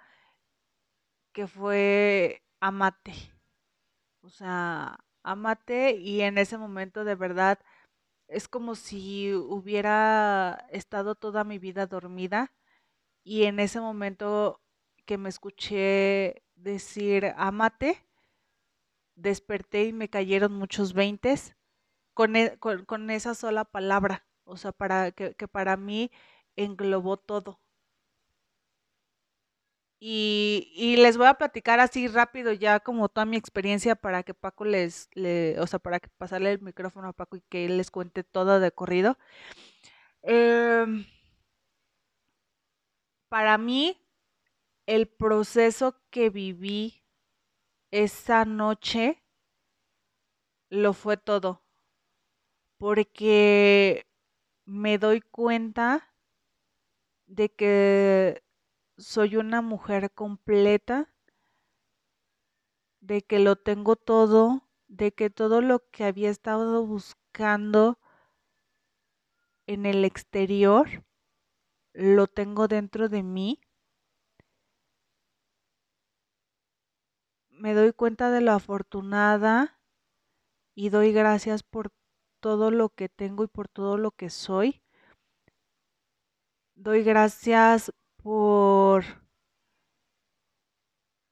que 1.33 1.47
fue 1.47 2.43
amate. 2.61 3.15
O 4.23 4.29
sea, 4.31 4.99
amate 5.23 5.93
y 5.97 6.23
en 6.23 6.39
ese 6.39 6.59
momento 6.59 7.05
de 7.05 7.15
verdad 7.15 7.59
es 8.31 8.49
como 8.49 8.75
si 8.77 9.35
hubiera 9.35 10.67
estado 10.71 11.15
toda 11.17 11.45
mi 11.45 11.59
vida 11.59 11.87
dormida 11.87 12.53
y 13.25 13.45
en 13.45 13.61
ese 13.61 13.81
momento 13.81 14.63
que 15.07 15.19
me 15.19 15.29
escuché 15.31 16.43
decir 16.57 17.35
amate, 17.37 18.05
desperté 19.15 19.85
y 19.85 19.93
me 19.93 20.09
cayeron 20.11 20.53
muchos 20.55 20.95
veintes 20.95 21.55
con, 22.15 22.37
e- 22.37 22.59
con, 22.59 22.85
con 22.87 23.11
esa 23.11 23.35
sola 23.35 23.65
palabra. 23.67 24.27
O 24.45 24.57
sea, 24.59 24.73
para 24.73 25.13
que, 25.13 25.35
que 25.37 25.49
para 25.49 25.77
mí 25.77 26.11
englobó 26.57 27.17
todo. 27.19 27.61
Y, 30.03 30.97
les 30.99 31.19
voy 31.19 31.27
a 31.27 31.35
platicar 31.35 31.79
así 31.79 32.09
rápido 32.09 32.53
ya 32.53 32.81
como 32.81 33.11
toda 33.11 33.27
mi 33.27 33.37
experiencia 33.37 33.95
para 33.97 34.23
que 34.23 34.33
Paco 34.33 34.65
les, 34.65 35.11
le, 35.13 35.61
o 35.61 35.67
sea, 35.67 35.79
para 35.79 36.01
que 36.01 36.09
pasarle 36.09 36.53
el 36.53 36.63
micrófono 36.63 37.09
a 37.09 37.13
Paco 37.13 37.37
y 37.37 37.43
que 37.43 37.67
él 37.67 37.77
les 37.77 37.91
cuente 37.91 38.25
todo 38.25 38.61
de 38.61 38.73
corrido. 38.73 39.19
Em, 40.23 41.05
para 43.29 43.59
mí, 43.59 43.99
el 44.87 45.07
proceso 45.09 46.01
que 46.11 46.31
viví 46.31 47.03
esa 47.91 48.45
noche 48.47 49.23
lo 50.71 50.95
fue 50.95 51.17
todo, 51.19 51.63
porque 52.79 54.07
me 54.65 54.99
doy 54.99 55.21
cuenta 55.21 56.15
de 57.27 57.51
que 57.51 58.43
soy 59.01 59.37
una 59.37 59.63
mujer 59.63 60.11
completa, 60.13 61.13
de 63.01 63.23
que 63.23 63.39
lo 63.39 63.57
tengo 63.57 63.97
todo, 63.97 64.69
de 64.89 65.13
que 65.13 65.31
todo 65.31 65.63
lo 65.63 65.89
que 65.91 66.05
había 66.05 66.31
estado 66.31 66.87
buscando 66.87 67.99
en 69.67 69.87
el 69.87 70.05
exterior 70.05 71.05
lo 71.95 72.27
tengo 72.27 72.69
dentro 72.69 73.09
de 73.09 73.23
mí. 73.23 73.61
Me 77.49 77.75
doy 77.75 77.93
cuenta 77.93 78.31
de 78.31 78.41
lo 78.41 78.53
afortunada 78.53 79.81
y 80.75 80.91
doy 80.91 81.13
gracias 81.13 81.63
por 81.63 81.93
todo 82.41 82.71
lo 82.71 82.91
que 82.91 83.09
tengo 83.09 83.45
y 83.45 83.49
por 83.49 83.69
todo 83.69 83.97
lo 83.99 84.13
que 84.13 84.31
soy. 84.31 84.83
Doy 86.75 87.03
gracias 87.03 87.93
por 88.23 89.05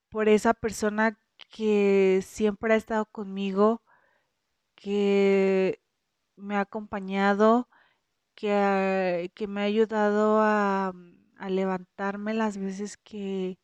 por 0.09 0.29
esa 0.29 0.55
persona 0.55 1.19
que 1.51 2.21
siempre 2.25 2.75
ha 2.75 2.77
estado 2.77 3.07
conmigo, 3.07 3.83
que 4.77 5.81
me 6.37 6.57
ha 6.57 6.63
acompañado, 6.63 7.69
que, 8.35 9.33
que 9.35 9.49
me 9.49 9.63
ha 9.63 9.65
ayudado 9.65 10.41
a, 10.43 10.95
a 11.39 11.51
levantarme 11.51 12.35
las 12.35 12.59
veces 12.59 12.97
que, 12.99 13.59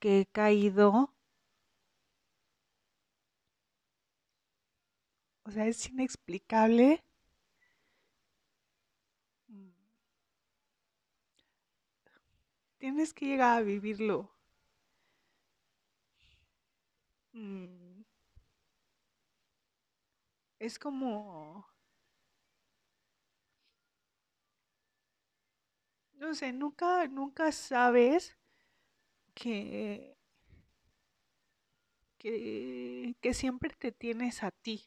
que 0.00 0.22
he 0.22 0.26
caído. 0.26 1.14
O 5.44 5.50
sea, 5.50 5.66
es 5.66 5.88
inexplicable. 5.90 7.02
Tienes 12.78 13.14
que 13.14 13.26
llegar 13.26 13.58
a 13.58 13.62
vivirlo. 13.62 14.32
Mm, 17.34 18.04
Es 20.60 20.78
como, 20.78 21.66
no 26.20 26.34
sé, 26.34 26.52
nunca, 26.52 27.06
nunca 27.08 27.50
sabes 27.50 28.36
que, 29.34 30.16
que, 32.18 33.16
que 33.20 33.34
siempre 33.34 33.70
te 33.78 33.90
tienes 33.92 34.42
a 34.44 34.50
ti. 34.52 34.84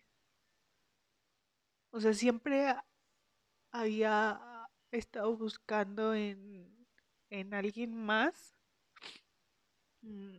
O 1.91 1.99
sea, 2.01 2.13
siempre 2.13 2.75
había 3.71 4.39
estado 4.91 5.35
buscando 5.37 6.13
en, 6.13 6.80
en 7.32 7.55
alguien 7.55 7.95
más 7.95 8.53
mm, 10.03 10.38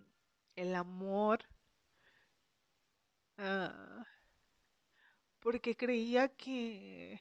el 0.57 0.75
amor, 0.77 1.41
ah, 3.39 4.05
porque 5.41 5.77
creía 5.77 6.29
que, 6.29 7.21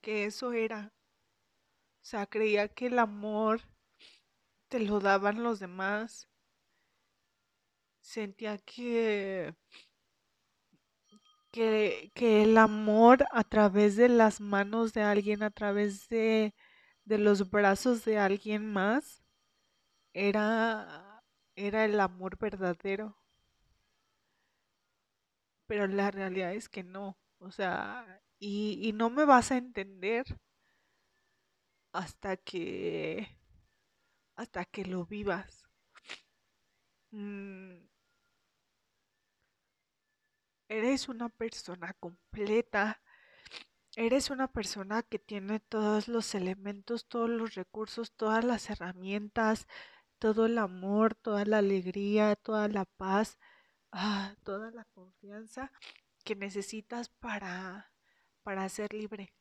que 0.00 0.24
eso 0.24 0.52
era. 0.52 0.92
O 2.02 2.04
sea, 2.04 2.26
creía 2.26 2.66
que 2.66 2.86
el 2.86 2.98
amor 2.98 3.60
te 4.68 4.80
lo 4.80 4.98
daban 4.98 5.42
los 5.42 5.58
demás. 5.60 6.26
Sentía 8.00 8.58
que, 8.58 9.54
que, 11.50 12.10
que 12.14 12.42
el 12.42 12.58
amor 12.58 13.26
a 13.32 13.44
través 13.44 13.96
de 13.96 14.08
las 14.08 14.40
manos 14.40 14.92
de 14.92 15.02
alguien, 15.02 15.42
a 15.42 15.50
través 15.50 16.08
de, 16.08 16.54
de 17.08 17.18
los 17.18 17.50
brazos 17.50 18.04
de 18.04 18.18
alguien 18.18 18.70
más, 18.70 19.24
era, 20.12 21.22
era 21.56 21.84
el 21.86 21.98
amor 22.00 22.38
verdadero. 22.38 23.16
Pero 25.66 25.86
la 25.86 26.10
realidad 26.10 26.52
es 26.52 26.68
que 26.68 26.82
no. 26.84 27.16
O 27.38 27.50
sea, 27.50 28.20
y, 28.38 28.92
no 28.94 29.10
me 29.10 29.24
vas 29.24 29.50
a 29.52 29.56
entender 29.56 30.26
hasta 31.92 32.36
que, 32.36 33.26
hasta 34.36 34.64
que 34.66 34.84
lo 34.84 35.06
vivas. 35.06 35.64
Mm, 37.12 37.88
eres 40.68 41.08
una 41.08 41.28
persona 41.30 41.94
completa, 41.94 43.00
eres 44.06 44.30
una 44.30 44.48
persona 44.48 45.02
que 45.02 45.18
tiene 45.18 45.60
todos 45.60 46.08
los 46.08 46.34
elementos, 46.34 47.06
todos 47.06 47.28
los 47.30 47.54
recursos, 47.54 48.12
todas 48.12 48.44
las 48.44 48.70
herramientas, 48.70 49.66
todo 50.20 50.46
el 50.46 50.58
amor, 50.58 51.14
toda 51.16 51.44
la 51.46 51.58
alegría, 51.58 52.36
toda 52.36 52.68
la 52.68 52.84
paz, 52.86 53.38
ah, 53.92 54.34
toda 54.44 54.70
la 54.72 54.84
confianza 54.86 55.72
que 56.24 56.36
necesitas 56.36 57.10
para, 57.10 57.92
para 58.44 58.68
ser 58.70 58.92
libre. 58.94 59.34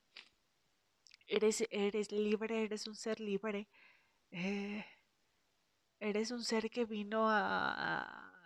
Eres, 1.28 1.58
eres 1.70 2.12
libre, 2.12 2.64
eres 2.64 2.88
un 2.88 2.95
ser 2.95 3.20
libre. 3.20 3.68
eh, 4.32 4.86
eres 5.99 6.32
un 6.32 6.43
ser 6.43 6.70
que 6.72 6.86
vino 6.86 7.30
a, 7.30 7.39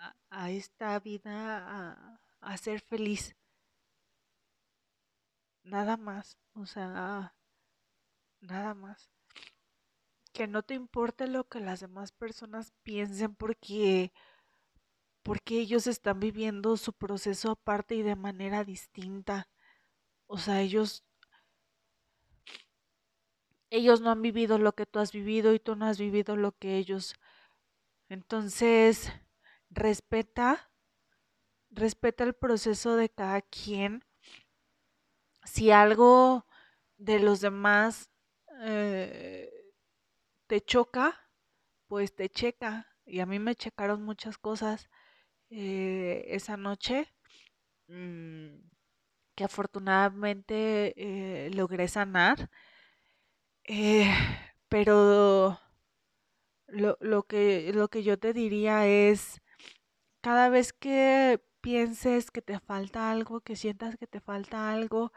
a- 0.08 0.16
a 0.30 0.52
esta 0.52 1.00
vida 1.00 1.34
a, 1.68 2.20
a 2.42 2.58
ser 2.58 2.82
feliz. 2.82 3.36
Nada 5.64 5.98
más. 5.98 6.38
O 6.54 6.66
sea, 6.68 7.34
nada 8.42 8.74
más. 8.74 9.10
Que 10.34 10.46
no 10.48 10.62
te 10.64 10.74
importe 10.74 11.28
lo 11.28 11.48
que 11.48 11.60
las 11.62 11.80
demás 11.80 12.12
personas 12.12 12.74
piensen 12.84 13.34
porque, 13.36 14.12
porque 15.24 15.60
ellos 15.60 15.88
están 15.88 16.20
viviendo 16.20 16.78
su 16.78 16.94
proceso 16.94 17.52
aparte 17.52 17.96
y 17.96 18.02
de 18.04 18.16
manera 18.16 18.64
distinta. 18.64 19.48
O 20.28 20.38
sea, 20.38 20.62
ellos, 20.62 21.04
ellos 23.72 24.02
no 24.02 24.12
han 24.12 24.22
vivido 24.22 24.60
lo 24.60 24.74
que 24.74 24.86
tú 24.86 25.00
has 25.00 25.12
vivido 25.12 25.54
y 25.54 25.60
tú 25.60 25.76
no 25.76 25.86
has 25.86 25.98
vivido 26.00 26.36
lo 26.36 26.52
que 26.52 26.78
ellos. 26.78 27.16
Entonces, 28.10 29.12
respeta 29.70 30.72
respeta 31.72 32.24
el 32.24 32.34
proceso 32.34 32.96
de 32.96 33.10
cada 33.10 33.42
quien. 33.42 34.04
Si 35.44 35.72
algo 35.72 36.46
de 36.98 37.20
los 37.20 37.42
demás 37.42 38.10
eh, 38.62 39.50
te 40.48 40.62
choca, 40.62 41.20
pues 41.88 42.16
te 42.16 42.30
checa. 42.30 42.88
Y 43.06 43.20
a 43.20 43.26
mí 43.26 43.40
me 43.40 43.56
checaron 43.56 44.04
muchas 44.04 44.38
cosas 44.38 44.90
eh, 45.50 46.26
esa 46.28 46.58
noche 46.58 47.08
mm, 47.88 48.56
que 49.36 49.44
afortunadamente 49.46 50.94
eh, 50.98 51.52
logré 51.52 51.88
sanar. 51.88 52.50
Pero 54.70 55.60
lo, 56.68 56.98
lo 57.02 57.24
que, 57.24 57.72
lo 57.74 57.90
que 57.90 58.04
yo 58.04 58.18
te 58.20 58.34
diría 58.34 58.88
es, 58.88 59.42
cada 60.22 60.50
vez 60.50 60.74
que 60.74 61.42
pienses 61.62 62.32
que 62.32 62.42
te 62.42 62.60
falta 62.60 63.12
algo, 63.12 63.42
que 63.42 63.56
sientas 63.56 63.98
que 63.98 64.08
te 64.08 64.20
falta 64.22 64.72
algo, 64.72 65.12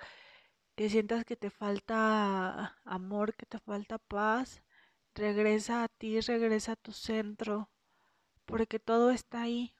que 0.76 0.90
sientas 0.90 1.24
que 1.24 1.36
te 1.36 1.50
falta 1.50 2.78
amor, 2.84 3.34
que 3.36 3.46
te 3.46 3.58
falta 3.60 3.98
paz, 3.98 4.62
regresa 5.14 5.84
a 5.84 5.88
ti, 5.88 6.20
regresa 6.20 6.72
a 6.72 6.76
tu 6.76 6.92
centro, 6.92 7.70
porque 8.46 8.78
todo 8.80 9.10
está 9.12 9.42
ahí, 9.42 9.74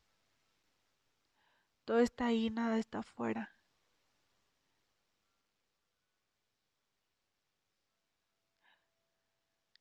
todo 1.86 2.00
está 2.00 2.26
ahí, 2.26 2.50
nada 2.50 2.78
está 2.78 2.98
afuera. 2.98 3.50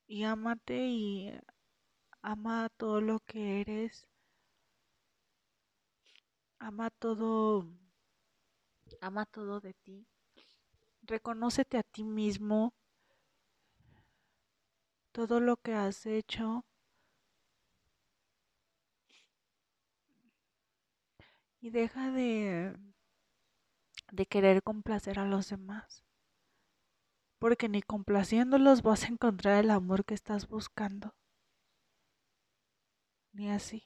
Y 0.08 0.24
ámate 0.24 0.88
y 0.88 1.34
ama 2.22 2.70
todo 2.78 3.02
lo 3.02 3.20
que 3.22 3.62
eres, 3.62 4.08
ama 6.68 6.90
todo, 6.90 7.68
ama 9.02 9.24
todo 9.26 9.60
de 9.60 9.74
ti. 9.84 10.08
Reconócete 11.04 11.78
a 11.78 11.84
ti 11.84 12.04
mismo, 12.04 12.74
todo 15.12 15.40
lo 15.40 15.58
que 15.58 15.74
has 15.74 16.06
hecho. 16.06 16.66
Y 21.62 21.70
deja 21.70 22.12
de, 22.12 22.76
de 24.12 24.26
querer 24.26 24.64
complacer 24.64 25.20
a 25.20 25.26
los 25.26 25.50
demás. 25.50 26.04
Porque 27.40 27.70
ni 27.70 27.82
complaciéndolos 27.82 28.82
vas 28.82 29.04
a 29.04 29.08
encontrar 29.08 29.64
el 29.64 29.70
amor 29.72 30.04
que 30.06 30.14
estás 30.14 30.48
buscando. 30.48 31.14
Ni 33.34 33.50
así. 33.52 33.84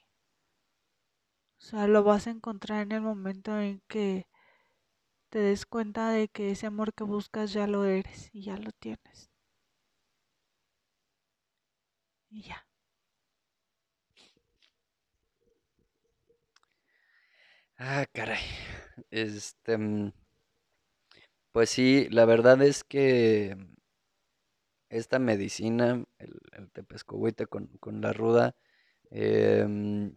O 1.60 1.62
sea, 1.62 1.86
lo 1.86 2.02
vas 2.02 2.26
a 2.26 2.30
encontrar 2.30 2.82
en 2.82 2.92
el 2.92 3.00
momento 3.02 3.58
en 3.60 3.80
que 3.86 4.26
te 5.30 5.38
des 5.38 5.64
cuenta 5.64 6.10
de 6.10 6.28
que 6.28 6.50
ese 6.50 6.66
amor 6.66 6.92
que 6.92 7.02
buscas 7.02 7.54
ya 7.54 7.66
lo 7.66 7.86
eres 7.86 8.28
y 8.34 8.42
ya 8.42 8.58
lo 8.58 8.72
tienes. 8.72 9.30
Y 12.30 12.42
ya. 12.42 12.66
Ah, 17.78 18.06
caray. 18.12 18.40
Este, 19.10 19.76
mm, 19.78 20.12
pues 21.52 21.70
sí, 21.70 22.08
la 22.10 22.24
verdad 22.24 22.62
es 22.62 22.84
que 22.84 23.56
esta 24.88 25.18
medicina, 25.18 26.04
el, 26.18 26.40
el 26.52 26.70
tepescohuite 26.70 27.46
con, 27.46 27.66
con 27.80 28.00
la 28.00 28.12
ruda, 28.12 28.56
em, 29.10 30.16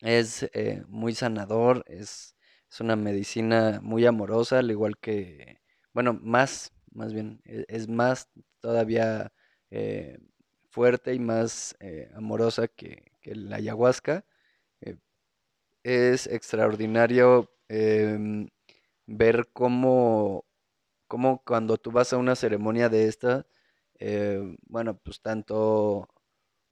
es 0.00 0.44
eh, 0.54 0.84
muy 0.88 1.14
sanador, 1.14 1.84
es, 1.88 2.36
es 2.70 2.80
una 2.80 2.96
medicina 2.96 3.80
muy 3.82 4.06
amorosa, 4.06 4.58
al 4.60 4.70
igual 4.70 4.98
que, 4.98 5.60
bueno, 5.92 6.14
más, 6.22 6.72
más 6.92 7.12
bien, 7.14 7.40
e- 7.44 7.64
es 7.68 7.88
más 7.88 8.28
todavía 8.60 9.32
eh, 9.70 10.18
fuerte 10.70 11.14
y 11.14 11.18
más 11.18 11.76
eh, 11.80 12.10
amorosa 12.14 12.68
que, 12.68 13.12
que 13.20 13.34
la 13.34 13.56
ayahuasca. 13.56 14.24
Es 15.84 16.26
extraordinario 16.26 17.50
em, 17.68 18.48
ver 19.06 19.48
cómo, 19.52 20.44
cómo 21.08 21.42
cuando 21.44 21.78
tú 21.78 21.92
vas 21.92 22.12
a 22.12 22.18
una 22.18 22.36
ceremonia 22.36 22.88
de 22.90 23.08
esta, 23.08 23.46
bueno, 24.68 24.98
pues 24.98 25.20
tanto 25.20 26.08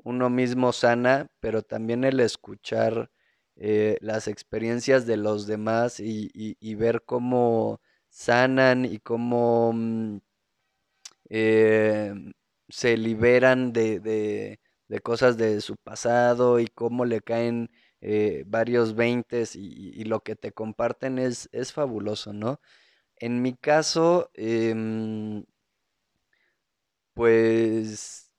uno 0.05 0.31
mismo 0.31 0.73
sana, 0.73 1.29
pero 1.41 1.63
también 1.63 2.05
el 2.05 2.21
escuchar 2.21 3.11
eh, 3.57 3.99
las 4.01 4.29
experiencias 4.29 5.07
de 5.07 5.17
los 5.17 5.47
demás 5.47 6.01
y, 6.01 6.31
y- 6.35 6.57
ver 6.75 7.03
cómo 7.05 7.81
sanan 8.09 8.85
y 8.85 8.99
cómo 8.99 9.73
mm, 9.75 10.19
eh, 11.29 12.15
se 12.69 12.97
liberan 12.97 13.73
de, 13.73 14.01
de- 14.01 14.61
de 14.89 15.01
cosas 15.01 15.37
de 15.39 15.61
su 15.61 15.77
pasado 15.77 16.61
y 16.61 16.67
cómo 16.69 17.05
le 17.05 17.21
caen 17.23 17.71
eh, 18.01 18.45
varios 18.47 18.95
veintes 18.95 19.57
y, 19.57 19.91
y 19.95 20.05
lo 20.05 20.21
que 20.21 20.37
te 20.37 20.53
comparten 20.53 21.19
es, 21.19 21.49
es 21.53 21.73
fabuloso, 21.73 22.33
¿no? 22.33 22.61
En 23.17 23.43
mi 23.43 23.55
caso, 23.55 24.31
em, 24.35 25.45
pues 27.15 28.31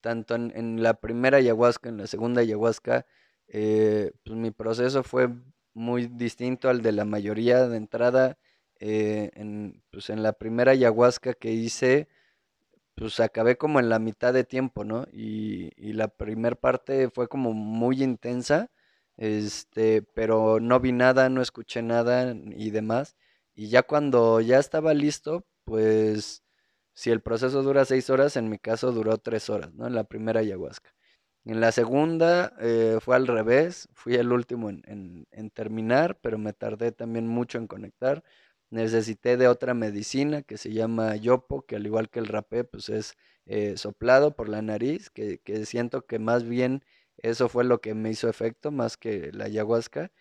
tanto 0.00 0.34
en, 0.34 0.52
en 0.56 0.82
la 0.82 0.94
primera 1.00 1.38
ayahuasca, 1.38 1.88
en 1.88 1.98
la 1.98 2.06
segunda 2.06 2.42
ayahuasca, 2.42 3.06
eh, 3.54 4.12
pues 4.24 4.36
mi 4.38 4.50
proceso 4.52 5.02
fue 5.04 5.30
muy 5.74 6.08
distinto 6.08 6.68
al 6.70 6.82
de 6.82 6.92
la 6.92 7.04
mayoría 7.06 7.68
de 7.68 7.76
entrada. 7.78 8.38
eh, 8.80 9.30
en, 9.34 9.82
pues 9.90 10.10
en 10.10 10.22
la 10.24 10.34
primera 10.34 10.72
ayahuasca 10.72 11.34
que 11.34 11.52
hice, 11.52 12.08
pues 12.94 13.20
acabé 13.20 13.56
como 13.56 13.80
en 13.80 13.88
la 13.88 13.98
mitad 13.98 14.32
de 14.34 14.44
tiempo, 14.44 14.84
¿no? 14.84 15.06
Y, 15.12 15.70
y 15.76 15.92
la 15.94 16.08
primer 16.08 16.58
parte 16.58 17.10
fue 17.10 17.28
como 17.28 17.52
muy 17.52 18.02
intensa, 18.02 18.70
este, 19.16 20.02
pero 20.02 20.60
no 20.60 20.80
vi 20.80 20.92
nada, 20.92 21.28
no 21.28 21.42
escuché 21.42 21.82
nada 21.82 22.34
y 22.56 22.70
demás. 22.70 23.16
Y 23.54 23.68
ya 23.68 23.82
cuando 23.82 24.40
ya 24.40 24.58
estaba 24.58 24.94
listo, 24.94 25.44
pues 25.64 26.42
si 26.94 27.10
el 27.10 27.20
proceso 27.22 27.62
dura 27.62 27.84
seis 27.84 28.10
horas, 28.10 28.36
en 28.36 28.48
mi 28.50 28.58
caso 28.58 28.92
duró 28.92 29.18
tres 29.18 29.50
horas, 29.50 29.74
¿no? 29.74 29.86
En 29.86 29.94
la 29.94 30.04
primera 30.04 30.40
ayahuasca. 30.40 30.93
En 31.44 31.60
la 31.60 31.72
segunda 31.72 32.54
eh, 32.60 32.98
fue 33.00 33.16
al 33.16 33.26
revés, 33.26 33.88
fui 33.94 34.14
el 34.14 34.32
último 34.32 34.70
en, 34.70 35.26
terminar, 35.52 36.18
pero 36.20 36.38
me 36.38 36.52
tardé 36.54 36.90
también 36.92 37.26
mucho 37.28 37.58
en 37.58 37.66
conectar. 37.66 38.24
Necesité 38.70 39.36
de 39.36 39.48
otra 39.48 39.74
medicina 39.74 40.42
que 40.42 40.56
se 40.58 40.72
llama 40.72 41.14
yopo, 41.16 41.62
que 41.66 41.76
al 41.76 41.86
igual 41.86 42.08
que 42.10 42.18
el 42.20 42.26
rapé, 42.28 42.64
pues 42.64 42.88
es 42.88 43.14
eh, 43.46 43.76
soplado 43.76 44.34
por 44.34 44.48
la 44.48 44.62
nariz, 44.62 45.10
que, 45.10 45.38
que 45.40 45.66
siento 45.66 46.06
que 46.06 46.18
más 46.18 46.44
bien 46.44 46.82
eso 47.18 47.48
fue 47.48 47.64
lo 47.64 47.80
que 47.80 47.94
me 47.94 48.10
hizo 48.10 48.28
efecto, 48.28 48.70
más 48.70 48.96
que 48.96 49.30
la 49.32 49.44
ayahuasca. 49.44 50.12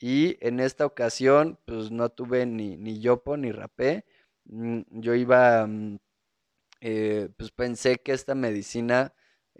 Y 0.00 0.36
en 0.46 0.60
esta 0.60 0.84
ocasión, 0.86 1.58
pues 1.64 1.90
no 1.92 2.08
tuve 2.10 2.44
ni, 2.46 2.76
ni 2.76 3.00
yopo 3.00 3.36
ni 3.36 3.52
rapé. 3.52 4.04
Mm, 4.46 4.80
Yo 5.00 5.14
iba, 5.14 5.66
mm, 5.66 5.98
eh, 6.80 7.28
pues 7.36 7.50
pensé 7.52 7.98
que 7.98 8.12
esta 8.12 8.34
medicina, 8.34 9.14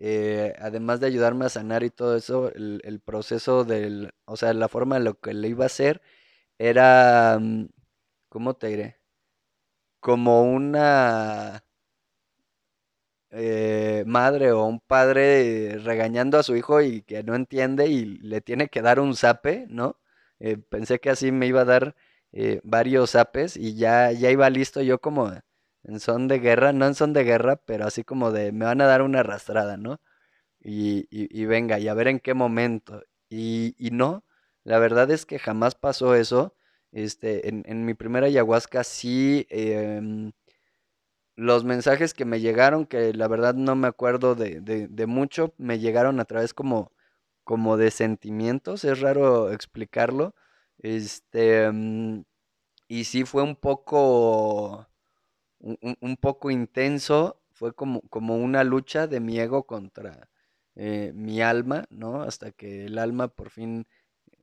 eh, 0.05 0.55
además 0.59 0.99
de 1.01 1.07
ayudarme 1.07 1.45
a 1.47 1.49
sanar 1.49 1.85
y 1.85 1.91
todo 1.91 2.17
eso, 2.17 2.53
el, 2.55 3.01
proceso 3.05 3.65
del, 3.65 4.13
o 4.25 4.37
sea, 4.37 4.53
la 4.53 4.69
forma 4.69 4.97
en 4.97 5.05
lo 5.05 5.21
que 5.21 5.33
le 5.33 5.49
iba 5.49 5.65
a 5.65 5.67
hacer 5.67 6.03
era, 6.59 7.39
mm, 7.41 7.69
¿cómo 8.29 8.55
te 8.55 8.69
diré? 8.69 9.01
Como 10.01 10.43
una 10.43 11.65
eh, 13.31 14.05
madre 14.07 14.53
o 14.53 14.65
un 14.67 14.81
padre 14.81 15.79
regañando 15.85 16.39
a 16.39 16.43
su 16.43 16.57
hijo 16.57 16.83
y 16.83 17.03
que 17.03 17.23
no 17.23 17.35
entiende 17.35 17.87
y 17.89 18.05
le 18.05 18.41
tiene 18.41 18.69
que 18.69 18.83
dar 18.83 19.01
un 19.01 19.17
zape, 19.17 19.67
¿no? 19.71 19.99
Eh, 20.41 20.59
pensé 20.59 20.99
que 21.01 21.11
así 21.11 21.33
me 21.33 21.47
iba 21.47 21.63
a 21.63 21.65
dar 21.65 21.95
eh, 22.33 22.61
varios 22.65 23.11
zapes 23.13 23.57
y 23.57 23.77
ya, 23.77 24.13
ya 24.13 24.31
iba 24.31 24.51
listo 24.51 24.83
yo 24.83 25.01
como 25.01 25.31
en 25.85 26.01
son 26.01 26.29
de 26.29 26.39
guerra, 26.41 26.73
no 26.73 26.87
en 26.87 26.95
son 26.95 27.13
de 27.13 27.25
guerra, 27.25 27.57
pero 27.57 27.87
así 27.87 28.05
como 28.05 28.33
de 28.33 28.53
me 28.53 28.65
van 28.67 28.81
a 28.81 28.87
dar 28.87 29.03
una 29.03 29.21
arrastrada, 29.21 29.77
¿no? 29.77 30.01
Y, 30.61 31.07
y- 31.11 31.45
venga, 31.47 31.79
y 31.79 31.89
a 31.89 31.95
ver 31.95 32.09
en 32.09 32.21
qué 32.21 32.35
momento. 32.35 33.03
Y, 33.31 33.75
y 33.79 33.91
no, 33.93 34.25
la 34.65 34.79
verdad 34.79 35.11
es 35.11 35.27
que 35.27 35.39
jamás 35.39 35.75
pasó 35.75 36.15
eso. 36.15 36.55
Este, 36.93 37.49
en, 37.49 37.65
en 37.67 37.85
mi 37.87 37.95
primera 37.95 38.27
ayahuasca 38.29 38.85
sí, 38.85 39.47
em, 39.51 40.33
los 41.37 41.65
mensajes 41.65 42.15
que 42.15 42.25
me 42.25 42.41
llegaron, 42.41 42.87
que 42.87 43.13
la 43.15 43.29
verdad 43.29 43.55
no 43.55 43.75
me 43.77 43.89
acuerdo 43.89 44.35
de, 44.35 44.61
de- 44.61 44.89
de 44.89 45.07
mucho, 45.07 45.55
me 45.59 45.79
llegaron 45.79 46.21
a 46.21 46.25
través 46.27 46.53
como, 46.55 46.93
como 47.45 47.77
de 47.77 47.91
sentimientos, 47.91 48.85
es 48.85 49.01
raro 49.01 49.51
explicarlo. 49.53 50.35
Este, 50.79 51.71
mm, 51.73 52.23
y 52.89 53.05
sí 53.05 53.25
fue 53.25 53.43
un 53.43 53.57
poco, 53.57 54.89
un, 55.63 55.97
un- 56.01 56.17
poco 56.17 56.51
intenso, 56.51 57.41
fue 57.53 57.75
como, 57.75 58.03
como 58.11 58.37
una 58.37 58.65
lucha 58.65 59.07
de 59.07 59.21
mi 59.21 59.39
ego 59.41 59.67
contra 59.67 60.29
eh, 60.77 61.13
mi 61.15 61.43
alma, 61.43 61.87
¿no? 61.91 62.23
Hasta 62.23 62.53
que 62.53 62.87
el 62.87 62.99
alma 62.99 63.29
por 63.29 63.51
fin 63.51 63.87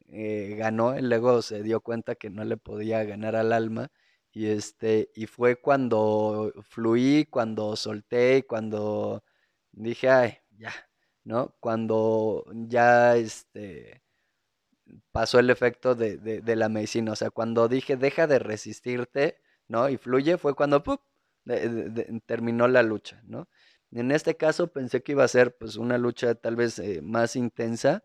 eh, 0.10 0.56
ganó, 0.58 0.94
el 0.96 1.12
ego 1.12 1.42
se 1.42 1.64
dio 1.64 1.82
cuenta 1.82 2.16
que 2.16 2.30
no 2.30 2.44
le 2.46 2.58
podía 2.58 3.04
ganar 3.04 3.36
al 3.36 3.54
alma 3.54 3.90
y 4.32 4.48
este, 4.48 5.12
y 5.16 5.28
fue 5.28 5.58
cuando 5.62 6.54
fluí, 6.64 7.26
cuando 7.30 7.76
solté, 7.76 8.46
cuando 8.48 9.24
dije, 9.72 10.10
ay, 10.10 10.38
ya, 10.58 10.74
¿no? 11.24 11.56
Cuando 11.60 12.46
ya 12.54 13.16
este 13.18 14.04
pasó 15.12 15.40
el 15.40 15.50
efecto 15.50 15.96
de, 15.96 16.18
de, 16.18 16.42
de 16.42 16.56
la 16.56 16.70
medicina, 16.70 17.12
o 17.14 17.16
sea, 17.16 17.30
cuando 17.32 17.68
dije 17.68 17.96
deja 17.98 18.28
de 18.28 18.40
resistirte, 18.40 19.38
¿no? 19.68 19.90
Y 19.90 19.98
fluye, 19.98 20.38
fue 20.38 20.56
cuando 20.56 20.84
¡pup! 20.84 21.02
Terminó 22.26 22.68
la 22.68 22.84
lucha, 22.84 23.22
¿no? 23.26 23.50
En 23.92 24.12
este 24.12 24.38
caso 24.38 24.72
pensé 24.72 25.02
que 25.04 25.14
iba 25.14 25.24
a 25.24 25.28
ser 25.28 25.58
pues 25.58 25.76
una 25.76 25.98
lucha 25.98 26.36
tal 26.36 26.56
vez 26.56 26.80
eh, 26.80 27.02
más 27.02 27.36
intensa, 27.36 28.04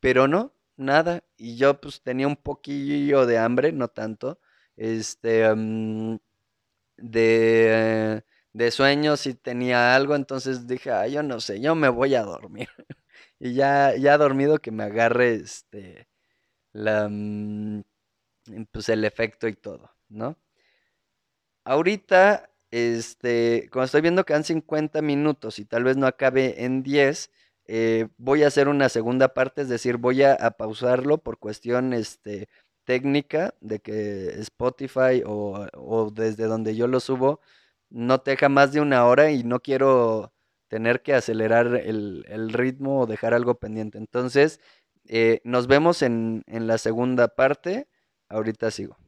pero 0.00 0.28
no, 0.28 0.54
nada. 0.76 1.24
Y 1.36 1.56
yo 1.56 1.80
pues 1.80 2.02
tenía 2.02 2.26
un 2.28 2.36
poquillo 2.36 3.26
de 3.26 3.38
hambre, 3.38 3.72
no 3.72 3.88
tanto, 3.88 4.40
este, 4.76 5.54
mm, 5.54 6.18
de, 6.98 8.24
de 8.52 8.70
sueño 8.70 9.16
si 9.16 9.34
tenía 9.34 9.94
algo, 9.96 10.16
entonces 10.16 10.66
dije, 10.66 10.90
yo 11.10 11.22
no 11.22 11.40
sé, 11.40 11.60
yo 11.60 11.74
me 11.74 11.88
voy 11.88 12.14
a 12.14 12.22
dormir. 12.22 12.68
y 13.40 13.54
ya, 13.54 13.96
ya 13.96 14.18
dormido 14.18 14.58
que 14.58 14.72
me 14.72 14.84
agarre 14.84 15.34
este, 15.36 16.08
la, 16.72 17.08
mm, 17.10 17.84
pues 18.72 18.88
el 18.88 19.04
efecto 19.04 19.48
y 19.48 19.54
todo, 19.54 19.90
¿no? 20.08 20.36
Ahorita 21.64 22.50
este, 22.70 23.68
cuando 23.72 23.86
estoy 23.86 24.02
viendo 24.02 24.24
que 24.24 24.34
dan 24.34 24.44
50 24.44 25.02
minutos 25.02 25.58
y 25.58 25.64
tal 25.64 25.84
vez 25.84 25.96
no 25.96 26.06
acabe 26.06 26.64
en 26.64 26.82
10, 26.82 27.30
eh, 27.66 28.08
voy 28.18 28.42
a 28.42 28.48
hacer 28.48 28.68
una 28.68 28.88
segunda 28.88 29.34
parte, 29.34 29.62
es 29.62 29.68
decir, 29.68 29.98
voy 29.98 30.22
a, 30.22 30.36
pausarlo 30.52 31.18
por 31.18 31.38
cuestión 31.38 31.92
este, 31.92 32.48
técnica 32.84 33.54
de 33.60 33.80
que 33.80 34.28
Spotify 34.40 35.22
o, 35.26 36.10
desde 36.14 36.44
donde 36.46 36.76
yo 36.76 36.86
lo 36.86 37.00
subo 37.00 37.40
no 37.90 38.20
te 38.20 38.32
deja 38.32 38.48
más 38.48 38.72
de 38.72 38.80
una 38.80 39.06
hora 39.06 39.30
y 39.30 39.44
no 39.44 39.60
quiero 39.60 40.32
tener 40.68 41.02
que 41.02 41.14
acelerar 41.14 41.66
el, 41.76 42.52
ritmo 42.52 43.00
o 43.02 43.06
dejar 43.06 43.34
algo 43.34 43.56
pendiente. 43.56 43.98
Entonces, 43.98 44.60
eh, 45.06 45.40
nos 45.44 45.66
vemos 45.68 46.02
en, 46.02 46.44
en 46.46 46.66
la 46.66 46.78
segunda 46.78 47.28
parte. 47.28 47.88
Ahorita 48.28 48.70
sigo. 48.70 48.98